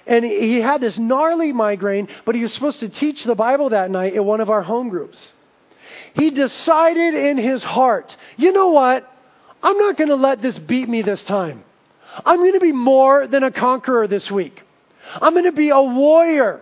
And 0.06 0.24
he 0.24 0.60
had 0.60 0.80
this 0.80 0.98
gnarly 0.98 1.52
migraine, 1.52 2.08
but 2.24 2.34
he 2.34 2.42
was 2.42 2.52
supposed 2.52 2.80
to 2.80 2.88
teach 2.88 3.24
the 3.24 3.34
Bible 3.34 3.70
that 3.70 3.90
night 3.90 4.14
at 4.14 4.24
one 4.24 4.40
of 4.40 4.48
our 4.48 4.62
home 4.62 4.88
groups. 4.88 5.34
He 6.14 6.30
decided 6.30 7.14
in 7.14 7.36
his 7.36 7.62
heart, 7.62 8.16
you 8.36 8.52
know 8.52 8.68
what? 8.68 9.10
I'm 9.64 9.78
not 9.78 9.96
going 9.96 10.10
to 10.10 10.16
let 10.16 10.42
this 10.42 10.58
beat 10.58 10.88
me 10.88 11.00
this 11.02 11.24
time. 11.24 11.64
I'm 12.24 12.36
going 12.36 12.52
to 12.52 12.60
be 12.60 12.72
more 12.72 13.26
than 13.26 13.42
a 13.42 13.50
conqueror 13.50 14.06
this 14.06 14.30
week. 14.30 14.62
I'm 15.20 15.32
going 15.32 15.46
to 15.46 15.52
be 15.52 15.70
a 15.70 15.80
warrior. 15.80 16.60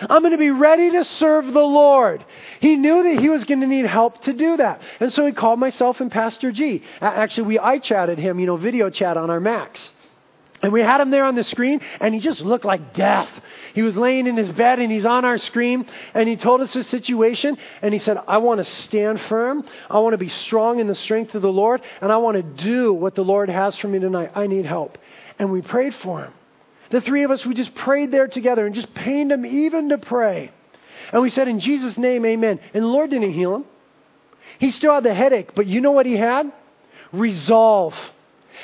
I'm 0.00 0.22
going 0.22 0.32
to 0.32 0.38
be 0.38 0.50
ready 0.50 0.90
to 0.92 1.04
serve 1.04 1.46
the 1.46 1.60
Lord. 1.60 2.24
He 2.60 2.76
knew 2.76 3.02
that 3.02 3.20
he 3.20 3.28
was 3.28 3.44
going 3.44 3.60
to 3.60 3.66
need 3.66 3.84
help 3.84 4.22
to 4.22 4.32
do 4.32 4.56
that. 4.56 4.80
And 4.98 5.12
so 5.12 5.26
he 5.26 5.32
called 5.32 5.58
myself 5.58 6.00
and 6.00 6.10
Pastor 6.10 6.50
G. 6.50 6.82
Actually, 7.02 7.46
we 7.46 7.58
I 7.58 7.78
chatted 7.78 8.18
him, 8.18 8.40
you 8.40 8.46
know, 8.46 8.56
video 8.56 8.88
chat 8.88 9.18
on 9.18 9.28
our 9.28 9.40
Macs. 9.40 9.92
And 10.62 10.72
we 10.72 10.82
had 10.82 11.00
him 11.00 11.10
there 11.10 11.24
on 11.24 11.34
the 11.34 11.44
screen, 11.44 11.80
and 12.00 12.12
he 12.12 12.20
just 12.20 12.42
looked 12.42 12.66
like 12.66 12.92
death. 12.92 13.28
He 13.72 13.80
was 13.80 13.96
laying 13.96 14.26
in 14.26 14.36
his 14.36 14.50
bed, 14.50 14.78
and 14.78 14.92
he's 14.92 15.06
on 15.06 15.24
our 15.24 15.38
screen, 15.38 15.86
and 16.12 16.28
he 16.28 16.36
told 16.36 16.60
us 16.60 16.74
his 16.74 16.86
situation, 16.86 17.56
and 17.80 17.94
he 17.94 17.98
said, 17.98 18.18
I 18.28 18.38
want 18.38 18.58
to 18.58 18.64
stand 18.64 19.20
firm. 19.22 19.64
I 19.88 20.00
want 20.00 20.12
to 20.12 20.18
be 20.18 20.28
strong 20.28 20.78
in 20.78 20.86
the 20.86 20.94
strength 20.94 21.34
of 21.34 21.40
the 21.40 21.52
Lord, 21.52 21.80
and 22.02 22.12
I 22.12 22.18
want 22.18 22.36
to 22.36 22.42
do 22.42 22.92
what 22.92 23.14
the 23.14 23.24
Lord 23.24 23.48
has 23.48 23.76
for 23.76 23.88
me 23.88 24.00
tonight. 24.00 24.32
I 24.34 24.48
need 24.48 24.66
help. 24.66 24.98
And 25.38 25.50
we 25.50 25.62
prayed 25.62 25.94
for 25.94 26.24
him. 26.24 26.32
The 26.90 27.00
three 27.00 27.22
of 27.22 27.30
us, 27.30 27.46
we 27.46 27.54
just 27.54 27.74
prayed 27.74 28.10
there 28.10 28.28
together 28.28 28.66
and 28.66 28.74
just 28.74 28.92
pained 28.92 29.32
him 29.32 29.46
even 29.46 29.88
to 29.90 29.98
pray. 29.98 30.50
And 31.12 31.22
we 31.22 31.30
said, 31.30 31.48
In 31.48 31.60
Jesus' 31.60 31.96
name, 31.96 32.26
amen. 32.26 32.60
And 32.74 32.82
the 32.82 32.88
Lord 32.88 33.10
didn't 33.10 33.32
heal 33.32 33.54
him. 33.54 33.64
He 34.58 34.70
still 34.70 34.92
had 34.92 35.04
the 35.04 35.14
headache, 35.14 35.54
but 35.54 35.66
you 35.66 35.80
know 35.80 35.92
what 35.92 36.04
he 36.04 36.16
had? 36.16 36.52
Resolve. 37.12 37.94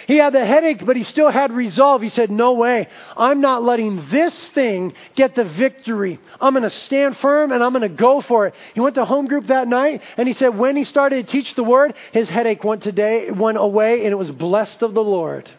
He 0.07 0.17
had 0.19 0.33
the 0.33 0.45
headache, 0.45 0.85
but 0.85 0.97
he 0.97 1.05
still 1.05 1.31
had 1.31 1.53
resolve. 1.53 2.03
He 2.03 2.09
said, 2.09 2.31
No 2.31 2.53
way. 2.53 2.89
I'm 3.17 3.41
not 3.41 3.63
letting 3.63 4.09
this 4.11 4.49
thing 4.49 4.95
get 5.15 5.35
the 5.35 5.45
victory. 5.45 6.19
I'm 6.41 6.53
going 6.53 6.63
to 6.63 6.71
stand 6.71 7.17
firm 7.19 7.53
and 7.53 7.63
I'm 7.63 7.73
going 7.73 7.83
to 7.83 7.89
go 7.89 8.21
for 8.21 8.47
it. 8.47 8.55
He 8.75 8.81
went 8.81 8.95
to 8.97 9.05
home 9.05 9.27
group 9.27 9.49
that 9.49 9.69
night 9.69 10.03
and 10.17 10.29
he 10.29 10.35
said, 10.35 10.57
When 10.57 10.77
he 10.77 10.85
started 10.85 11.27
to 11.27 11.33
teach 11.33 11.55
the 11.55 11.65
word, 11.65 11.95
his 12.13 12.29
headache 12.29 12.63
went, 12.63 12.83
today, 12.83 13.31
went 13.31 13.59
away 13.59 14.05
and 14.05 14.13
it 14.13 14.17
was 14.17 14.31
blessed 14.31 14.83
of 14.83 14.95
the 14.95 15.03
Lord. 15.03 15.51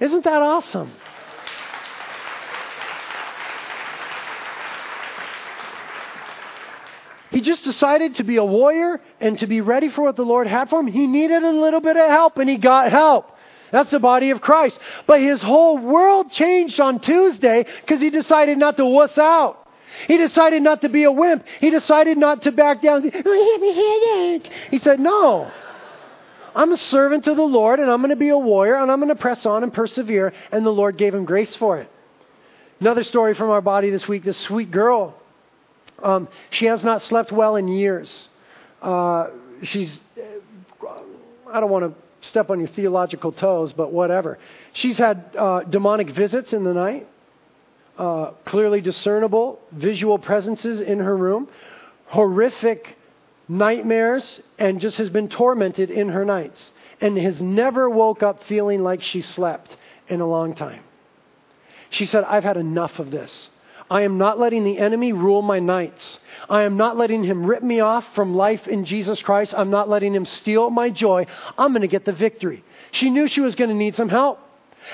Isn't 0.00 0.24
that 0.24 0.42
awesome? 0.42 0.92
He 7.34 7.40
just 7.40 7.64
decided 7.64 8.14
to 8.16 8.22
be 8.22 8.36
a 8.36 8.44
warrior 8.44 9.00
and 9.20 9.36
to 9.40 9.48
be 9.48 9.60
ready 9.60 9.88
for 9.88 10.02
what 10.02 10.14
the 10.14 10.24
Lord 10.24 10.46
had 10.46 10.70
for 10.70 10.78
him. 10.78 10.86
He 10.86 11.08
needed 11.08 11.42
a 11.42 11.50
little 11.50 11.80
bit 11.80 11.96
of 11.96 12.08
help 12.08 12.38
and 12.38 12.48
he 12.48 12.56
got 12.56 12.92
help. 12.92 13.28
That's 13.72 13.90
the 13.90 13.98
body 13.98 14.30
of 14.30 14.40
Christ. 14.40 14.78
But 15.08 15.20
his 15.20 15.42
whole 15.42 15.76
world 15.76 16.30
changed 16.30 16.78
on 16.78 17.00
Tuesday 17.00 17.66
because 17.80 18.00
he 18.00 18.10
decided 18.10 18.56
not 18.56 18.76
to 18.76 18.86
wuss 18.86 19.18
out. 19.18 19.66
He 20.06 20.16
decided 20.16 20.62
not 20.62 20.82
to 20.82 20.88
be 20.88 21.02
a 21.02 21.10
wimp. 21.10 21.44
He 21.58 21.70
decided 21.70 22.18
not 22.18 22.42
to 22.42 22.52
back 22.52 22.82
down. 22.82 23.02
I 23.02 23.08
have 23.08 23.62
a 23.64 24.38
headache. 24.38 24.52
He 24.70 24.78
said, 24.78 25.00
No. 25.00 25.50
I'm 26.54 26.70
a 26.70 26.76
servant 26.76 27.24
to 27.24 27.34
the 27.34 27.42
Lord 27.42 27.80
and 27.80 27.90
I'm 27.90 27.98
going 27.98 28.10
to 28.10 28.16
be 28.16 28.28
a 28.28 28.38
warrior 28.38 28.76
and 28.76 28.92
I'm 28.92 29.00
going 29.00 29.08
to 29.08 29.16
press 29.16 29.44
on 29.44 29.64
and 29.64 29.74
persevere. 29.74 30.32
And 30.52 30.64
the 30.64 30.70
Lord 30.70 30.96
gave 30.96 31.12
him 31.12 31.24
grace 31.24 31.56
for 31.56 31.80
it. 31.80 31.90
Another 32.78 33.02
story 33.02 33.34
from 33.34 33.50
our 33.50 33.60
body 33.60 33.90
this 33.90 34.06
week 34.06 34.22
this 34.22 34.38
sweet 34.38 34.70
girl 34.70 35.16
um, 36.02 36.28
she 36.50 36.66
has 36.66 36.84
not 36.84 37.02
slept 37.02 37.32
well 37.32 37.56
in 37.56 37.68
years. 37.68 38.28
Uh, 38.82 39.28
she's, 39.62 40.00
I 41.52 41.60
don't 41.60 41.70
want 41.70 41.84
to 41.94 42.26
step 42.26 42.50
on 42.50 42.58
your 42.58 42.68
theological 42.68 43.32
toes, 43.32 43.72
but 43.72 43.92
whatever. 43.92 44.38
She's 44.72 44.98
had 44.98 45.24
uh, 45.38 45.60
demonic 45.60 46.10
visits 46.10 46.52
in 46.52 46.64
the 46.64 46.74
night, 46.74 47.06
uh, 47.98 48.32
clearly 48.44 48.80
discernible 48.80 49.60
visual 49.72 50.18
presences 50.18 50.80
in 50.80 50.98
her 50.98 51.16
room, 51.16 51.48
horrific 52.06 52.96
nightmares, 53.48 54.40
and 54.58 54.80
just 54.80 54.98
has 54.98 55.10
been 55.10 55.28
tormented 55.28 55.90
in 55.90 56.08
her 56.08 56.24
nights, 56.24 56.70
and 57.00 57.16
has 57.18 57.40
never 57.40 57.88
woke 57.90 58.22
up 58.22 58.42
feeling 58.44 58.82
like 58.82 59.02
she 59.02 59.20
slept 59.20 59.76
in 60.08 60.20
a 60.20 60.26
long 60.26 60.54
time. 60.54 60.82
She 61.90 62.06
said, 62.06 62.24
I've 62.24 62.44
had 62.44 62.56
enough 62.56 62.98
of 62.98 63.10
this. 63.10 63.50
I 63.90 64.02
am 64.02 64.18
not 64.18 64.38
letting 64.38 64.64
the 64.64 64.78
enemy 64.78 65.12
rule 65.12 65.42
my 65.42 65.60
nights. 65.60 66.18
I 66.48 66.62
am 66.62 66.76
not 66.76 66.96
letting 66.96 67.22
him 67.22 67.44
rip 67.44 67.62
me 67.62 67.80
off 67.80 68.04
from 68.14 68.34
life 68.34 68.66
in 68.66 68.84
Jesus 68.84 69.22
Christ. 69.22 69.54
I'm 69.56 69.70
not 69.70 69.88
letting 69.88 70.14
him 70.14 70.24
steal 70.24 70.70
my 70.70 70.90
joy. 70.90 71.26
I'm 71.58 71.72
going 71.72 71.82
to 71.82 71.88
get 71.88 72.04
the 72.04 72.12
victory. 72.12 72.64
She 72.92 73.10
knew 73.10 73.28
she 73.28 73.40
was 73.40 73.54
going 73.54 73.70
to 73.70 73.76
need 73.76 73.96
some 73.96 74.08
help. 74.08 74.40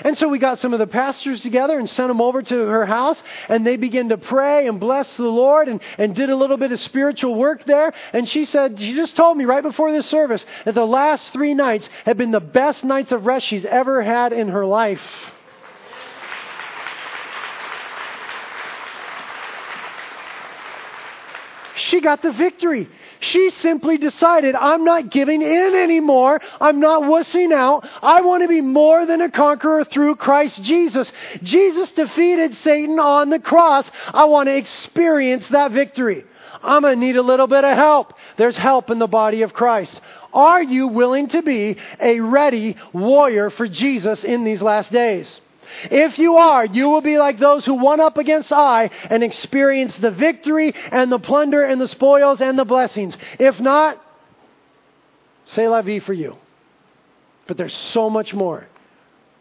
And 0.03 0.17
so 0.17 0.29
we 0.29 0.39
got 0.39 0.61
some 0.61 0.73
of 0.73 0.79
the 0.79 0.87
pastors 0.87 1.41
together 1.41 1.79
and 1.79 1.89
sent 1.89 2.09
them 2.09 2.21
over 2.21 2.43
to 2.43 2.55
her 2.55 2.87
house, 2.87 3.21
and 3.49 3.67
they 3.67 3.77
began 3.77 4.11
to 4.11 4.19
pray 4.19 4.69
and 4.69 4.79
bless 4.79 5.17
the 5.17 5.25
Lord 5.25 5.69
and, 5.69 5.81
and 5.99 6.15
did 6.15 6.31
a 6.31 6.37
little 6.37 6.57
bit 6.57 6.73
of 6.73 6.81
spiritual 6.81 7.35
work 7.35 7.65
there. 7.65 7.93
And 8.13 8.29
she 8.29 8.45
said, 8.45 8.79
she 8.79 8.95
just 8.95 9.17
told 9.17 9.37
me 9.37 9.45
right 9.45 9.63
before 9.63 9.91
this 9.93 10.07
service 10.07 10.45
that 10.65 10.75
the 10.75 10.87
last 10.87 11.33
three 11.33 11.55
nights 11.55 11.89
had 12.05 12.17
been 12.17 12.31
the 12.31 12.41
best 12.41 12.85
nights 12.85 13.13
of 13.13 13.27
rest 13.27 13.47
she's 13.47 13.65
ever 13.65 14.03
had 14.03 14.33
in 14.33 14.49
her 14.49 14.65
life. 14.65 15.03
She 21.81 22.01
got 22.01 22.23
the 22.23 22.33
victory. 22.33 22.89
She 23.21 23.51
simply 23.51 23.99
decided, 23.99 24.55
I'm 24.55 24.85
not 24.85 25.11
giving 25.11 25.43
in 25.43 25.75
anymore. 25.75 26.41
I'm 26.61 26.81
not 26.81 27.03
wussing 27.03 27.53
out. 27.53 27.89
I 28.03 28.21
want 28.21 28.43
to 28.43 28.49
be 28.49 28.61
more 28.61 29.07
than 29.07 29.21
a 29.21 29.31
conqueror 29.31 29.85
through 29.85 30.17
Christ 30.17 30.63
Jesus. 30.63 31.11
Jesus 31.43 31.91
defeated 31.93 32.55
Satan 32.57 32.99
on 32.99 33.31
the 33.31 33.39
cross. 33.39 33.91
I 34.09 34.25
want 34.27 34.49
to 34.49 34.57
experience 34.57 35.49
that 35.49 35.73
victory. 35.73 36.25
I'm 36.63 36.83
going 36.83 36.95
to 36.95 37.01
need 37.01 37.17
a 37.17 37.23
little 37.23 37.47
bit 37.47 37.65
of 37.65 37.77
help. 37.77 38.15
There's 38.37 38.57
help 38.57 38.91
in 38.91 38.99
the 38.99 39.07
body 39.07 39.43
of 39.43 39.53
Christ. 39.53 40.01
Are 40.33 40.63
you 40.63 40.89
willing 40.89 41.29
to 41.29 41.43
be 41.43 41.77
a 42.01 42.21
ready 42.21 42.77
warrior 42.93 43.51
for 43.51 43.67
Jesus 43.67 44.25
in 44.25 44.45
these 44.45 44.63
last 44.63 44.93
days? 44.93 45.41
If 45.85 46.19
you 46.19 46.37
are, 46.37 46.65
you 46.65 46.89
will 46.89 47.01
be 47.01 47.19
like 47.19 47.39
those 47.39 47.65
who 47.65 47.75
won 47.75 48.01
up 48.01 48.19
against 48.19 48.53
Ai 48.53 48.91
and 49.09 49.23
experience 49.23 49.97
the 49.97 50.11
victory 50.11 50.75
and 50.91 51.11
the 51.11 51.19
plunder 51.19 51.63
and 51.63 51.81
the 51.81 51.89
spoils 51.89 52.41
and 52.41 52.59
the 52.59 52.65
blessings. 52.65 53.17
If 53.39 53.61
not, 53.61 54.03
say 55.45 55.69
la 55.69 55.83
vie 55.83 56.01
for 56.01 56.13
you. 56.13 56.37
But 57.47 57.57
there's 57.57 57.75
so 57.75 58.11
much 58.11 58.33
more 58.33 58.67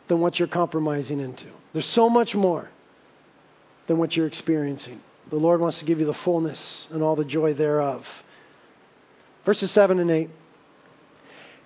than 0.07 0.19
what 0.19 0.39
you're 0.39 0.47
compromising 0.47 1.19
into. 1.19 1.45
There's 1.73 1.85
so 1.85 2.09
much 2.09 2.35
more 2.35 2.69
than 3.87 3.97
what 3.97 4.15
you're 4.15 4.27
experiencing. 4.27 5.01
The 5.29 5.35
Lord 5.35 5.61
wants 5.61 5.79
to 5.79 5.85
give 5.85 5.99
you 5.99 6.05
the 6.05 6.13
fullness 6.13 6.87
and 6.89 7.03
all 7.03 7.15
the 7.15 7.25
joy 7.25 7.53
thereof. 7.53 8.05
Verses 9.45 9.71
7 9.71 9.99
and 9.99 10.09
8. 10.09 10.29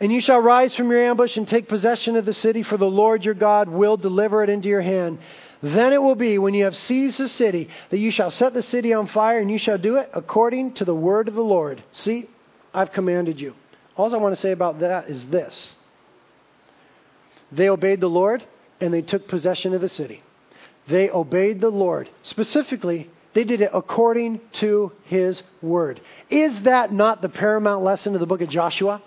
And 0.04 0.12
you 0.12 0.20
shall 0.20 0.42
rise 0.42 0.76
from 0.76 0.92
your 0.92 1.02
ambush 1.02 1.38
and 1.38 1.48
take 1.48 1.70
possession 1.70 2.18
of 2.18 2.26
the 2.26 2.34
city, 2.34 2.62
for 2.62 2.76
the 2.76 2.86
Lord 2.86 3.24
your 3.24 3.36
God 3.36 3.70
will 3.70 3.96
deliver 3.96 4.44
it 4.44 4.50
into 4.50 4.68
your 4.68 4.82
hand. 4.82 5.18
Then 5.62 5.94
it 5.94 6.02
will 6.02 6.16
be, 6.16 6.38
when 6.38 6.54
you 6.54 6.66
have 6.66 6.76
seized 6.76 7.20
the 7.20 7.30
city, 7.30 7.70
that 7.90 8.00
you 8.00 8.12
shall 8.12 8.30
set 8.30 8.54
the 8.54 8.62
city 8.62 8.92
on 8.92 9.08
fire, 9.08 9.40
and 9.40 9.50
you 9.50 9.58
shall 9.58 9.78
do 9.78 9.96
it 9.96 10.10
according 10.14 10.74
to 10.74 10.84
the 10.84 10.94
word 10.94 11.30
of 11.30 11.36
the 11.36 11.42
Lord. 11.42 11.82
See, 11.94 12.30
I've 12.74 12.92
commanded 12.92 13.40
you. 13.40 13.54
All 13.96 14.14
I 14.14 14.18
want 14.18 14.36
to 14.36 14.42
say 14.42 14.52
about 14.52 14.82
that 14.82 15.08
is 15.08 15.26
this 15.28 15.78
they 17.54 17.70
obeyed 17.70 18.02
the 18.02 18.10
Lord, 18.10 18.44
and 18.82 18.94
they 18.94 19.04
took 19.04 19.30
possession 19.30 19.74
of 19.74 19.80
the 19.80 19.88
city. 19.88 20.22
They 20.86 21.10
obeyed 21.10 21.62
the 21.62 21.70
Lord. 21.70 22.10
Specifically, 22.24 23.10
they 23.34 23.46
did 23.46 23.62
it 23.62 23.72
according 23.74 24.42
to 24.56 24.92
his 25.06 25.42
word. 25.62 26.02
Is 26.30 26.64
that 26.64 26.92
not 26.92 27.22
the 27.22 27.30
paramount 27.30 27.86
lesson 27.86 28.16
of 28.16 28.20
the 28.20 28.28
book 28.28 28.42
of 28.42 28.50
Joshua? 28.50 29.02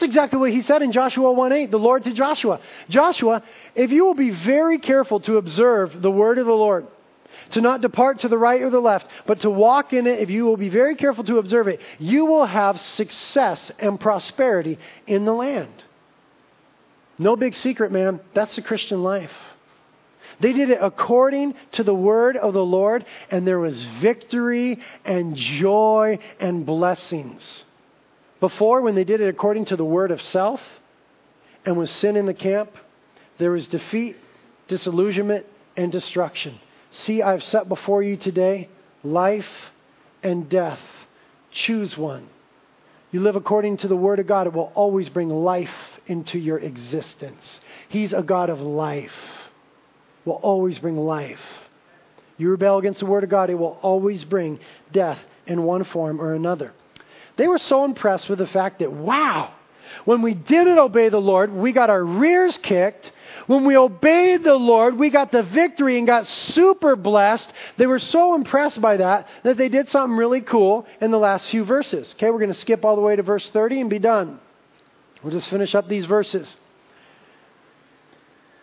That's 0.00 0.08
exactly 0.08 0.38
what 0.38 0.50
he 0.50 0.62
said 0.62 0.80
in 0.80 0.92
Joshua 0.92 1.30
1:8, 1.30 1.70
the 1.70 1.78
Lord 1.78 2.04
to 2.04 2.12
Joshua. 2.14 2.58
Joshua, 2.88 3.42
if 3.74 3.90
you 3.90 4.06
will 4.06 4.14
be 4.14 4.30
very 4.30 4.78
careful 4.78 5.20
to 5.20 5.36
observe 5.36 6.00
the 6.00 6.10
word 6.10 6.38
of 6.38 6.46
the 6.46 6.54
Lord, 6.54 6.86
to 7.50 7.60
not 7.60 7.82
depart 7.82 8.20
to 8.20 8.28
the 8.28 8.38
right 8.38 8.62
or 8.62 8.70
the 8.70 8.80
left, 8.80 9.06
but 9.26 9.40
to 9.42 9.50
walk 9.50 9.92
in 9.92 10.06
it, 10.06 10.20
if 10.20 10.30
you 10.30 10.46
will 10.46 10.56
be 10.56 10.70
very 10.70 10.94
careful 10.94 11.22
to 11.24 11.36
observe 11.36 11.68
it, 11.68 11.80
you 11.98 12.24
will 12.24 12.46
have 12.46 12.80
success 12.80 13.70
and 13.78 14.00
prosperity 14.00 14.78
in 15.06 15.26
the 15.26 15.34
land. 15.34 15.84
No 17.18 17.36
big 17.36 17.54
secret, 17.54 17.92
man. 17.92 18.20
That's 18.32 18.56
the 18.56 18.62
Christian 18.62 19.02
life. 19.02 19.36
They 20.40 20.54
did 20.54 20.70
it 20.70 20.78
according 20.80 21.56
to 21.72 21.84
the 21.84 21.94
word 21.94 22.38
of 22.38 22.54
the 22.54 22.64
Lord, 22.64 23.04
and 23.30 23.46
there 23.46 23.60
was 23.60 23.84
victory 24.00 24.78
and 25.04 25.36
joy 25.36 26.20
and 26.40 26.64
blessings. 26.64 27.64
Before, 28.40 28.80
when 28.80 28.94
they 28.94 29.04
did 29.04 29.20
it 29.20 29.28
according 29.28 29.66
to 29.66 29.76
the 29.76 29.84
word 29.84 30.10
of 30.10 30.20
self 30.20 30.60
and 31.64 31.76
was 31.76 31.90
sin 31.90 32.16
in 32.16 32.26
the 32.26 32.34
camp, 32.34 32.70
there 33.38 33.52
was 33.52 33.66
defeat, 33.66 34.16
disillusionment, 34.66 35.46
and 35.76 35.92
destruction. 35.92 36.58
See, 36.90 37.22
I've 37.22 37.44
set 37.44 37.68
before 37.68 38.02
you 38.02 38.16
today 38.16 38.68
life 39.04 39.48
and 40.22 40.48
death. 40.48 40.80
Choose 41.50 41.96
one. 41.96 42.28
You 43.12 43.20
live 43.20 43.36
according 43.36 43.78
to 43.78 43.88
the 43.88 43.96
Word 43.96 44.18
of 44.20 44.26
God, 44.26 44.46
it 44.46 44.52
will 44.52 44.72
always 44.74 45.08
bring 45.08 45.28
life 45.28 45.74
into 46.06 46.38
your 46.38 46.58
existence. 46.58 47.60
He's 47.88 48.12
a 48.12 48.22
God 48.22 48.50
of 48.50 48.60
life 48.60 49.12
will 50.24 50.34
always 50.34 50.78
bring 50.78 50.96
life. 50.96 51.40
You 52.36 52.50
rebel 52.50 52.78
against 52.78 53.00
the 53.00 53.06
Word 53.06 53.24
of 53.24 53.30
God, 53.30 53.50
it 53.50 53.54
will 53.54 53.78
always 53.82 54.24
bring 54.24 54.60
death 54.92 55.18
in 55.46 55.64
one 55.64 55.84
form 55.84 56.20
or 56.20 56.34
another. 56.34 56.72
They 57.40 57.48
were 57.48 57.56
so 57.56 57.86
impressed 57.86 58.28
with 58.28 58.38
the 58.38 58.46
fact 58.46 58.80
that, 58.80 58.92
wow, 58.92 59.54
when 60.04 60.20
we 60.20 60.34
didn't 60.34 60.78
obey 60.78 61.08
the 61.08 61.22
Lord, 61.22 61.50
we 61.50 61.72
got 61.72 61.88
our 61.88 62.04
rears 62.04 62.58
kicked. 62.58 63.10
When 63.46 63.64
we 63.64 63.78
obeyed 63.78 64.44
the 64.44 64.56
Lord, 64.56 64.98
we 64.98 65.08
got 65.08 65.32
the 65.32 65.42
victory 65.42 65.96
and 65.96 66.06
got 66.06 66.26
super 66.26 66.96
blessed. 66.96 67.50
They 67.78 67.86
were 67.86 67.98
so 67.98 68.34
impressed 68.34 68.82
by 68.82 68.98
that 68.98 69.26
that 69.42 69.56
they 69.56 69.70
did 69.70 69.88
something 69.88 70.18
really 70.18 70.42
cool 70.42 70.84
in 71.00 71.10
the 71.10 71.18
last 71.18 71.48
few 71.48 71.64
verses. 71.64 72.14
Okay, 72.18 72.30
we're 72.30 72.40
going 72.40 72.52
to 72.52 72.60
skip 72.60 72.84
all 72.84 72.94
the 72.94 73.00
way 73.00 73.16
to 73.16 73.22
verse 73.22 73.48
30 73.48 73.80
and 73.80 73.88
be 73.88 73.98
done. 73.98 74.38
We'll 75.22 75.32
just 75.32 75.48
finish 75.48 75.74
up 75.74 75.88
these 75.88 76.04
verses. 76.04 76.58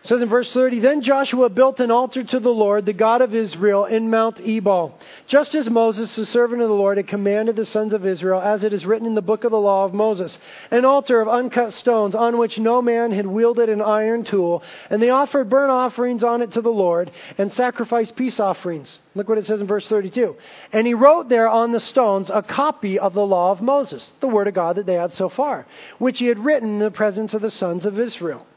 It 0.08 0.12
says 0.12 0.22
in 0.22 0.30
verse 0.30 0.54
30, 0.54 0.80
Then 0.80 1.02
Joshua 1.02 1.50
built 1.50 1.82
an 1.82 1.92
altar 1.92 2.24
to 2.24 2.40
the 2.40 2.48
Lord, 2.48 2.86
the 2.86 2.94
God 2.94 3.20
of 3.20 3.36
Israel, 3.36 3.84
in 3.84 4.10
Mount 4.10 4.40
Ebal, 4.40 4.98
just 5.28 5.54
as 5.54 5.70
Moses, 5.70 6.16
the 6.16 6.26
servant 6.26 6.62
of 6.62 6.70
the 6.70 6.76
Lord, 6.76 6.96
had 6.96 7.10
commanded 7.10 7.58
the 7.58 7.66
sons 7.66 7.92
of 7.92 8.06
Israel, 8.06 8.40
as 8.40 8.64
it 8.64 8.72
is 8.72 8.86
written 8.86 9.06
in 9.06 9.16
the 9.16 9.22
book 9.22 9.44
of 9.44 9.52
the 9.52 9.60
law 9.60 9.84
of 9.84 9.94
Moses. 9.94 10.38
An 10.72 10.86
altar 10.86 11.20
of 11.20 11.28
uncut 11.28 11.74
stones, 11.74 12.16
on 12.16 12.38
which 12.38 12.58
no 12.58 12.82
man 12.82 13.12
had 13.12 13.28
wielded 13.28 13.68
an 13.68 13.82
iron 13.82 14.24
tool. 14.24 14.64
And 14.90 15.02
they 15.02 15.10
offered 15.10 15.50
burnt 15.50 15.72
offerings 15.72 16.24
on 16.24 16.42
it 16.42 16.54
to 16.54 16.62
the 16.62 16.70
Lord, 16.70 17.12
and 17.38 17.52
sacrificed 17.52 18.16
peace 18.16 18.40
offerings. 18.40 19.00
Look 19.14 19.28
what 19.28 19.40
it 19.40 19.46
says 19.46 19.60
in 19.60 19.68
verse 19.68 19.90
32. 19.90 20.38
And 20.72 20.88
he 20.88 20.94
wrote 20.94 21.28
there 21.28 21.50
on 21.50 21.74
the 21.74 21.82
stones 21.82 22.30
a 22.34 22.42
copy 22.42 22.98
of 22.98 23.14
the 23.14 23.28
law 23.28 23.52
of 23.52 23.62
Moses, 23.62 24.14
the 24.22 24.30
word 24.30 24.48
of 24.48 24.54
God 24.54 24.78
that 24.78 24.86
they 24.86 24.94
had 24.94 25.14
so 25.16 25.28
far, 25.28 25.68
which 26.00 26.20
he 26.20 26.28
had 26.28 26.40
written 26.40 26.76
in 26.76 26.80
the 26.80 26.92
presence 26.92 27.34
of 27.34 27.42
the 27.42 27.52
sons 27.52 27.86
of 27.86 28.00
Israel. 28.00 28.48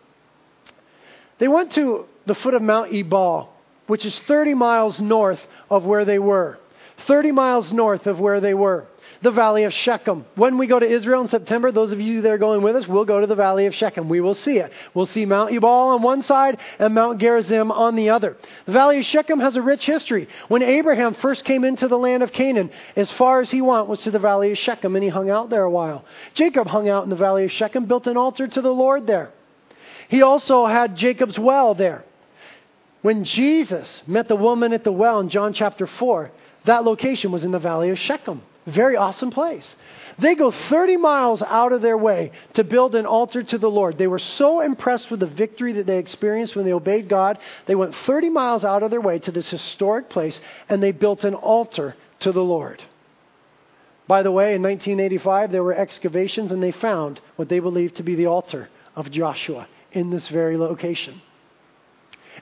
They 1.40 1.48
went 1.48 1.72
to 1.72 2.06
the 2.26 2.34
foot 2.34 2.54
of 2.54 2.62
Mount 2.62 2.92
Ebal, 2.92 3.48
which 3.88 4.04
is 4.04 4.16
30 4.20 4.54
miles 4.54 5.00
north 5.00 5.40
of 5.68 5.84
where 5.84 6.04
they 6.04 6.18
were. 6.18 6.58
30 7.06 7.32
miles 7.32 7.72
north 7.72 8.06
of 8.06 8.20
where 8.20 8.40
they 8.40 8.52
were. 8.52 8.86
The 9.22 9.30
Valley 9.30 9.64
of 9.64 9.72
Shechem. 9.72 10.26
When 10.34 10.58
we 10.58 10.66
go 10.66 10.78
to 10.78 10.86
Israel 10.86 11.22
in 11.22 11.28
September, 11.28 11.72
those 11.72 11.92
of 11.92 12.00
you 12.00 12.20
that 12.22 12.30
are 12.30 12.38
going 12.38 12.62
with 12.62 12.76
us, 12.76 12.86
we'll 12.86 13.06
go 13.06 13.20
to 13.20 13.26
the 13.26 13.34
Valley 13.34 13.66
of 13.66 13.74
Shechem. 13.74 14.08
We 14.08 14.20
will 14.20 14.34
see 14.34 14.58
it. 14.58 14.70
We'll 14.92 15.06
see 15.06 15.24
Mount 15.24 15.52
Ebal 15.52 15.68
on 15.68 16.02
one 16.02 16.22
side 16.22 16.58
and 16.78 16.94
Mount 16.94 17.18
Gerizim 17.18 17.70
on 17.70 17.96
the 17.96 18.10
other. 18.10 18.36
The 18.66 18.72
Valley 18.72 18.98
of 18.98 19.06
Shechem 19.06 19.40
has 19.40 19.56
a 19.56 19.62
rich 19.62 19.86
history. 19.86 20.28
When 20.48 20.62
Abraham 20.62 21.14
first 21.14 21.44
came 21.44 21.64
into 21.64 21.88
the 21.88 21.98
land 21.98 22.22
of 22.22 22.32
Canaan, 22.32 22.70
as 22.96 23.10
far 23.12 23.40
as 23.40 23.50
he 23.50 23.62
went 23.62 23.88
was 23.88 24.00
to 24.00 24.10
the 24.10 24.18
Valley 24.18 24.52
of 24.52 24.58
Shechem, 24.58 24.94
and 24.94 25.02
he 25.02 25.08
hung 25.10 25.30
out 25.30 25.48
there 25.48 25.64
a 25.64 25.70
while. 25.70 26.04
Jacob 26.34 26.66
hung 26.66 26.88
out 26.88 27.04
in 27.04 27.10
the 27.10 27.16
Valley 27.16 27.44
of 27.44 27.52
Shechem, 27.52 27.86
built 27.86 28.06
an 28.06 28.18
altar 28.18 28.46
to 28.46 28.60
the 28.60 28.72
Lord 28.72 29.06
there. 29.06 29.32
He 30.10 30.22
also 30.22 30.66
had 30.66 30.96
Jacob's 30.96 31.38
well 31.38 31.72
there. 31.74 32.04
When 33.00 33.22
Jesus 33.22 34.02
met 34.08 34.26
the 34.26 34.34
woman 34.34 34.72
at 34.72 34.82
the 34.82 34.90
well 34.90 35.20
in 35.20 35.28
John 35.28 35.52
chapter 35.52 35.86
4, 35.86 36.32
that 36.64 36.82
location 36.82 37.30
was 37.30 37.44
in 37.44 37.52
the 37.52 37.60
valley 37.60 37.90
of 37.90 37.98
Shechem. 37.98 38.42
Very 38.66 38.96
awesome 38.96 39.30
place. 39.30 39.76
They 40.18 40.34
go 40.34 40.50
30 40.50 40.96
miles 40.96 41.42
out 41.42 41.72
of 41.72 41.80
their 41.80 41.96
way 41.96 42.32
to 42.54 42.64
build 42.64 42.96
an 42.96 43.06
altar 43.06 43.44
to 43.44 43.56
the 43.56 43.70
Lord. 43.70 43.98
They 43.98 44.08
were 44.08 44.18
so 44.18 44.60
impressed 44.60 45.12
with 45.12 45.20
the 45.20 45.26
victory 45.26 45.74
that 45.74 45.86
they 45.86 45.98
experienced 45.98 46.56
when 46.56 46.64
they 46.64 46.72
obeyed 46.72 47.08
God, 47.08 47.38
they 47.66 47.76
went 47.76 47.94
30 47.94 48.30
miles 48.30 48.64
out 48.64 48.82
of 48.82 48.90
their 48.90 49.00
way 49.00 49.20
to 49.20 49.30
this 49.30 49.48
historic 49.48 50.10
place 50.10 50.40
and 50.68 50.82
they 50.82 50.90
built 50.90 51.22
an 51.22 51.34
altar 51.34 51.94
to 52.18 52.32
the 52.32 52.42
Lord. 52.42 52.82
By 54.08 54.24
the 54.24 54.32
way, 54.32 54.56
in 54.56 54.62
1985, 54.62 55.52
there 55.52 55.62
were 55.62 55.72
excavations 55.72 56.50
and 56.50 56.60
they 56.60 56.72
found 56.72 57.20
what 57.36 57.48
they 57.48 57.60
believed 57.60 57.94
to 57.96 58.02
be 58.02 58.16
the 58.16 58.26
altar 58.26 58.68
of 58.96 59.08
Joshua 59.12 59.68
in 59.92 60.10
this 60.10 60.28
very 60.28 60.56
location. 60.56 61.20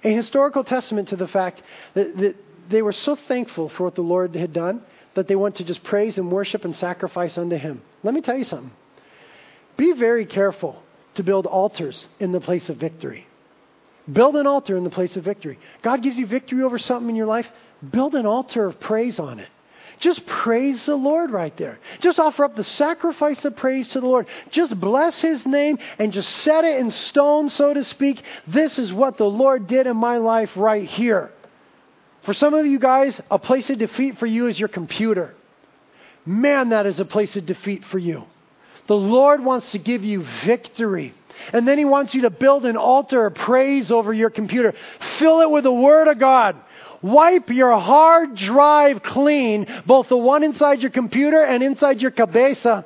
A 0.05 0.15
historical 0.15 0.65
testament 0.65 1.09
to 1.09 1.17
the 1.17 1.29
fact 1.29 1.63
that, 1.95 2.17
that 2.19 2.37
they 2.71 2.83
were 2.83 2.93
so 2.93 3.17
thankful 3.17 3.69
for 3.69 3.85
what 3.85 3.95
the 3.95 4.03
Lord 4.03 4.35
had 4.35 4.53
done 4.53 4.83
that 5.15 5.27
they 5.27 5.37
went 5.37 5.57
to 5.57 5.65
just 5.65 5.83
praise 5.83 6.19
and 6.19 6.31
worship 6.31 6.65
and 6.65 6.77
sacrifice 6.77 7.39
unto 7.39 7.57
Him. 7.57 7.83
Let 8.03 8.15
me 8.15 8.21
tell 8.21 8.37
you 8.37 8.45
something. 8.45 8.71
Be 9.77 9.93
very 9.93 10.27
careful 10.27 10.83
to 11.15 11.23
build 11.23 11.47
altars 11.47 12.07
in 12.21 12.33
the 12.33 12.41
place 12.41 12.69
of 12.69 12.77
victory. 12.77 13.27
Build 14.11 14.37
an 14.37 14.47
altar 14.47 14.77
in 14.77 14.85
the 14.85 14.91
place 14.91 15.17
of 15.17 15.25
victory. 15.25 15.59
God 15.83 16.03
gives 16.03 16.17
you 16.17 16.27
victory 16.27 16.63
over 16.63 16.79
something 16.79 17.11
in 17.11 17.17
your 17.17 17.27
life, 17.27 17.47
build 17.91 18.15
an 18.15 18.27
altar 18.27 18.67
of 18.67 18.81
praise 18.81 19.19
on 19.19 19.41
it. 19.41 19.49
Just 19.99 20.25
praise 20.27 20.87
the 20.87 20.95
Lord 20.95 21.31
right 21.31 21.57
there. 21.57 21.79
Just 22.01 22.21
offer 22.21 22.45
up 22.45 22.55
the 22.55 22.65
sacrifice 22.65 23.45
of 23.45 23.57
praise 23.57 23.89
to 23.89 24.01
the 24.01 24.07
Lord. 24.07 24.27
Just 24.51 24.79
bless 24.79 25.21
His 25.21 25.45
name 25.45 25.79
and 25.99 26.13
just 26.13 26.29
set 26.39 26.65
it 26.65 26.79
in 26.79 26.91
stone, 26.93 27.51
so 27.51 27.75
to 27.75 27.85
speak. 27.85 28.23
This 28.47 28.79
is 28.79 28.93
what 28.93 29.19
the 29.19 29.25
Lord 29.25 29.67
did 29.67 29.87
in 29.87 29.97
my 29.97 30.19
life 30.19 30.51
right 30.55 30.89
here. 30.89 31.33
For 32.23 32.35
some 32.35 32.55
of 32.55 32.67
you 32.67 32.79
guys, 32.79 33.21
a 33.31 33.39
place 33.39 33.71
of 33.71 33.79
defeat 33.79 34.19
for 34.19 34.27
you 34.27 34.47
is 34.47 34.59
your 34.59 34.69
computer. 34.69 35.35
Man, 36.25 36.69
that 36.69 36.87
is 36.87 37.01
a 37.01 37.05
place 37.05 37.35
of 37.37 37.47
defeat 37.47 37.85
for 37.87 37.99
you. 37.99 38.25
The 38.87 38.97
Lord 38.97 39.45
wants 39.45 39.73
to 39.73 39.79
give 39.79 40.05
you 40.05 40.25
victory. 40.45 41.15
And 41.53 41.67
then 41.67 41.79
He 41.79 41.85
wants 41.85 42.15
you 42.15 42.23
to 42.23 42.31
build 42.31 42.67
an 42.67 42.77
altar 42.77 43.27
of 43.27 43.35
praise 43.35 43.91
over 43.91 44.13
your 44.13 44.31
computer. 44.31 44.75
Fill 45.19 45.41
it 45.41 45.51
with 45.51 45.65
the 45.65 45.73
Word 45.73 46.09
of 46.09 46.19
God. 46.19 46.57
Wipe 47.03 47.51
your 47.51 47.79
hard 47.79 48.35
drive 48.35 49.03
clean, 49.03 49.67
both 49.87 50.09
the 50.09 50.17
one 50.17 50.43
inside 50.43 50.81
your 50.81 50.91
computer 50.91 51.43
and 51.43 51.63
inside 51.63 52.01
your 52.01 52.11
cabeza. 52.11 52.85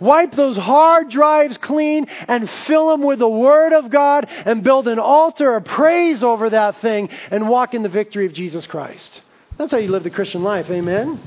Wipe 0.00 0.32
those 0.32 0.56
hard 0.56 1.10
drives 1.10 1.58
clean 1.58 2.06
and 2.28 2.48
fill 2.66 2.88
them 2.88 3.02
with 3.02 3.18
the 3.18 3.28
Word 3.28 3.72
of 3.72 3.90
God 3.90 4.26
and 4.28 4.62
build 4.62 4.86
an 4.86 4.98
altar 4.98 5.56
of 5.56 5.64
praise 5.64 6.22
over 6.22 6.50
that 6.50 6.80
thing 6.80 7.08
and 7.30 7.48
walk 7.48 7.74
in 7.74 7.82
the 7.82 7.88
victory 7.88 8.26
of 8.26 8.32
Jesus 8.32 8.66
Christ. 8.66 9.22
That's 9.56 9.72
how 9.72 9.78
you 9.78 9.88
live 9.88 10.04
the 10.04 10.10
Christian 10.10 10.44
life. 10.44 10.70
Amen. 10.70 11.20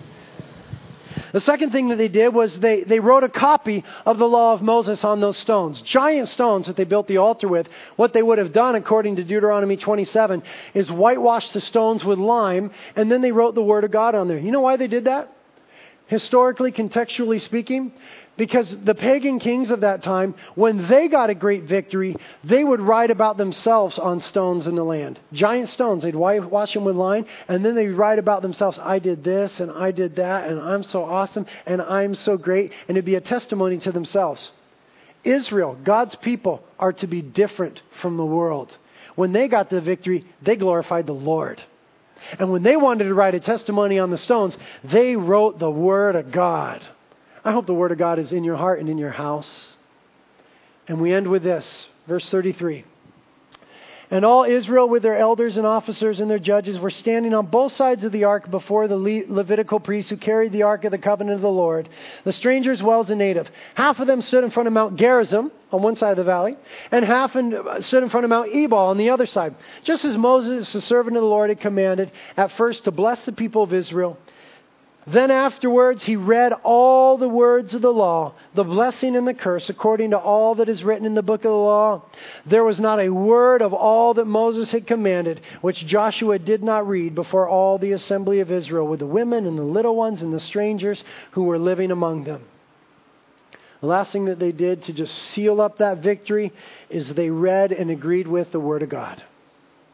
The 1.33 1.41
second 1.41 1.71
thing 1.71 1.89
that 1.89 1.97
they 1.97 2.07
did 2.07 2.33
was 2.33 2.59
they, 2.59 2.83
they 2.83 2.99
wrote 2.99 3.23
a 3.23 3.29
copy 3.29 3.83
of 4.05 4.17
the 4.17 4.27
law 4.27 4.53
of 4.53 4.61
Moses 4.61 5.03
on 5.03 5.21
those 5.21 5.37
stones. 5.37 5.81
Giant 5.81 6.27
stones 6.29 6.67
that 6.67 6.75
they 6.75 6.83
built 6.83 7.07
the 7.07 7.17
altar 7.17 7.47
with. 7.47 7.67
What 7.95 8.13
they 8.13 8.21
would 8.21 8.37
have 8.37 8.51
done, 8.51 8.75
according 8.75 9.15
to 9.17 9.23
Deuteronomy 9.23 9.77
27, 9.77 10.43
is 10.73 10.91
whitewash 10.91 11.51
the 11.51 11.61
stones 11.61 12.03
with 12.03 12.19
lime, 12.19 12.71
and 12.95 13.11
then 13.11 13.21
they 13.21 13.31
wrote 13.31 13.55
the 13.55 13.63
Word 13.63 13.83
of 13.83 13.91
God 13.91 14.15
on 14.15 14.27
there. 14.27 14.37
You 14.37 14.51
know 14.51 14.61
why 14.61 14.77
they 14.77 14.87
did 14.87 15.05
that? 15.05 15.31
Historically, 16.07 16.73
contextually 16.73 17.39
speaking, 17.39 17.93
because 18.41 18.75
the 18.85 18.95
pagan 18.95 19.37
kings 19.37 19.69
of 19.69 19.81
that 19.81 20.01
time, 20.01 20.33
when 20.55 20.87
they 20.87 21.07
got 21.07 21.29
a 21.29 21.35
great 21.35 21.65
victory, 21.65 22.15
they 22.43 22.63
would 22.63 22.81
write 22.81 23.11
about 23.11 23.37
themselves 23.37 23.99
on 23.99 24.19
stones 24.19 24.65
in 24.65 24.73
the 24.73 24.83
land. 24.83 25.19
Giant 25.31 25.69
stones. 25.69 26.01
They'd 26.01 26.15
wash 26.15 26.73
them 26.73 26.83
with 26.83 26.95
lime, 26.95 27.27
and 27.47 27.63
then 27.63 27.75
they'd 27.75 27.91
write 27.91 28.17
about 28.17 28.41
themselves. 28.41 28.79
I 28.81 28.97
did 28.97 29.23
this, 29.23 29.59
and 29.59 29.69
I 29.71 29.91
did 29.91 30.15
that, 30.15 30.49
and 30.49 30.59
I'm 30.59 30.81
so 30.81 31.03
awesome, 31.03 31.45
and 31.67 31.83
I'm 31.83 32.15
so 32.15 32.35
great. 32.35 32.71
And 32.87 32.97
it'd 32.97 33.05
be 33.05 33.13
a 33.13 33.21
testimony 33.21 33.77
to 33.77 33.91
themselves. 33.91 34.51
Israel, 35.23 35.77
God's 35.83 36.15
people, 36.15 36.63
are 36.79 36.93
to 36.93 37.05
be 37.05 37.21
different 37.21 37.83
from 38.01 38.17
the 38.17 38.25
world. 38.25 38.75
When 39.13 39.33
they 39.33 39.49
got 39.49 39.69
the 39.69 39.81
victory, 39.81 40.25
they 40.41 40.55
glorified 40.55 41.05
the 41.05 41.13
Lord. 41.13 41.61
And 42.39 42.51
when 42.51 42.63
they 42.63 42.75
wanted 42.75 43.03
to 43.03 43.13
write 43.13 43.35
a 43.35 43.39
testimony 43.39 43.99
on 43.99 44.09
the 44.09 44.17
stones, 44.17 44.57
they 44.83 45.15
wrote 45.15 45.59
the 45.59 45.69
Word 45.69 46.15
of 46.15 46.31
God. 46.31 46.81
I 47.43 47.51
hope 47.51 47.65
the 47.65 47.73
Word 47.73 47.91
of 47.91 47.97
God 47.97 48.19
is 48.19 48.33
in 48.33 48.43
your 48.43 48.55
heart 48.55 48.79
and 48.79 48.89
in 48.89 48.97
your 48.97 49.11
house. 49.11 49.75
And 50.87 51.01
we 51.01 51.13
end 51.13 51.27
with 51.27 51.43
this, 51.43 51.87
verse 52.07 52.27
33. 52.29 52.85
And 54.11 54.25
all 54.25 54.43
Israel, 54.43 54.89
with 54.89 55.03
their 55.03 55.17
elders 55.17 55.55
and 55.55 55.65
officers 55.65 56.19
and 56.19 56.29
their 56.29 56.37
judges, 56.37 56.77
were 56.77 56.89
standing 56.89 57.33
on 57.33 57.45
both 57.45 57.71
sides 57.71 58.03
of 58.03 58.11
the 58.11 58.25
ark 58.25 58.51
before 58.51 58.89
the 58.89 58.97
Le- 58.97 59.23
Levitical 59.29 59.79
priests 59.79 60.09
who 60.09 60.17
carried 60.17 60.51
the 60.51 60.63
ark 60.63 60.83
of 60.83 60.91
the 60.91 60.97
covenant 60.97 61.35
of 61.35 61.41
the 61.41 61.49
Lord, 61.49 61.87
the 62.25 62.33
stranger 62.33 62.73
as 62.73 62.83
well 62.83 62.99
as 62.99 63.07
the 63.07 63.15
native. 63.15 63.49
Half 63.73 63.99
of 63.99 64.07
them 64.07 64.21
stood 64.21 64.43
in 64.43 64.49
front 64.49 64.67
of 64.67 64.73
Mount 64.73 64.97
Gerizim 64.97 65.49
on 65.71 65.81
one 65.81 65.95
side 65.95 66.11
of 66.11 66.17
the 66.17 66.25
valley, 66.25 66.57
and 66.91 67.05
half 67.05 67.37
in, 67.37 67.57
stood 67.79 68.03
in 68.03 68.09
front 68.09 68.25
of 68.25 68.29
Mount 68.29 68.53
Ebal 68.53 68.77
on 68.77 68.97
the 68.97 69.11
other 69.11 69.25
side. 69.25 69.55
Just 69.85 70.03
as 70.03 70.17
Moses, 70.17 70.73
the 70.73 70.81
servant 70.81 71.15
of 71.15 71.23
the 71.23 71.29
Lord, 71.29 71.49
had 71.49 71.61
commanded 71.61 72.11
at 72.35 72.51
first 72.51 72.83
to 72.83 72.91
bless 72.91 73.23
the 73.23 73.31
people 73.31 73.63
of 73.63 73.71
Israel 73.71 74.17
then 75.07 75.31
afterwards 75.31 76.03
he 76.03 76.15
read 76.15 76.53
all 76.63 77.17
the 77.17 77.27
words 77.27 77.73
of 77.73 77.81
the 77.81 77.91
law, 77.91 78.33
the 78.53 78.63
blessing 78.63 79.15
and 79.15 79.27
the 79.27 79.33
curse, 79.33 79.69
according 79.69 80.11
to 80.11 80.17
all 80.17 80.55
that 80.55 80.69
is 80.69 80.83
written 80.83 81.07
in 81.07 81.15
the 81.15 81.23
book 81.23 81.39
of 81.39 81.51
the 81.51 81.55
law. 81.57 82.03
There 82.45 82.63
was 82.63 82.79
not 82.79 82.99
a 82.99 83.09
word 83.09 83.63
of 83.63 83.73
all 83.73 84.13
that 84.13 84.25
Moses 84.25 84.69
had 84.69 84.85
commanded, 84.85 85.41
which 85.61 85.87
Joshua 85.87 86.37
did 86.37 86.63
not 86.63 86.87
read 86.87 87.15
before 87.15 87.49
all 87.49 87.79
the 87.79 87.93
assembly 87.93 88.41
of 88.41 88.51
Israel, 88.51 88.87
with 88.87 88.99
the 88.99 89.07
women 89.07 89.47
and 89.47 89.57
the 89.57 89.63
little 89.63 89.95
ones 89.95 90.21
and 90.21 90.31
the 90.31 90.39
strangers 90.39 91.03
who 91.31 91.43
were 91.43 91.59
living 91.59 91.89
among 91.89 92.23
them. 92.25 92.43
The 93.81 93.87
last 93.87 94.11
thing 94.11 94.25
that 94.25 94.37
they 94.37 94.51
did 94.51 94.83
to 94.83 94.93
just 94.93 95.15
seal 95.31 95.59
up 95.59 95.79
that 95.79 95.97
victory 95.97 96.53
is 96.89 97.09
they 97.09 97.31
read 97.31 97.71
and 97.71 97.89
agreed 97.89 98.27
with 98.27 98.51
the 98.51 98.59
Word 98.59 98.83
of 98.83 98.89
God. 98.89 99.23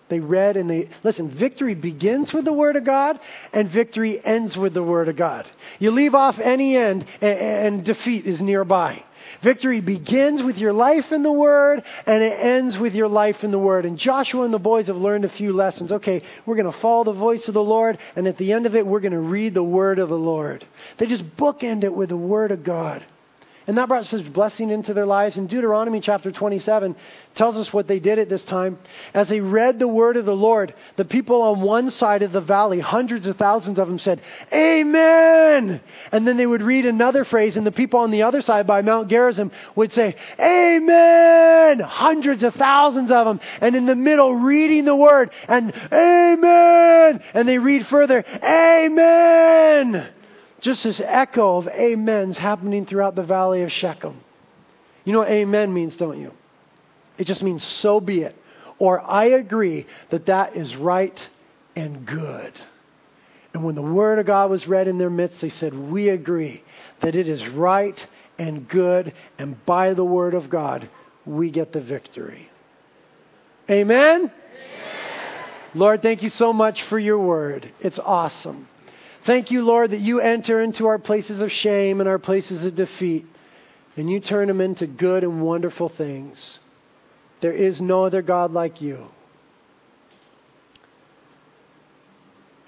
They 0.09 0.19
read 0.19 0.57
and 0.57 0.69
they 0.69 0.89
listen. 1.03 1.29
Victory 1.29 1.75
begins 1.75 2.33
with 2.33 2.45
the 2.45 2.53
Word 2.53 2.75
of 2.75 2.85
God, 2.85 3.19
and 3.51 3.69
victory 3.69 4.23
ends 4.23 4.55
with 4.57 4.73
the 4.73 4.83
Word 4.83 5.09
of 5.09 5.17
God. 5.17 5.45
You 5.79 5.91
leave 5.91 6.15
off 6.15 6.39
any 6.39 6.77
end, 6.77 7.05
and, 7.21 7.39
and 7.39 7.85
defeat 7.85 8.25
is 8.25 8.41
nearby. 8.41 9.03
Victory 9.43 9.81
begins 9.81 10.41
with 10.41 10.57
your 10.57 10.73
life 10.73 11.11
in 11.11 11.23
the 11.23 11.31
Word, 11.31 11.83
and 12.05 12.23
it 12.23 12.39
ends 12.39 12.77
with 12.77 12.93
your 12.93 13.09
life 13.09 13.43
in 13.43 13.51
the 13.51 13.59
Word. 13.59 13.85
And 13.85 13.97
Joshua 13.97 14.43
and 14.43 14.53
the 14.53 14.59
boys 14.59 14.87
have 14.87 14.95
learned 14.95 15.25
a 15.25 15.29
few 15.29 15.53
lessons. 15.53 15.91
Okay, 15.91 16.23
we're 16.45 16.55
going 16.55 16.71
to 16.71 16.79
follow 16.79 17.03
the 17.03 17.13
voice 17.13 17.47
of 17.47 17.53
the 17.53 17.63
Lord, 17.63 17.97
and 18.15 18.27
at 18.27 18.37
the 18.37 18.53
end 18.53 18.65
of 18.65 18.75
it, 18.75 18.87
we're 18.87 19.01
going 19.01 19.11
to 19.11 19.19
read 19.19 19.53
the 19.53 19.63
Word 19.63 19.99
of 19.99 20.09
the 20.09 20.17
Lord. 20.17 20.65
They 20.97 21.07
just 21.07 21.35
bookend 21.35 21.83
it 21.83 21.93
with 21.93 22.09
the 22.09 22.17
Word 22.17 22.51
of 22.51 22.63
God. 22.63 23.05
And 23.67 23.77
that 23.77 23.89
brought 23.89 24.05
such 24.05 24.31
blessing 24.31 24.69
into 24.69 24.93
their 24.93 25.05
lives. 25.05 25.35
And 25.35 25.49
Deuteronomy 25.49 25.99
chapter 25.99 26.31
27 26.31 26.95
tells 27.35 27.57
us 27.57 27.73
what 27.73 27.85
they 27.85 27.99
did 27.99 28.17
at 28.17 28.29
this 28.29 28.43
time. 28.43 28.79
As 29.13 29.27
they 29.27 29.41
read 29.41 29.77
the 29.77 29.89
word 29.89 30.15
of 30.15 30.25
the 30.25 30.35
Lord, 30.35 30.73
the 30.95 31.03
people 31.03 31.41
on 31.41 31.59
one 31.59 31.91
side 31.91 32.21
of 32.21 32.31
the 32.31 32.39
valley, 32.39 32.79
hundreds 32.79 33.27
of 33.27 33.35
thousands 33.35 33.77
of 33.77 33.89
them 33.89 33.99
said, 33.99 34.21
Amen! 34.53 35.81
And 36.13 36.25
then 36.25 36.37
they 36.37 36.45
would 36.45 36.61
read 36.61 36.85
another 36.85 37.25
phrase, 37.25 37.57
and 37.57 37.67
the 37.67 37.73
people 37.73 37.99
on 37.99 38.09
the 38.09 38.23
other 38.23 38.41
side 38.41 38.67
by 38.67 38.81
Mount 38.81 39.09
Gerizim 39.09 39.51
would 39.75 39.91
say, 39.91 40.15
Amen! 40.39 41.81
Hundreds 41.81 42.43
of 42.43 42.55
thousands 42.55 43.11
of 43.11 43.27
them. 43.27 43.41
And 43.59 43.75
in 43.75 43.85
the 43.85 43.95
middle, 43.97 44.33
reading 44.33 44.85
the 44.85 44.95
word, 44.95 45.31
and 45.45 45.73
Amen! 45.91 47.21
And 47.33 47.49
they 47.49 47.57
read 47.57 47.85
further, 47.87 48.23
Amen! 48.41 50.13
Just 50.59 50.83
this 50.83 50.99
echo 51.03 51.57
of 51.57 51.67
amens 51.67 52.37
happening 52.37 52.85
throughout 52.85 53.15
the 53.15 53.23
valley 53.23 53.61
of 53.61 53.71
Shechem. 53.71 54.19
You 55.05 55.13
know 55.13 55.19
what 55.19 55.29
amen 55.29 55.73
means, 55.73 55.95
don't 55.95 56.19
you? 56.19 56.33
It 57.17 57.25
just 57.25 57.43
means 57.43 57.63
so 57.63 57.99
be 57.99 58.21
it. 58.21 58.35
Or 58.79 58.99
I 59.01 59.25
agree 59.25 59.87
that 60.09 60.25
that 60.27 60.55
is 60.55 60.75
right 60.75 61.27
and 61.75 62.05
good. 62.05 62.59
And 63.53 63.63
when 63.63 63.75
the 63.75 63.81
word 63.81 64.19
of 64.19 64.25
God 64.25 64.49
was 64.49 64.67
read 64.67 64.87
in 64.87 64.97
their 64.97 65.09
midst, 65.09 65.41
they 65.41 65.49
said, 65.49 65.73
We 65.73 66.09
agree 66.09 66.63
that 67.01 67.15
it 67.15 67.27
is 67.27 67.47
right 67.47 68.05
and 68.37 68.67
good, 68.67 69.13
and 69.39 69.63
by 69.65 69.93
the 69.93 70.03
word 70.03 70.33
of 70.33 70.49
God, 70.49 70.89
we 71.25 71.49
get 71.49 71.73
the 71.73 71.81
victory. 71.81 72.49
Amen? 73.69 73.99
Amen? 73.99 74.31
Lord, 75.73 76.01
thank 76.01 76.23
you 76.23 76.29
so 76.29 76.53
much 76.53 76.83
for 76.83 76.99
your 76.99 77.19
word. 77.19 77.71
It's 77.79 77.99
awesome. 77.99 78.67
Thank 79.27 79.51
you, 79.51 79.61
Lord, 79.61 79.91
that 79.91 79.99
you 79.99 80.21
enter 80.21 80.61
into 80.61 80.87
our 80.87 80.97
places 80.97 81.41
of 81.41 81.51
shame 81.51 81.99
and 81.99 82.07
our 82.07 82.17
places 82.17 82.63
of 82.63 82.75
defeat, 82.75 83.25
and 83.97 84.09
you 84.09 84.21
turn 84.21 84.47
them 84.47 84.61
into 84.61 84.87
good 84.87 85.21
and 85.25 85.41
wonderful 85.41 85.89
things. 85.89 86.59
There 87.41 87.51
is 87.51 87.81
no 87.81 88.05
other 88.05 88.21
God 88.21 88.53
like 88.53 88.79
you. 88.79 89.09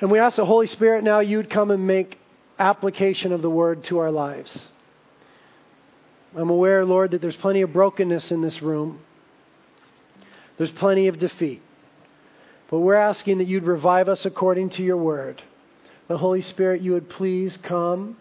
And 0.02 0.12
we 0.12 0.20
ask 0.20 0.36
the 0.36 0.46
Holy 0.46 0.68
Spirit 0.68 1.02
now 1.02 1.22
you'd 1.22 1.50
come 1.50 1.72
and 1.72 1.88
make 1.88 2.20
application 2.60 3.32
of 3.32 3.42
the 3.42 3.50
word 3.50 3.86
to 3.86 4.00
our 4.00 4.12
lives. 4.12 4.68
I'm 6.36 6.50
aware, 6.50 6.84
Lord, 6.84 7.12
that 7.12 7.22
there's 7.22 7.38
plenty 7.38 7.62
of 7.62 7.72
brokenness 7.72 8.34
in 8.34 8.42
this 8.42 8.62
room. 8.62 9.00
There's 10.58 10.72
plenty 10.72 11.08
of 11.08 11.20
defeat. 11.20 11.62
But 12.70 12.80
we're 12.80 12.96
asking 12.96 13.38
that 13.38 13.48
you'd 13.48 13.64
revive 13.64 14.10
us 14.10 14.26
according 14.26 14.72
to 14.72 14.84
your 14.84 14.98
word 14.98 15.42
the 16.10 16.18
Holy 16.18 16.42
Spirit, 16.42 16.82
you 16.82 16.94
would 16.94 17.08
please 17.08 17.56
come 17.62 18.18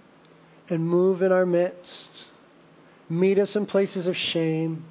and 0.68 0.86
move 0.86 1.22
in 1.22 1.32
our 1.32 1.46
midst. 1.46 2.26
Meet 3.08 3.38
us 3.38 3.56
in 3.56 3.64
places 3.64 4.06
of 4.06 4.16
shame. 4.16 4.84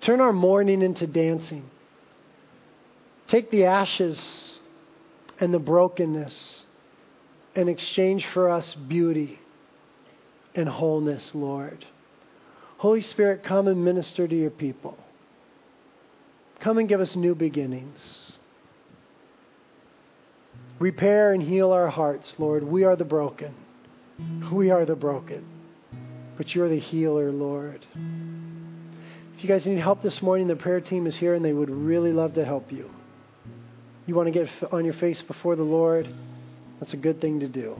Turn 0.00 0.22
our 0.22 0.32
mourning 0.32 0.80
into 0.80 1.06
dancing. 1.06 1.68
Take 3.26 3.50
the 3.50 3.66
ashes 3.66 4.58
and 5.38 5.52
the 5.52 5.58
brokenness 5.58 6.62
and 7.54 7.68
exchange 7.68 8.26
for 8.32 8.48
us 8.48 8.74
beauty 8.74 9.38
and 10.54 10.66
wholeness, 10.66 11.34
Lord. 11.34 11.84
Holy 12.78 13.02
Spirit, 13.02 13.42
come 13.42 13.68
and 13.68 13.84
minister 13.84 14.26
to 14.26 14.34
your 14.34 14.50
people. 14.50 14.96
Come 16.60 16.78
and 16.78 16.88
give 16.88 17.02
us 17.02 17.14
new 17.14 17.34
beginnings. 17.34 18.27
Repair 20.78 21.32
and 21.32 21.42
heal 21.42 21.72
our 21.72 21.88
hearts, 21.88 22.34
Lord. 22.38 22.62
We 22.62 22.84
are 22.84 22.96
the 22.96 23.04
broken. 23.04 23.54
We 24.52 24.70
are 24.70 24.84
the 24.84 24.94
broken. 24.94 25.44
But 26.36 26.54
you're 26.54 26.68
the 26.68 26.78
healer, 26.78 27.32
Lord. 27.32 27.84
If 29.36 29.42
you 29.42 29.48
guys 29.48 29.66
need 29.66 29.78
help 29.78 30.02
this 30.02 30.22
morning, 30.22 30.46
the 30.46 30.56
prayer 30.56 30.80
team 30.80 31.06
is 31.06 31.16
here 31.16 31.34
and 31.34 31.44
they 31.44 31.52
would 31.52 31.70
really 31.70 32.12
love 32.12 32.34
to 32.34 32.44
help 32.44 32.70
you. 32.70 32.90
You 34.06 34.14
want 34.14 34.26
to 34.26 34.32
get 34.32 34.48
on 34.72 34.84
your 34.84 34.94
face 34.94 35.20
before 35.20 35.56
the 35.56 35.62
Lord? 35.62 36.08
That's 36.80 36.94
a 36.94 36.96
good 36.96 37.20
thing 37.20 37.40
to 37.40 37.48
do. 37.48 37.76